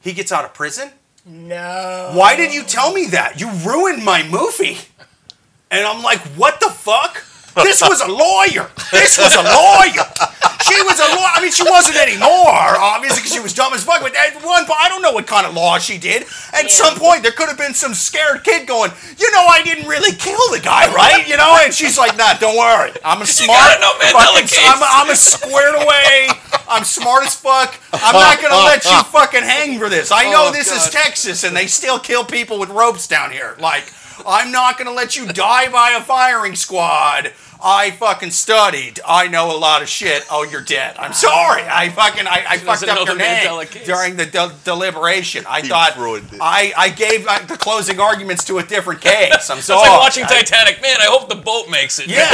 [0.00, 0.90] "He gets out of prison."
[1.26, 2.12] No.
[2.14, 3.40] Why did you tell me that?
[3.40, 4.78] You ruined my movie.
[5.72, 7.24] And I'm like, what the fuck?
[7.56, 8.70] This was a lawyer.
[8.92, 10.06] This was a lawyer.
[10.68, 11.30] She was a lawyer.
[11.34, 14.02] I mean, she wasn't anymore, obviously, because she was dumb as fuck.
[14.02, 16.22] But at one point, I don't know what kind of law she did.
[16.52, 16.68] At Yeah.
[16.68, 20.12] some point, there could have been some scared kid going, you know, I didn't really
[20.12, 21.26] kill the guy, right?
[21.28, 21.56] You know?
[21.62, 22.92] And she's like, nah, don't worry.
[23.04, 23.58] I'm a smart.
[23.60, 24.64] gotta know Mandela fucking-.
[24.66, 26.28] I'm, I'm a squared away.
[26.68, 27.78] I'm smart as fuck.
[27.92, 30.10] I'm not gonna let you fucking hang for this.
[30.10, 33.56] I know Oh, this is Texas and they still kill people with ropes down here.
[33.58, 33.92] Like,
[34.26, 37.32] I'm not gonna let you die by a firing squad.
[37.68, 39.00] I fucking studied.
[39.04, 40.24] I know a lot of shit.
[40.30, 40.96] Oh, you're dead.
[40.98, 41.62] I'm sorry.
[41.62, 45.44] I fucking I, I fucked up your name during the de- deliberation.
[45.48, 46.38] I He thought ruined it.
[46.40, 49.50] I I gave uh, the closing arguments to a different case.
[49.50, 49.80] I'm sorry.
[49.80, 50.80] It's like watching I- Titanic.
[50.80, 52.06] Man, I hope the boat makes it.
[52.06, 52.28] yeah.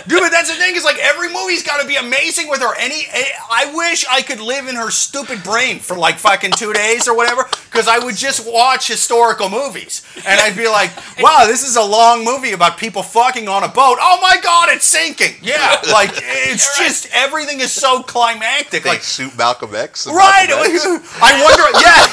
[0.08, 2.74] Dude, but that's the thing is like every movie's got to be amazing with her.
[2.78, 6.72] Any, eh, I wish I could live in her stupid brain for like fucking two
[6.72, 10.90] days or whatever, because I would just watch historical movies and I'd be like,
[11.20, 13.98] wow, this is a long movie about people fucking on a boat.
[14.02, 15.34] Oh my god, it's sinking.
[15.42, 18.82] Yeah, like it's just everything is so climactic.
[18.82, 20.06] They Like shoot Malcolm X.
[20.06, 20.48] Right.
[20.48, 20.84] Malcolm X.
[21.22, 21.66] I wonder.
[21.78, 22.06] Yeah.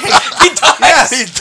[0.44, 1.12] He dies.
[1.12, 1.40] Yes.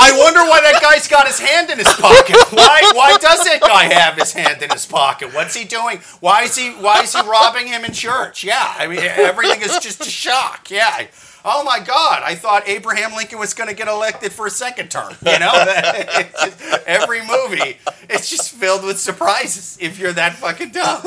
[0.00, 2.36] I wonder why that guy's got his hand in his pocket.
[2.50, 2.82] Why?
[2.94, 5.34] Why does that guy have his hand in his pocket?
[5.34, 5.98] What's he doing?
[6.20, 6.70] Why is he?
[6.70, 8.44] Why is he robbing him in church?
[8.44, 8.74] Yeah.
[8.78, 10.70] I mean, everything is just a shock.
[10.70, 11.06] Yeah.
[11.44, 12.22] Oh my God!
[12.24, 15.14] I thought Abraham Lincoln was going to get elected for a second term.
[15.24, 17.78] You know, It's just- every movie
[18.10, 21.02] it's just filled with surprises if you're that fucking dumb.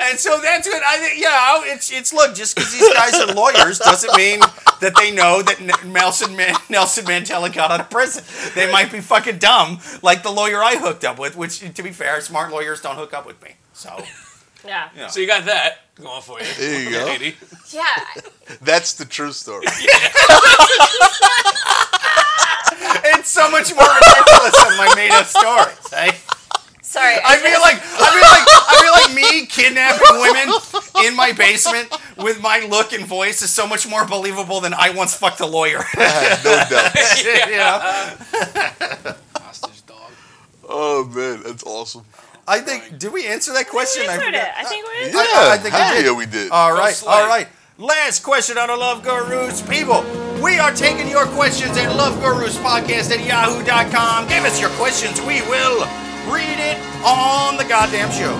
[0.00, 1.20] And so that's what I think.
[1.20, 2.34] Yeah, it's it's look.
[2.34, 4.40] Just because these guys are lawyers doesn't mean
[4.80, 8.22] that they know that Nelson Man- Nelson Mandela got out of prison.
[8.54, 11.36] They might be fucking dumb, like the lawyer I hooked up with.
[11.36, 13.56] Which, to be fair, smart lawyers don't hook up with me.
[13.72, 14.04] So
[14.66, 14.88] Yeah.
[14.96, 15.06] Yeah.
[15.08, 16.46] So you got that going for you.
[16.58, 17.04] There you go.
[17.06, 17.36] lady.
[17.70, 17.84] Yeah.
[18.62, 19.66] That's the true story.
[23.14, 25.92] it's so much more ridiculous than my made-up stories.
[25.92, 26.12] Eh?
[26.82, 27.16] Sorry.
[27.22, 30.54] I feel like I feel like I feel like me kidnapping women
[31.06, 34.90] in my basement with my look and voice is so much more believable than I
[34.90, 35.80] once fucked a lawyer.
[35.96, 36.94] I have no doubt.
[37.24, 39.14] you know?
[39.36, 40.10] Hostage dog.
[40.66, 42.04] Oh man, that's awesome.
[42.48, 42.98] I think.
[42.98, 44.02] Did we answer that question?
[44.02, 44.48] We I answered forgot.
[44.48, 44.52] it.
[44.56, 46.04] I think we Yeah, answered I- I think we did.
[46.06, 46.50] yeah, we did.
[46.50, 47.48] All right, all right.
[47.76, 49.62] Last question on the Love Gurus.
[49.62, 50.02] People,
[50.42, 54.26] we are taking your questions at Love Gurus Podcast at yahoo.com.
[54.28, 55.20] Give us your questions.
[55.20, 55.86] We will
[56.26, 58.34] read it on the goddamn show.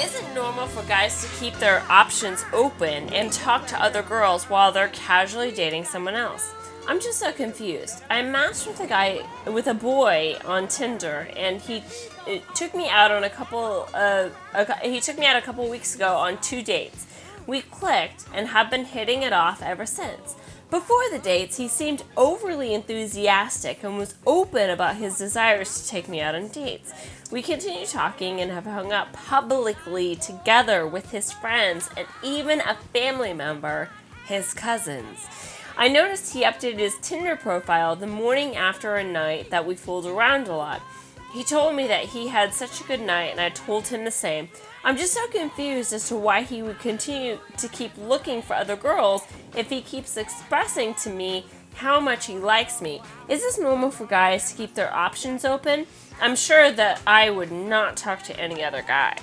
[0.00, 4.44] Is it normal for guys to keep their options open and talk to other girls
[4.48, 6.52] while they're casually dating someone else?
[6.86, 8.02] I'm just so confused.
[8.08, 11.82] I matched with a guy with a boy on Tinder, and he
[12.28, 13.88] it took me out on a couple.
[13.94, 17.06] Uh, a, he took me out a couple weeks ago on two dates.
[17.46, 20.36] We clicked and have been hitting it off ever since.
[20.70, 26.08] Before the dates, he seemed overly enthusiastic and was open about his desires to take
[26.08, 26.92] me out on dates.
[27.30, 32.74] We continue talking and have hung out publicly together with his friends and even a
[32.92, 33.88] family member,
[34.26, 35.26] his cousins.
[35.78, 40.04] I noticed he updated his Tinder profile the morning after a night that we fooled
[40.04, 40.82] around a lot.
[41.32, 44.10] He told me that he had such a good night, and I told him the
[44.10, 44.48] same.
[44.82, 48.76] I'm just so confused as to why he would continue to keep looking for other
[48.76, 49.22] girls
[49.56, 53.02] if he keeps expressing to me how much he likes me.
[53.28, 55.86] Is this normal for guys to keep their options open?
[56.20, 59.16] I'm sure that I would not talk to any other guy.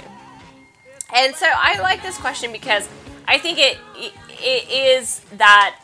[1.14, 2.88] And so I like this question because
[3.28, 3.78] I think it
[4.30, 5.80] it is that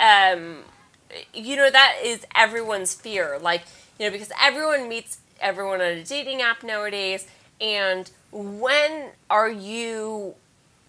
[0.00, 0.58] um
[1.32, 3.62] you know that is everyone's fear like
[3.98, 7.26] you know because everyone meets everyone on a dating app nowadays
[7.60, 10.34] and when are you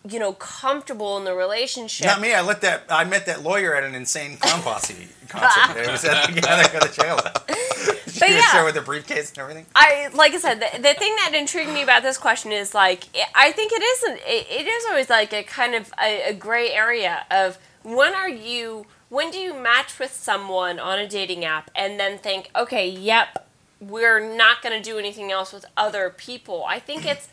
[0.08, 2.34] you know comfortable in the relationship Not me.
[2.34, 2.84] I let that.
[2.90, 5.78] I met that lawyer at an insane clown posse concert.
[5.78, 7.20] It was at the go to jail.
[8.08, 8.52] She But was yeah.
[8.54, 9.66] there with her briefcase and everything.
[9.76, 13.06] I like I said, the, the thing that intrigued me about this question is like
[13.36, 14.18] I think it isn't.
[14.26, 18.30] It, it is always like a kind of a, a gray area of when are
[18.30, 22.88] you when do you match with someone on a dating app and then think, okay,
[22.88, 23.48] yep,
[23.80, 26.66] we're not going to do anything else with other people.
[26.68, 27.28] I think it's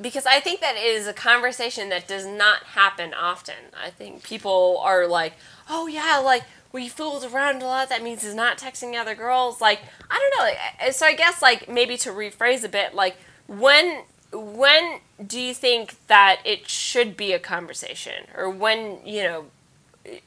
[0.00, 3.54] because I think that is a conversation that does not happen often.
[3.80, 5.34] I think people are like,
[5.70, 6.42] "Oh yeah, like
[6.72, 7.88] we fooled around a lot.
[7.88, 9.80] That means he's not texting other girls." Like
[10.10, 10.50] I don't know.
[10.84, 13.16] Like, so I guess like maybe to rephrase a bit, like
[13.46, 19.44] when when do you think that it should be a conversation, or when you know
[20.04, 20.20] i-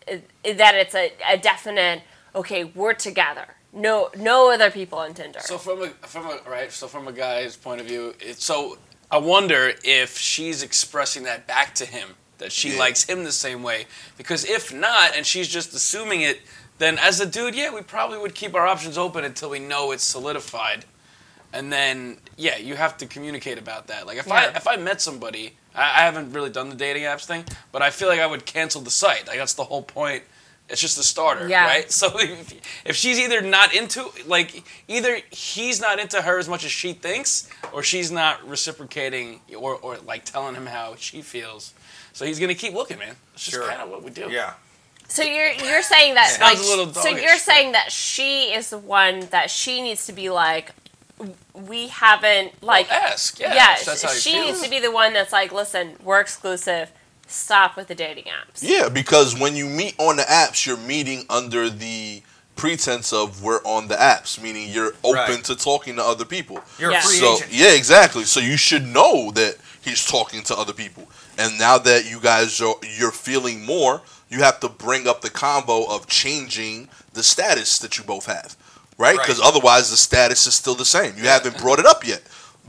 [0.46, 2.04] i- that it's a, a definite
[2.34, 3.56] okay, we're together.
[3.78, 5.40] No, no other people on Tinder.
[5.42, 8.78] So from a from a right, so from a guy's point of view, it's so
[9.12, 12.10] I wonder if she's expressing that back to him
[12.40, 12.80] that she Yeah.
[12.80, 13.86] likes him the same way
[14.18, 16.42] because if not and she's just assuming it
[16.80, 19.92] then as a dude, yeah, we probably would keep our options open until we know
[19.92, 20.86] it's solidified.
[21.54, 24.06] And then yeah, you have to communicate about that.
[24.08, 27.26] Like if I if I met somebody, I, I haven't really done the dating apps
[27.26, 29.28] thing, but I feel like I would cancel the site.
[29.28, 30.24] Like that's the whole point.
[30.70, 31.66] It's just the starter, Yeah.
[31.66, 31.90] right?
[32.02, 32.54] So if,
[32.86, 36.94] if she's either not into like either he's not into her as much as she
[36.94, 41.74] thinks, or she's not reciprocating or, or like telling him how she feels.
[42.14, 43.16] So he's gonna keep looking, man.
[43.34, 43.68] It's just Sure.
[43.68, 44.28] kind of what we do.
[44.30, 44.54] Yeah.
[45.10, 48.78] So you're you're saying that like a little so you're saying that she is the
[48.78, 50.74] one that she needs to be like
[51.54, 53.54] we haven't like Ask, yeah.
[53.56, 54.46] yeah if that's how she feels.
[54.48, 56.92] needs to be the one that's like listen we're exclusive
[57.28, 61.26] stop with the dating apps Yeah, because when you meet on the apps, you're meeting
[61.30, 62.22] under the
[62.56, 65.44] pretense of we're on the apps, meaning you're open Right.
[65.46, 66.60] to talking to other people.
[66.80, 67.00] You're Yeah.
[67.00, 67.52] a free so agent.
[67.52, 68.24] yeah, exactly.
[68.26, 71.08] So you should know that he's talking to other people.
[71.38, 75.30] And now that you guys are you're feeling more, you have to bring up the
[75.30, 78.56] combo of changing the status that you both have,
[78.98, 79.16] right?
[79.16, 79.20] Right.
[79.20, 81.14] Because otherwise the status is still the same.
[81.18, 82.24] You haven't brought it up yet.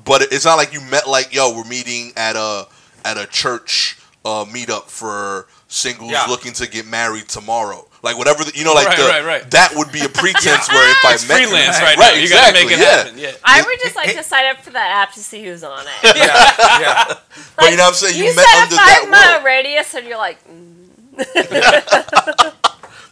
[0.05, 2.67] But it's not like you met like yo, we're meeting at a
[3.07, 6.27] at a church uh, meetup for singles Yeah.
[6.29, 7.87] looking to get married tomorrow.
[8.03, 9.51] Like whatever the, you know, like Right, the, right, right.
[9.51, 12.21] that would be a pretense where if I It's met freelance you, right, right, now.
[12.21, 12.85] You gotta make it yeah.
[13.03, 13.19] happen.
[13.19, 13.33] Yeah.
[13.45, 15.89] I would just like to sign up for that app to see who's on it
[16.17, 16.55] Yeah.
[16.81, 17.15] yeah.
[17.57, 18.17] But you know what I'm saying?
[18.19, 19.45] You, you met set under a that five mile world.
[19.47, 20.75] radius and you're like mm,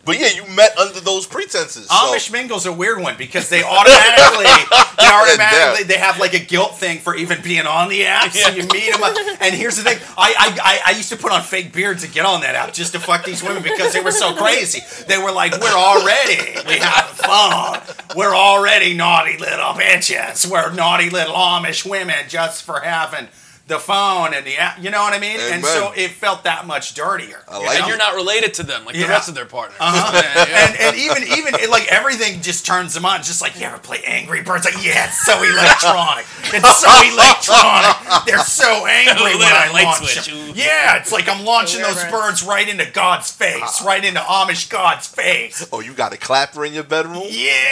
[0.07, 1.89] But yeah, you met under those pretenses.
[1.89, 4.45] Amish so, mingle's a weird one because they automatically
[4.99, 8.31] they automatically, they have like a guilt thing for even being on the app.
[8.31, 9.03] So you meet them,
[9.41, 12.09] and here's the thing: I, I I I used to put on fake beards to
[12.09, 14.81] get on that app just to fuck these women because they were so crazy.
[15.09, 17.83] They were like, "We're already we have fun.
[18.15, 20.49] We're already naughty little bitches.
[20.49, 23.27] We're naughty little Amish women just for having."
[23.69, 26.69] The phone and the app, you know what I mean, and so it felt that
[26.69, 27.43] much dirtier.
[27.49, 27.81] I you like know?
[27.81, 29.03] And you're not related to them like Yeah.
[29.03, 29.77] the rest of their partners.
[29.81, 30.23] Uh-huh.
[30.23, 30.67] Yeah, yeah.
[30.69, 33.25] and, and even even it, like everything just turns them on.
[33.25, 34.65] Just like you ever play Angry Birds?
[34.67, 36.27] Like yeah, it's so electronic.
[36.55, 38.25] It's so electronic.
[38.27, 40.27] They're so angry when I light launch switch.
[40.29, 40.53] them.
[40.55, 42.11] Yeah, it's like I'm launching those Birds.
[42.13, 45.67] birds right into God's face, right into Amish God's face.
[45.73, 47.25] oh, you got a clapper in your bedroom?
[47.27, 47.59] Yeah,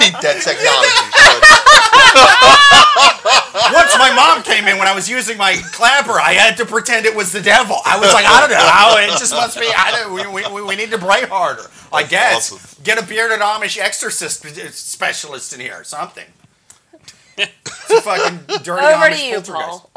[0.00, 1.49] Peep that technology.
[3.72, 7.06] once my mom came in when I was using my clapper, I had to pretend
[7.06, 7.76] it was the devil.
[7.84, 9.66] I was like, I don't know how it just must be.
[9.66, 10.12] I don't.
[10.12, 11.64] We, we, we need to pray harder.
[11.92, 12.84] I guess awesome.
[12.84, 14.44] get a bearded Amish exorcist
[14.74, 16.26] specialist in here or something.
[17.66, 19.90] It's a fucking dirty over Amish to you paul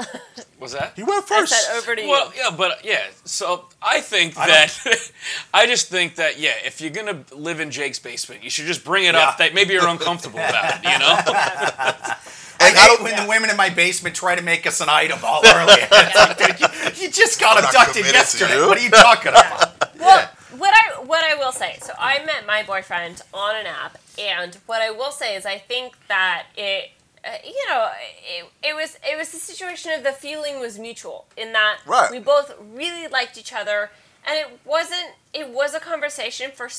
[0.60, 0.98] Was that?
[0.98, 1.54] You went i first.
[1.54, 3.02] said over to you Well, yeah, but yeah.
[3.26, 5.12] So I think I that
[5.54, 8.84] I just think that yeah, if you're gonna live in Jake's basement, you should just
[8.84, 9.30] bring it Yeah.
[9.30, 10.84] up that maybe you're uncomfortable about it.
[10.84, 11.16] You know?
[11.18, 12.18] I
[12.60, 14.90] And I hate don't- when the women in my basement try to make us an
[14.90, 15.74] item all early.
[15.78, 18.56] It's like, dude, you, you just got not abducted committed to yesterday.
[18.56, 18.68] you.
[18.68, 19.96] What are you talking about?
[20.00, 23.98] Well, what I what I will say, so I met my boyfriend on an app,
[24.18, 26.92] and what I will say is I think that it,
[27.26, 27.90] uh, you know,
[28.26, 32.12] it, it was it was the situation of the feeling was mutual in that Right.
[32.12, 33.92] we both really liked each other,
[34.28, 36.70] and it wasn't it was a conversation for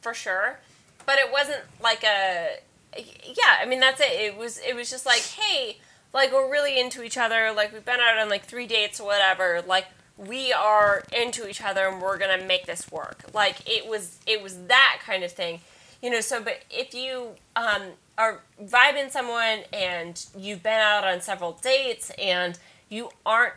[0.00, 0.58] for sure,
[1.06, 2.58] but it wasn't like a
[2.96, 3.58] yeah.
[3.60, 4.12] I mean that's it.
[4.12, 5.78] It was it was just like hey,
[6.12, 7.52] like we're really into each other.
[7.54, 9.62] Like we've been out on like three dates or whatever.
[9.66, 9.86] Like
[10.18, 13.22] we are into each other and we're gonna make this work.
[13.32, 15.60] Like it was it was that kind of thing,
[16.02, 16.20] you know.
[16.20, 17.82] So, but if you um,
[18.18, 22.58] are vibing someone and you've been out on several dates and
[22.88, 23.54] you aren't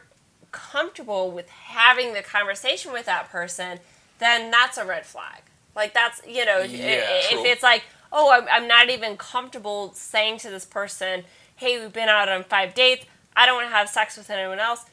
[0.51, 3.80] comfortable with having the conversation with that person,
[4.19, 5.41] then that's a red flag.
[5.76, 10.38] Like that's you know, Yeah, if it's like, oh, I'm, I'm not even comfortable saying
[10.39, 11.23] to this person,
[11.57, 13.05] hey, we've been out on five dates.
[13.35, 14.85] I don't want to have sex with anyone else.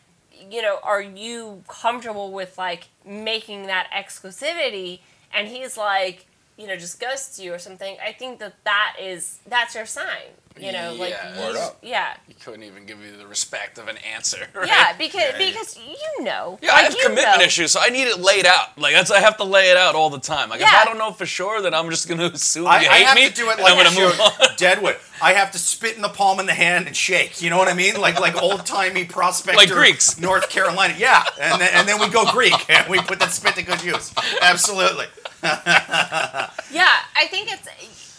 [0.50, 5.00] You know, are you comfortable with like making that exclusivity?
[5.32, 6.26] And he's like,
[6.56, 7.96] you know, just ghosts you or something.
[8.04, 10.32] I think that that is that's your sign.
[10.60, 11.34] You know, like Yeah.
[11.34, 11.78] you- Word up.
[11.80, 14.46] yeah, He couldn't even give you the respect of an answer.
[14.54, 14.66] Right?
[14.68, 15.50] yeah, because Yeah, yeah.
[15.50, 17.44] because you know, Yeah, I have commitment know.
[17.44, 18.76] issues, so I need it laid out.
[18.78, 20.50] Like that's I have to lay it out all the time.
[20.50, 22.92] Like if I don't know for sure, then I'm just gonna assume I, you I
[22.96, 24.32] hate have me, to do it like I'm gonna move on.
[24.58, 24.96] Deadwood.
[25.22, 27.40] I have to spit in the palm of the hand and shake.
[27.40, 27.98] You know what I mean?
[27.98, 30.18] Like like old timey prospector, Like Greeks.
[30.20, 30.94] North Carolina.
[30.98, 33.82] Yeah, and then, and then we go Greek and we put that spit to good
[33.82, 34.12] use.
[34.42, 35.06] Absolutely.
[36.72, 37.66] Yeah, I think it's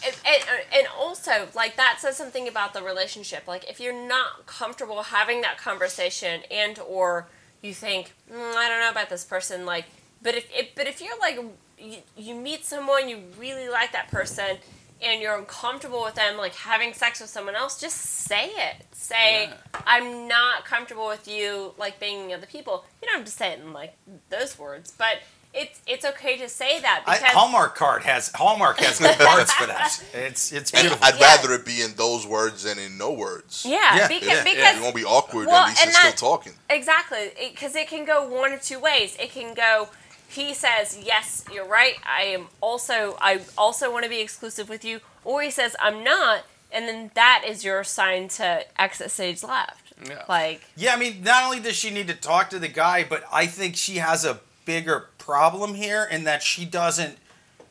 [0.06, 3.48] it, it, and also like that says something about the relationship.
[3.48, 7.26] Like if you're not comfortable having that conversation and or
[7.62, 9.86] you think mm, I don't know about this person, like
[10.22, 11.40] but if it, but if you're like
[11.78, 14.58] you, you meet someone you really like that person
[15.02, 18.86] and you're uncomfortable with them like having sex with someone else, just say it.
[18.92, 19.50] Say
[19.84, 22.84] I'm not comfortable with you like banging other people.
[23.02, 23.96] You don't have to say it in like
[24.30, 25.16] those words, but.
[25.56, 29.52] It's, it's okay to say that I, because Hallmark card has Hallmark has good cards
[29.52, 30.02] for that.
[30.12, 30.88] It's it's And.
[31.00, 31.36] I'd Yeah.
[31.36, 33.64] rather it be in those words than in no words.
[33.64, 35.98] Yeah, Yeah, because, yeah, If because you won't be awkward, Well, at least and it's
[35.98, 36.54] still that- talking.
[36.68, 39.16] exactly because it, can go one of two ways.
[39.20, 39.88] It can go.
[40.28, 41.94] He says, "Yes, you're right.
[42.04, 43.16] I am also.
[43.20, 47.12] I also want to be exclusive with you," or he says, "I'm not," and then
[47.14, 49.92] that is your sign to exit stage left.
[50.04, 50.24] Yeah.
[50.28, 53.22] Like, Yeah, I mean, not only does she need to talk to the guy, but
[53.30, 57.16] I think she has a bigger problem here in that she doesn't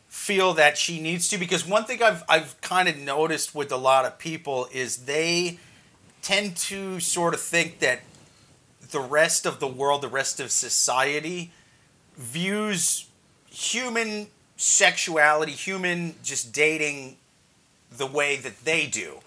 [0.07, 1.37] feel that she needs to.
[1.37, 5.59] Because one thing I've I've kind of noticed with a lot of people is they
[6.23, 8.01] tend to sort of think that
[8.89, 11.51] the rest of the world, the rest of society,
[12.17, 13.07] views
[13.51, 14.27] human
[14.57, 17.17] sexuality, human just dating
[17.91, 19.19] the way that they do.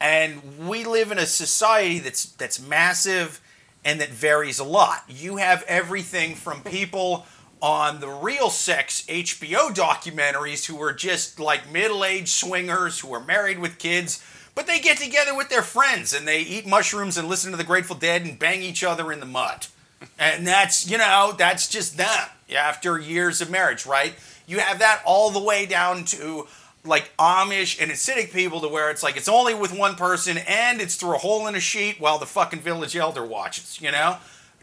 [0.00, 3.40] And we live in a society that's that's massive
[3.84, 5.04] and that varies a lot.
[5.08, 7.26] You have everything from people
[7.62, 13.58] on the real sex HBO documentaries who are just like middle-aged swingers who are married
[13.58, 14.24] with kids,
[14.54, 17.64] but they get together with their friends and they eat mushrooms and listen to the
[17.64, 19.66] Grateful Dead and bang each other in the mud.
[20.18, 24.14] And that's, you know, that's just them after years of marriage, right?
[24.46, 26.46] You have that all the way down to
[26.86, 30.80] like Amish and Hasidic people to where it's like it's only with one person and
[30.80, 34.16] it's through a hole in a sheet while the fucking village elder watches, you know?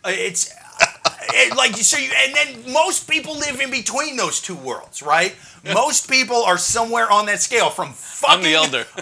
[0.03, 0.53] Uh, It's it,
[1.55, 5.35] like so you and then most people live in between those two worlds, right?
[5.73, 8.41] Most people are somewhere on that scale from fucking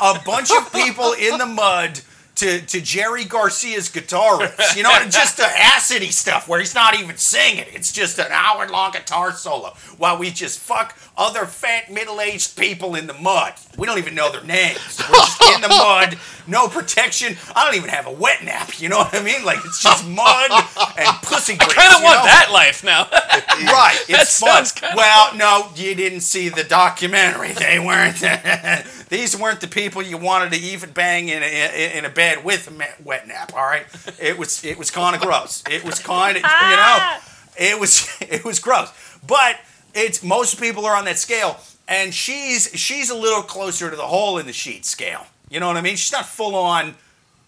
[0.01, 2.01] a bunch of people in the mud
[2.35, 6.99] to, to Jerry Garcia's guitar riffs, you know, just the acidy stuff where he's not
[6.99, 7.65] even singing.
[7.73, 12.57] It's just an hour long guitar solo while we just fuck other fat middle aged
[12.57, 13.53] people in the mud.
[13.77, 14.99] We don't even know their names.
[15.09, 17.37] We're just in the mud, no protection.
[17.55, 18.81] I don't even have a wet nap.
[18.81, 19.45] You know what I mean?
[19.45, 21.53] Like it's just mud and pussy.
[21.53, 23.07] I kind of want that life now.
[23.55, 24.49] Right, That it's fun.
[24.65, 27.53] sounds kinda Well, no, you didn't see the documentary.
[27.53, 28.21] They weren't.
[29.15, 32.69] these weren't the people you wanted to even bang in a, in a bed with
[32.69, 33.53] a wet nap.
[33.55, 33.85] All right,
[34.19, 35.63] it was it was kind of gross.
[35.69, 37.17] It was kind of you know,
[37.57, 38.91] it was it was gross.
[39.25, 39.59] But
[39.93, 44.07] it's most people are on that scale, and she's she's a little closer to the
[44.07, 45.27] hole in the sheet scale.
[45.49, 45.95] You know what I mean?
[45.95, 46.95] She's not full on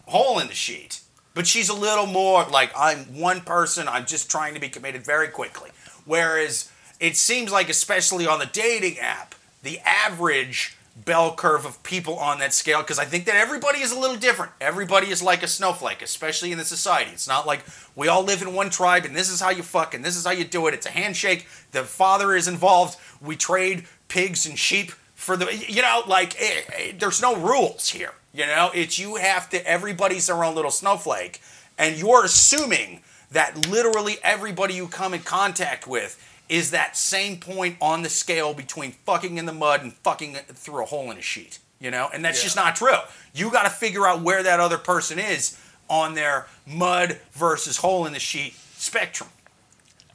[0.05, 1.01] hole in the sheet.
[1.33, 5.05] But she's a little more like I'm one person, I'm just trying to be committed
[5.05, 5.69] very quickly.
[6.05, 12.17] Whereas it seems like, especially on the dating app, the average bell curve of people
[12.17, 14.51] on that scale, because I think that everybody is a little different.
[14.59, 17.11] Everybody is like a snowflake, especially in the society.
[17.11, 17.63] It's not like
[17.95, 20.25] we all live in one tribe and this is how you fuck and this is
[20.25, 20.73] how you do it.
[20.73, 21.47] It's a handshake.
[21.71, 22.97] The father is involved.
[23.21, 27.89] We trade pigs and sheep for the, you know, like eh, eh, there's no rules
[27.89, 28.13] here.
[28.33, 31.41] You know, it's you have to, everybody's their own little snowflake.
[31.77, 33.01] And you're assuming
[33.31, 38.53] that literally everybody you come in contact with is that same point on the scale
[38.53, 41.59] between fucking in the mud and fucking through a hole in a sheet.
[41.79, 42.97] You know, and that's just not true.
[43.35, 48.07] You got to figure out where that other person is on their mud versus hole
[48.07, 49.29] in the sheet spectrum.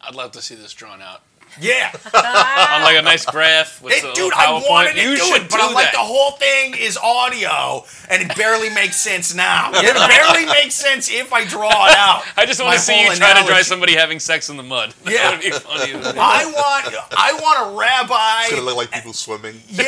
[0.00, 1.22] I'd love to see this drawn out
[1.60, 1.92] Yeah.
[2.14, 4.68] on like a nice graph with It, the dude, I PowerPoint.
[4.70, 5.92] wanted to you do should it, but do I'm like that.
[5.92, 9.70] the whole thing is audio, and it barely makes sense now.
[9.74, 12.22] It barely makes sense if I draw it out.
[12.36, 13.64] I just want My to see you whole try to drive analogy.
[13.64, 14.94] somebody having sex in the mud.
[15.04, 15.12] Yeah.
[15.12, 15.92] that would be funny.
[16.18, 18.42] I want, I want a rabbi.
[18.44, 19.60] It's gonna look like people swimming.
[19.68, 19.84] Yeah.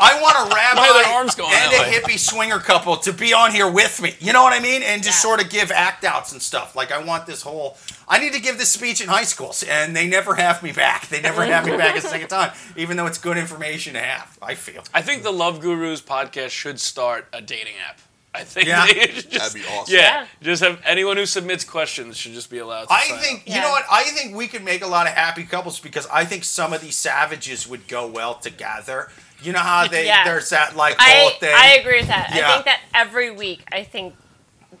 [0.00, 1.92] I want a rabbi Why arms going and a way?
[1.92, 4.14] hippie swinger couple to be on here with me.
[4.18, 4.82] You know what I mean?
[4.82, 5.28] And just Yeah.
[5.28, 6.74] sort of give act outs and stuff.
[6.74, 7.76] Like I want this whole.
[8.08, 11.08] I need to give this speech in high school, and they never have me back.
[11.08, 14.36] They never have me back a second time, even though it's good information to have.
[14.42, 14.82] I feel.
[14.94, 17.98] I think the Love Gurus podcast should start a dating app.
[18.32, 18.86] I think Yeah.
[18.86, 19.92] they should just, That'd be awesome.
[19.94, 20.26] Yeah, Yeah.
[20.40, 22.84] just have anyone who submits questions should just be allowed.
[22.86, 23.46] to I sign think up.
[23.48, 23.62] you Yeah.
[23.62, 26.44] know what I think we could make a lot of happy couples because I think
[26.44, 29.10] some of these savages would go well together
[29.42, 30.24] You know how they Yeah.
[30.24, 31.52] there's that like I, thing.
[31.54, 32.32] I agree with that.
[32.34, 32.48] Yeah.
[32.50, 34.14] I think that every week, I think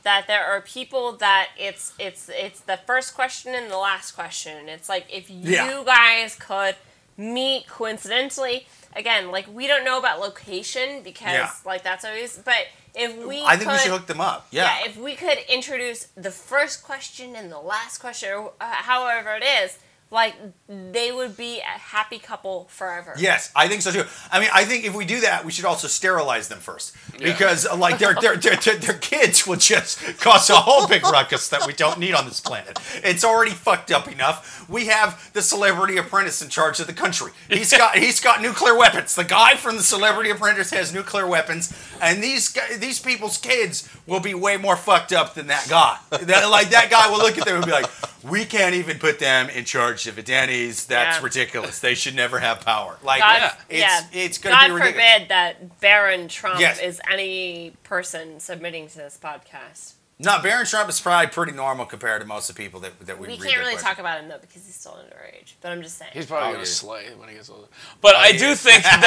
[0.02, 4.68] that there are people that it's it's it's the first question and the last question.
[4.68, 5.82] It's like if you Yeah.
[5.84, 6.76] guys could
[7.16, 8.66] meet coincidentally,
[8.96, 11.50] again, like we don't know about location because Yeah.
[11.64, 12.38] like that's always.
[12.38, 14.46] But if we, I think we could- should hook them up.
[14.50, 14.64] Yeah.
[14.80, 19.34] yeah, if we could introduce the first question and the last question, or uh, however
[19.36, 19.78] it is,
[20.10, 20.34] like
[20.68, 23.14] they would be a happy couple forever.
[23.16, 24.04] Yes, I think so too.
[24.32, 27.64] I mean, I think if we do that, we should also sterilize them first because,
[27.64, 31.48] uh, like, their their, their their their kids will just cause a whole big ruckus
[31.50, 32.78] that we don't need on this planet.
[33.04, 34.68] It's already fucked up enough.
[34.68, 37.30] We have the Celebrity Apprentice in charge of the country.
[37.48, 39.14] He's got he's got nuclear weapons.
[39.14, 44.20] The guy from the Celebrity Apprentice has nuclear weapons, and these these people's kids will
[44.20, 45.98] be way more fucked up than that guy.
[46.10, 47.86] That, like that guy will look at them and be like,
[48.24, 50.86] "We can't even put them in charge of a Denny's.
[50.86, 51.24] That's Yeah.
[51.24, 51.78] ridiculous.
[51.80, 53.54] They should never have power." Like, God, Yeah.
[53.68, 54.20] it's yeah.
[54.22, 55.04] it's gonna God be ridiculous.
[55.12, 56.78] forbid that Barron Trump Yes.
[56.80, 59.92] is any person submitting to this podcast.
[60.22, 63.18] No, Barron Trump is probably pretty normal compared to most of the people that that
[63.18, 63.26] we.
[63.28, 63.82] We read can't really questions.
[63.82, 65.54] talk about him though because he's still underage.
[65.62, 66.10] But I'm just saying.
[66.12, 67.66] He's probably Oh, gonna slay when he gets older.
[68.02, 68.60] But I do is.
[68.60, 69.00] think that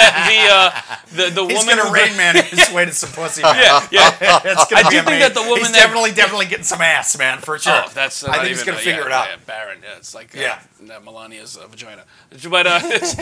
[1.14, 3.42] the uh, the the He's woman gonna who- rain man his way to some pussy.
[3.44, 3.56] Man.
[3.56, 4.40] Yeah, yeah.
[4.40, 5.20] That's gonna I be do think amazing.
[5.20, 7.84] that the woman He's that- definitely definitely getting some ass, man, for sure.
[7.86, 9.28] Oh, that's uh, I not think he's even, gonna figure yeah, it out.
[9.30, 9.80] Yeah, Barron.
[9.84, 10.60] Yeah, it's like uh, Yeah.
[11.06, 12.04] Melania's uh, vagina.
[12.50, 13.16] But uh, it's-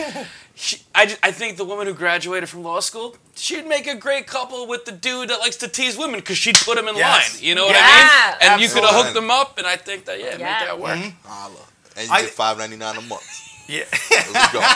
[0.62, 4.28] she, I, I think the woman who graduated from law school, she'd make a great
[4.28, 7.34] couple with the dude that likes to tease women because she'd put him in Yes.
[7.34, 7.42] line.
[7.44, 8.52] You know what I mean?
[8.52, 10.38] And you could have hooked them up, and I think that yeah, Yeah.
[10.38, 10.98] make that work.
[10.98, 11.28] Mm-hmm.
[11.28, 11.56] Holla.
[11.96, 13.26] And you I- get five ninety nine a month.
[13.68, 13.84] Yeah.
[14.10, 14.60] Let's go.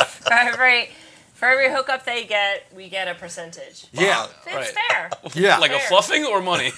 [0.26, 0.90] for every
[1.34, 3.86] for every hookup they get, we get a percentage.
[3.92, 4.26] yeah.
[4.46, 4.74] It's Right.
[4.90, 5.10] fair.
[5.34, 5.58] Yeah.
[5.58, 6.72] Like a fluffing or money?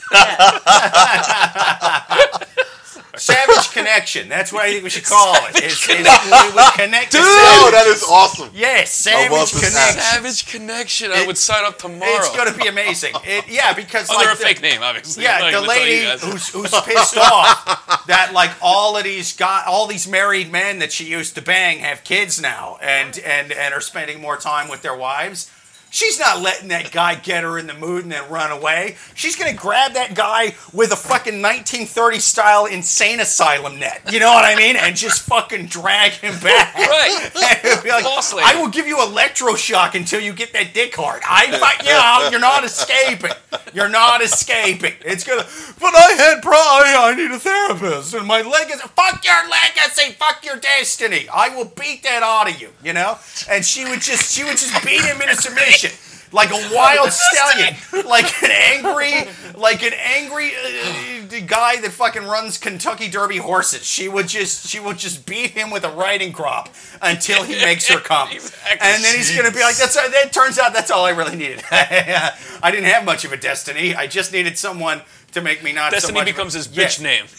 [3.16, 3.56] Savage
[3.92, 4.28] connection.
[4.28, 5.56] That's what I think we should call it.
[5.56, 7.12] It's, it's, we would connect.
[7.12, 8.50] the Oh, that is awesome.
[8.54, 10.00] Yes, I savage connection.
[10.00, 11.10] Savage connection.
[11.12, 12.00] I It- would sign up tomorrow.
[12.16, 13.14] It's gonna be amazing.
[13.24, 15.24] It, yeah, because Under like a the- fake name, obviously.
[15.24, 19.36] Yeah, the gonna tell you lady who's, who's pissed off that like all of these
[19.36, 23.52] got all these married men that she used to bang have kids now and and
[23.52, 25.50] and are spending more time with their wives.
[25.92, 28.96] She's not letting that guy get her in the mood and then run away.
[29.14, 34.00] She's gonna grab that guy with a fucking 1930 style insane asylum net.
[34.10, 34.76] You know what I mean?
[34.76, 36.74] And just fucking drag him back.
[36.92, 37.30] Right.
[37.64, 38.44] And be like, lady.
[38.44, 41.22] I will give you electroshock until you get that dick hard.
[41.24, 41.46] I
[41.84, 42.30] you out.
[42.30, 43.30] You're not escaping.
[43.72, 44.94] You're not escaping.
[45.04, 45.46] It's gonna.
[45.80, 46.52] But I had pro.
[46.52, 48.82] I, I need a therapist, and my legacy.
[48.96, 50.12] Fuck your legacy.
[50.12, 51.26] Fuck your destiny.
[51.32, 52.70] I will beat that out of you.
[52.82, 53.18] You know.
[53.48, 54.32] And she would just.
[54.32, 55.81] She would just beat him into submission.
[56.32, 57.76] Like a wild stallion,
[58.08, 63.84] like an angry, like an angry uh, guy that fucking runs Kentucky Derby horses.
[63.84, 66.70] She would just, she would just beat him with a riding crop
[67.02, 68.78] until he makes her come, Exactly.
[68.80, 71.62] and then he's gonna be like, "That's." It turns out that's all I really needed.
[71.70, 73.94] I didn't have much of a destiny.
[73.94, 75.02] I just needed someone
[75.32, 75.90] to make me not.
[75.92, 76.84] so Destiny much of a- becomes his Yeah.
[76.86, 77.24] bitch name.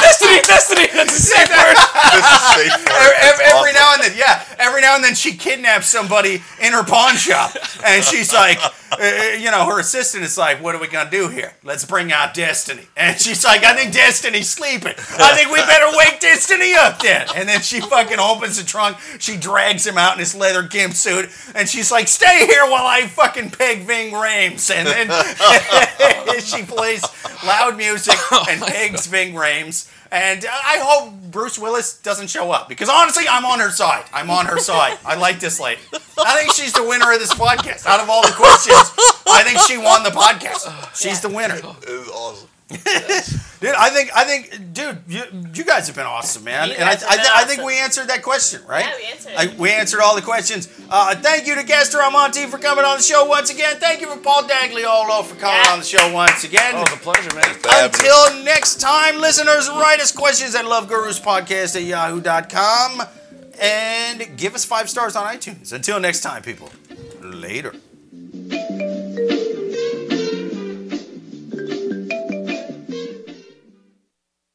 [0.00, 0.86] Destiny, Destiny.
[0.92, 1.76] That's a safe word.
[1.76, 3.12] Safe word.
[3.20, 4.42] Every, That's every now and then, yeah.
[4.58, 7.54] Every now and then, she kidnaps somebody in her pawn shop,
[7.84, 8.58] and she's like,
[8.92, 9.04] uh,
[9.38, 11.54] you know, her assistant is like, "What are we gonna do here?
[11.64, 14.94] Let's bring out Destiny." And she's like, "I think Destiny's sleeping.
[15.18, 18.96] I think we better wake Destiny up then." And then she fucking opens the trunk.
[19.18, 22.86] She drags him out in his leather gimp suit, and she's like, "Stay here while
[22.86, 27.02] I fucking peg Ving Rhames." And then she plays
[27.44, 29.90] loud music oh and pegs Ving Rhames.
[30.10, 34.04] And I hope Bruce Willis doesn't show up because honestly, I'm on her side.
[34.12, 34.96] I'm on her side.
[35.04, 35.80] I like this lady.
[35.92, 37.84] I think she's the winner of this podcast.
[37.86, 38.76] Out of all the questions,
[39.26, 40.94] I think she won the podcast.
[40.94, 41.56] She's the winner.
[41.56, 42.48] It is awesome.
[43.60, 45.22] Dude, I think, I think, dude, you,
[45.54, 46.68] you guys have been awesome, man.
[46.68, 47.66] You and I, have I, been th- I think awesome.
[47.66, 48.84] we answered that question, right?
[48.84, 49.38] Yeah, we answered it.
[49.38, 50.68] I, we answered all the questions.
[50.90, 53.76] Uh, thank you to Gastor Almonte for coming on the show once again.
[53.76, 55.72] Thank you for Paul Dagliolo for coming Yeah.
[55.72, 56.74] on the show once again.
[56.74, 57.44] Oh, it's a pleasure, man.
[57.54, 57.98] Fabulous.
[58.00, 63.02] Until next time, listeners, write us questions at loveguruspodcast at yahoo.com
[63.60, 65.72] and give us five stars on iTunes.
[65.72, 66.70] Until next time, people.
[67.22, 67.74] Later.